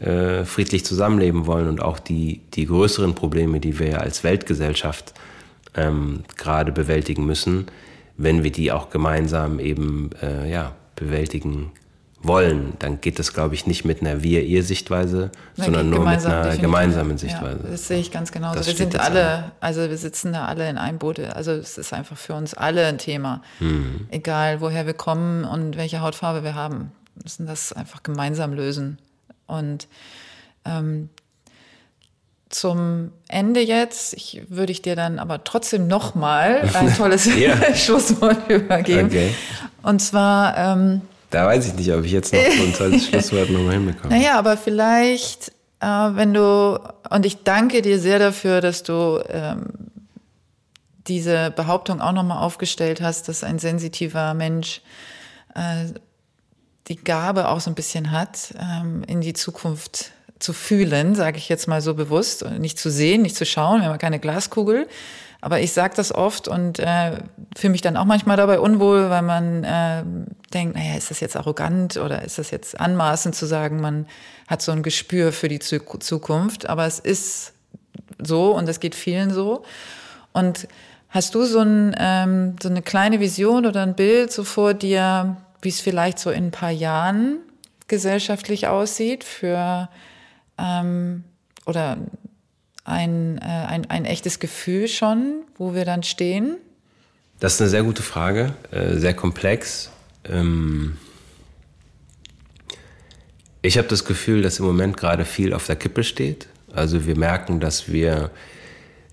äh, 0.00 0.44
friedlich 0.44 0.84
zusammenleben 0.84 1.46
wollen 1.46 1.68
und 1.68 1.80
auch 1.80 1.98
die, 1.98 2.40
die 2.54 2.66
größeren 2.66 3.14
Probleme, 3.14 3.60
die 3.60 3.78
wir 3.78 3.88
ja 3.88 3.98
als 3.98 4.24
Weltgesellschaft 4.24 5.14
ähm, 5.74 6.24
gerade 6.36 6.72
bewältigen 6.72 7.26
müssen, 7.26 7.66
wenn 8.16 8.44
wir 8.44 8.52
die 8.52 8.72
auch 8.72 8.90
gemeinsam 8.90 9.58
eben 9.58 10.10
äh, 10.22 10.50
ja, 10.50 10.74
bewältigen 10.96 11.72
wollen, 12.22 12.74
dann 12.78 13.00
geht 13.00 13.18
das, 13.18 13.32
glaube 13.32 13.54
ich, 13.54 13.66
nicht 13.66 13.84
mit 13.84 14.00
einer 14.00 14.22
Wir-Ihr-Sichtweise, 14.22 15.30
sondern 15.54 15.90
nur 15.90 16.00
mit 16.00 16.24
einer 16.24 16.56
gemeinsamen 16.56 17.18
Sichtweise. 17.18 17.60
Ja, 17.64 17.70
das 17.70 17.88
sehe 17.88 18.00
ich 18.00 18.10
ganz 18.10 18.32
genauso. 18.32 18.56
Das 18.56 18.66
wir 18.66 18.74
sind 18.74 18.98
alle, 18.98 19.52
also 19.60 19.88
wir 19.88 19.96
sitzen 19.96 20.32
da 20.32 20.46
alle 20.46 20.68
in 20.68 20.78
einem 20.78 20.98
Boot. 20.98 21.20
Also 21.20 21.52
es 21.52 21.78
ist 21.78 21.92
einfach 21.92 22.16
für 22.16 22.34
uns 22.34 22.54
alle 22.54 22.86
ein 22.86 22.98
Thema. 22.98 23.42
Mhm. 23.60 24.08
Egal, 24.10 24.60
woher 24.60 24.86
wir 24.86 24.94
kommen 24.94 25.44
und 25.44 25.76
welche 25.76 26.00
Hautfarbe 26.00 26.42
wir 26.42 26.54
haben. 26.54 26.92
Wir 27.14 27.24
müssen 27.24 27.46
das 27.46 27.72
einfach 27.72 28.02
gemeinsam 28.02 28.52
lösen. 28.52 28.98
Und 29.46 29.88
ähm, 30.64 31.08
zum 32.48 33.12
Ende 33.28 33.60
jetzt, 33.60 34.14
ich, 34.14 34.42
würde 34.48 34.72
ich 34.72 34.82
dir 34.82 34.96
dann 34.96 35.18
aber 35.18 35.44
trotzdem 35.44 35.86
nochmal 35.88 36.68
ein 36.74 36.94
tolles. 36.96 37.28
Schlusswort 37.74 38.48
übergeben. 38.48 39.08
Okay. 39.08 39.34
Und 39.82 40.00
zwar, 40.00 40.56
ähm, 40.56 41.02
Da 41.30 41.46
weiß 41.46 41.66
ich 41.66 41.74
nicht, 41.74 41.92
ob 41.92 42.04
ich 42.04 42.12
jetzt 42.12 42.32
noch 42.32 42.40
so 42.40 42.62
ein 42.62 42.72
tolles 42.72 43.06
Schlusswort 43.08 43.50
nochmal 43.50 43.74
hinbekomme. 43.74 44.14
naja, 44.14 44.38
aber 44.38 44.56
vielleicht, 44.56 45.50
äh, 45.80 45.86
wenn 45.86 46.32
du, 46.34 46.78
und 47.10 47.26
ich 47.26 47.42
danke 47.42 47.82
dir 47.82 47.98
sehr 47.98 48.18
dafür, 48.18 48.60
dass 48.60 48.82
du 48.82 49.22
ähm, 49.28 49.66
diese 51.08 51.50
Behauptung 51.50 52.00
auch 52.00 52.12
nochmal 52.12 52.42
aufgestellt 52.42 53.00
hast, 53.00 53.28
dass 53.28 53.44
ein 53.44 53.58
sensitiver 53.58 54.34
Mensch 54.34 54.80
äh, 55.54 55.86
die 56.88 56.96
Gabe 56.96 57.48
auch 57.48 57.60
so 57.60 57.70
ein 57.70 57.74
bisschen 57.74 58.10
hat, 58.10 58.54
ähm, 58.60 59.02
in 59.06 59.20
die 59.20 59.32
Zukunft 59.32 60.12
zu 60.38 60.52
fühlen, 60.52 61.14
sage 61.14 61.38
ich 61.38 61.48
jetzt 61.48 61.66
mal 61.66 61.80
so 61.80 61.94
bewusst, 61.94 62.44
nicht 62.58 62.78
zu 62.78 62.90
sehen, 62.90 63.22
nicht 63.22 63.36
zu 63.36 63.46
schauen, 63.46 63.80
wir 63.80 63.88
haben 63.88 63.98
keine 63.98 64.18
Glaskugel. 64.18 64.86
Aber 65.40 65.60
ich 65.60 65.72
sage 65.72 65.94
das 65.94 66.12
oft 66.12 66.48
und 66.48 66.78
äh, 66.78 67.18
fühle 67.56 67.70
mich 67.70 67.82
dann 67.82 67.96
auch 67.96 68.04
manchmal 68.04 68.36
dabei 68.36 68.58
unwohl, 68.58 69.10
weil 69.10 69.22
man 69.22 69.64
äh, 69.64 70.02
denkt, 70.52 70.76
naja, 70.76 70.96
ist 70.96 71.10
das 71.10 71.20
jetzt 71.20 71.36
arrogant 71.36 71.98
oder 71.98 72.22
ist 72.22 72.38
das 72.38 72.50
jetzt 72.50 72.80
anmaßend 72.80 73.34
zu 73.34 73.46
sagen, 73.46 73.80
man 73.80 74.06
hat 74.48 74.62
so 74.62 74.72
ein 74.72 74.82
Gespür 74.82 75.32
für 75.32 75.48
die 75.48 75.58
Zu 75.58 75.78
Zukunft. 75.98 76.68
Aber 76.68 76.86
es 76.86 76.98
ist 76.98 77.52
so 78.22 78.56
und 78.56 78.68
es 78.68 78.80
geht 78.80 78.94
vielen 78.94 79.30
so. 79.30 79.62
Und 80.32 80.68
hast 81.10 81.34
du 81.34 81.44
so, 81.44 81.60
ein, 81.60 81.94
ähm, 81.98 82.56
so 82.60 82.68
eine 82.68 82.82
kleine 82.82 83.20
Vision 83.20 83.66
oder 83.66 83.82
ein 83.82 83.94
Bild 83.94 84.32
so 84.32 84.42
vor 84.42 84.74
dir, 84.74 85.36
wie 85.66 85.70
es 85.70 85.80
vielleicht 85.80 86.20
so 86.20 86.30
in 86.30 86.44
ein 86.44 86.50
paar 86.52 86.70
Jahren 86.70 87.40
gesellschaftlich 87.88 88.68
aussieht 88.68 89.24
für 89.24 89.88
ähm, 90.58 91.24
oder 91.66 91.98
ein, 92.84 93.38
äh, 93.38 93.42
ein, 93.42 93.90
ein 93.90 94.04
echtes 94.04 94.38
Gefühl 94.38 94.86
schon, 94.86 95.42
wo 95.58 95.74
wir 95.74 95.84
dann 95.84 96.04
stehen? 96.04 96.56
Das 97.40 97.54
ist 97.54 97.60
eine 97.60 97.70
sehr 97.70 97.82
gute 97.82 98.04
Frage, 98.04 98.54
äh, 98.70 98.94
sehr 98.94 99.12
komplex. 99.12 99.90
Ähm 100.24 100.98
ich 103.60 103.76
habe 103.76 103.88
das 103.88 104.04
Gefühl, 104.04 104.42
dass 104.42 104.60
im 104.60 104.66
Moment 104.66 104.96
gerade 104.96 105.24
viel 105.24 105.52
auf 105.52 105.66
der 105.66 105.74
Kippe 105.74 106.04
steht. 106.04 106.46
Also 106.72 107.06
wir 107.06 107.18
merken, 107.18 107.58
dass 107.58 107.90
wir 107.90 108.30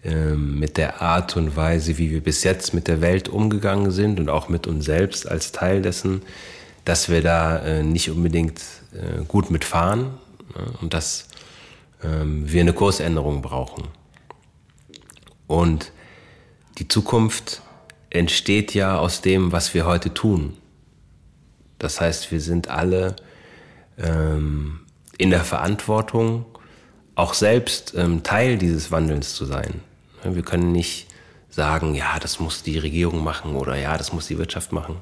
ähm, 0.06 0.60
mit 0.60 0.76
der 0.76 1.02
Art 1.02 1.38
und 1.38 1.56
Weise, 1.56 1.98
wie 1.98 2.12
wir 2.12 2.22
bis 2.22 2.44
jetzt 2.44 2.74
mit 2.74 2.90
der 2.90 3.00
Welt 3.00 3.30
umgegangen 3.30 3.90
sind 3.90 4.20
und 4.20 4.28
auch 4.28 4.50
mit 4.50 4.68
uns 4.68 4.84
selbst 4.84 5.30
als 5.30 5.54
Teil 5.54 5.82
dessen, 5.82 6.24
dass 6.84 7.08
wir 7.08 7.22
da 7.22 7.60
äh, 7.60 7.84
nicht 7.84 8.10
unbedingt 8.10 8.60
äh, 8.92 9.24
gut 9.26 9.50
mitfahren. 9.50 10.02
Ne? 10.02 10.74
Und 10.82 10.94
dass 10.94 11.30
ähm, 12.04 12.52
wir 12.52 12.60
eine 12.60 12.74
Kursänderung 12.74 13.42
brauchen. 13.42 13.86
Und 15.48 15.94
die 16.80 16.90
Zukunft 16.90 17.62
entsteht 18.10 18.74
ja 18.74 18.98
aus 18.98 19.22
dem, 19.22 19.54
was 19.54 19.74
wir 19.74 19.86
heute 19.86 20.14
tun. 20.14 20.58
Das 21.80 22.02
heißt, 22.02 22.30
wir 22.30 22.42
sind 22.42 22.68
alle 22.68 23.16
ähm, 23.98 24.82
in 25.18 25.30
der 25.30 25.46
Verantwortung, 25.46 26.46
auch 27.16 27.36
selbst 27.36 27.96
Teil 28.24 28.58
dieses 28.58 28.90
Wandels 28.92 29.36
zu 29.36 29.46
sein. 29.46 29.82
Wir 30.24 30.44
können 30.44 30.72
nicht 30.72 31.08
sagen, 31.50 31.96
ja, 31.96 32.18
das 32.20 32.40
muss 32.40 32.64
die 32.64 32.80
Regierung 32.80 33.24
machen 33.24 33.56
oder 33.56 33.76
ja, 33.76 33.98
das 33.98 34.14
muss 34.14 34.28
die 34.28 34.38
Wirtschaft 34.38 34.72
machen, 34.72 34.98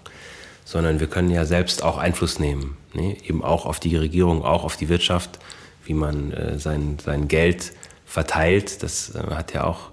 sondern 0.66 1.00
wir 1.00 1.08
können 1.08 1.30
ja 1.30 1.46
selbst 1.46 1.84
auch 1.84 1.98
Einfluss 1.98 2.40
nehmen, 2.40 2.78
ne? 2.94 3.18
eben 3.24 3.44
auch 3.44 3.66
auf 3.66 3.80
die 3.80 3.96
Regierung, 3.96 4.44
auch 4.44 4.64
auf 4.64 4.76
die 4.76 4.90
Wirtschaft, 4.90 5.40
wie 5.86 5.94
man 5.94 6.32
äh, 6.32 6.60
sein, 6.60 6.98
sein 7.04 7.28
Geld 7.28 7.74
verteilt. 8.06 8.84
Das 8.84 9.16
äh, 9.16 9.20
hat 9.32 9.54
ja 9.54 9.64
auch 9.64 9.92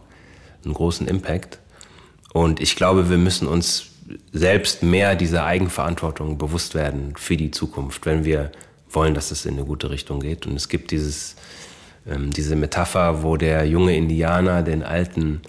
einen 0.65 0.75
großen 0.75 1.07
Impact. 1.07 1.59
Und 2.33 2.61
ich 2.61 2.77
glaube, 2.77 3.09
wir 3.09 3.19
müssen 3.19 3.47
uns 3.47 3.87
selbst 4.33 4.83
mehr 4.83 5.15
dieser 5.15 5.45
Eigenverantwortung 5.45 6.39
bewusst 6.39 6.75
werden 6.75 7.15
für 7.17 7.37
die 7.37 7.51
Zukunft, 7.51 8.07
wenn 8.07 8.25
wir 8.25 8.51
wollen, 8.91 9.15
dass 9.15 9.31
es 9.31 9.45
in 9.47 9.55
eine 9.55 9.65
gute 9.65 9.91
Richtung 9.91 10.21
geht. 10.21 10.47
Und 10.47 10.57
es 10.57 10.69
gibt 10.69 10.91
dieses, 10.91 11.37
ähm, 12.09 12.31
diese 12.33 12.57
Metapher, 12.57 13.23
wo 13.23 13.37
der 13.37 13.67
junge 13.67 13.97
Indianer 13.97 14.63
den 14.63 14.83
alten, 14.83 15.43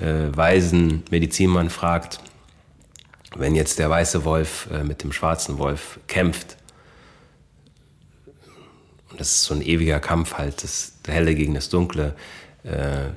äh, 0.00 0.36
weisen 0.36 1.04
Medizinmann 1.10 1.70
fragt, 1.70 2.20
wenn 3.36 3.54
jetzt 3.54 3.78
der 3.78 3.90
weiße 3.90 4.24
Wolf 4.24 4.68
äh, 4.72 4.84
mit 4.84 5.02
dem 5.02 5.12
schwarzen 5.12 5.58
Wolf 5.58 5.98
kämpft, 6.06 6.56
und 9.10 9.20
das 9.20 9.30
ist 9.30 9.44
so 9.44 9.54
ein 9.54 9.62
ewiger 9.62 10.00
Kampf 10.00 10.34
halt, 10.34 10.64
das 10.64 10.94
Helle 11.06 11.36
gegen 11.36 11.54
das 11.54 11.68
Dunkle, 11.68 12.16
äh, 12.64 13.10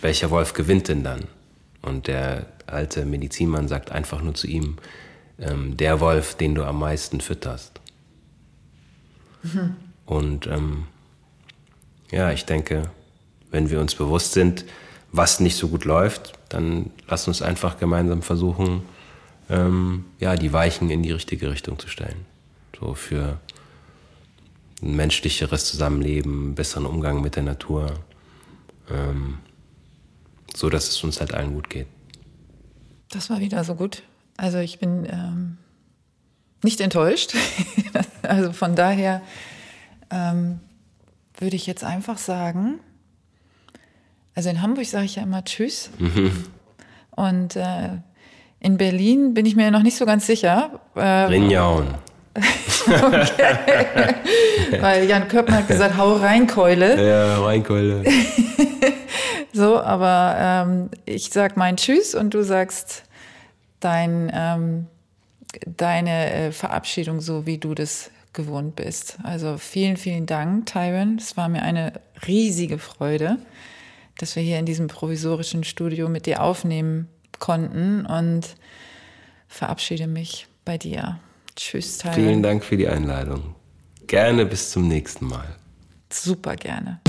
welcher 0.00 0.30
Wolf 0.30 0.52
gewinnt 0.52 0.86
denn 0.88 1.02
dann? 1.02 1.24
Und 1.82 2.06
der 2.06 2.46
alte 2.66 3.04
Medizinmann 3.04 3.66
sagt 3.66 3.90
einfach 3.90 4.22
nur 4.22 4.34
zu 4.34 4.46
ihm, 4.46 4.76
ähm, 5.40 5.76
der 5.76 5.98
Wolf, 5.98 6.36
den 6.36 6.54
du 6.54 6.64
am 6.64 6.78
meisten 6.78 7.20
fütterst. 7.20 7.80
Mhm. 9.42 9.76
Und 10.06 10.46
ähm, 10.46 10.86
ja, 12.10 12.32
ich 12.32 12.44
denke, 12.44 12.90
wenn 13.50 13.70
wir 13.70 13.80
uns 13.80 13.94
bewusst 13.94 14.32
sind, 14.32 14.64
was 15.12 15.40
nicht 15.40 15.56
so 15.56 15.68
gut 15.68 15.84
läuft, 15.84 16.32
dann 16.48 16.90
lass 17.08 17.26
uns 17.28 17.42
einfach 17.42 17.78
gemeinsam 17.78 18.22
versuchen, 18.22 18.82
ähm, 19.48 20.04
ja, 20.18 20.36
die 20.36 20.52
Weichen 20.52 20.90
in 20.90 21.02
die 21.02 21.12
richtige 21.12 21.50
Richtung 21.50 21.78
zu 21.78 21.88
stellen. 21.88 22.26
So 22.78 22.94
für 22.94 23.38
ein 24.82 24.96
menschlicheres 24.96 25.64
Zusammenleben, 25.66 26.54
besseren 26.54 26.86
Umgang 26.86 27.20
mit 27.20 27.36
der 27.36 27.42
Natur, 27.42 27.92
ähm, 28.90 29.38
so 30.54 30.70
dass 30.70 30.88
es 30.88 31.02
uns 31.02 31.20
halt 31.20 31.34
allen 31.34 31.54
gut 31.54 31.68
geht. 31.68 31.86
Das 33.10 33.28
war 33.28 33.40
wieder 33.40 33.64
so 33.64 33.74
gut. 33.74 34.02
Also 34.36 34.58
ich 34.58 34.78
bin 34.78 35.04
ähm, 35.10 35.58
nicht 36.62 36.80
enttäuscht. 36.80 37.34
also 38.22 38.52
von 38.52 38.76
daher 38.76 39.22
ähm, 40.10 40.60
würde 41.40 41.56
ich 41.56 41.66
jetzt 41.66 41.84
einfach 41.84 42.18
sagen, 42.18 42.80
also 44.34 44.48
in 44.48 44.62
Hamburg 44.62 44.86
sage 44.86 45.04
ich 45.04 45.16
ja 45.16 45.22
immer 45.22 45.44
Tschüss. 45.44 45.90
Mhm. 45.98 46.44
Und 47.10 47.56
äh, 47.56 47.98
in 48.60 48.76
Berlin 48.76 49.34
bin 49.34 49.46
ich 49.46 49.56
mir 49.56 49.70
noch 49.70 49.82
nicht 49.82 49.96
so 49.96 50.06
ganz 50.06 50.26
sicher. 50.26 50.80
Äh, 50.94 51.00
Rinjauen. 51.00 51.94
okay. 52.36 54.14
Weil 54.80 55.08
Jan 55.08 55.28
Köppen 55.28 55.54
hat 55.54 55.66
gesagt, 55.66 55.96
hau 55.96 56.14
rein, 56.14 56.46
Keule. 56.46 57.08
Ja, 57.08 57.42
rein, 57.42 57.62
Keule. 57.64 58.04
so, 59.52 59.80
aber 59.80 60.36
ähm, 60.38 60.90
ich 61.06 61.30
sag 61.30 61.56
mein 61.56 61.76
Tschüss 61.76 62.14
und 62.14 62.34
du 62.34 62.44
sagst 62.44 63.02
dein, 63.80 64.30
ähm, 64.32 64.86
deine 65.66 66.32
äh, 66.32 66.52
Verabschiedung 66.52 67.20
so, 67.20 67.46
wie 67.46 67.58
du 67.58 67.74
das 67.74 68.10
gewohnt 68.32 68.76
bist. 68.76 69.18
Also 69.22 69.58
vielen, 69.58 69.96
vielen 69.96 70.26
Dank, 70.26 70.66
Tyron. 70.66 71.16
Es 71.18 71.36
war 71.36 71.48
mir 71.48 71.62
eine 71.62 72.00
riesige 72.26 72.78
Freude, 72.78 73.38
dass 74.18 74.36
wir 74.36 74.42
hier 74.42 74.58
in 74.58 74.66
diesem 74.66 74.86
provisorischen 74.86 75.64
Studio 75.64 76.08
mit 76.08 76.26
dir 76.26 76.42
aufnehmen 76.42 77.08
konnten 77.38 78.06
und 78.06 78.56
verabschiede 79.48 80.06
mich 80.06 80.46
bei 80.64 80.78
dir. 80.78 81.18
Tschüss, 81.56 81.98
Tyron. 81.98 82.14
Vielen 82.14 82.42
Dank 82.42 82.64
für 82.64 82.76
die 82.76 82.88
Einladung. 82.88 83.54
Gerne 84.06 84.46
bis 84.46 84.70
zum 84.70 84.88
nächsten 84.88 85.26
Mal. 85.26 85.56
Super 86.12 86.56
gerne. 86.56 87.00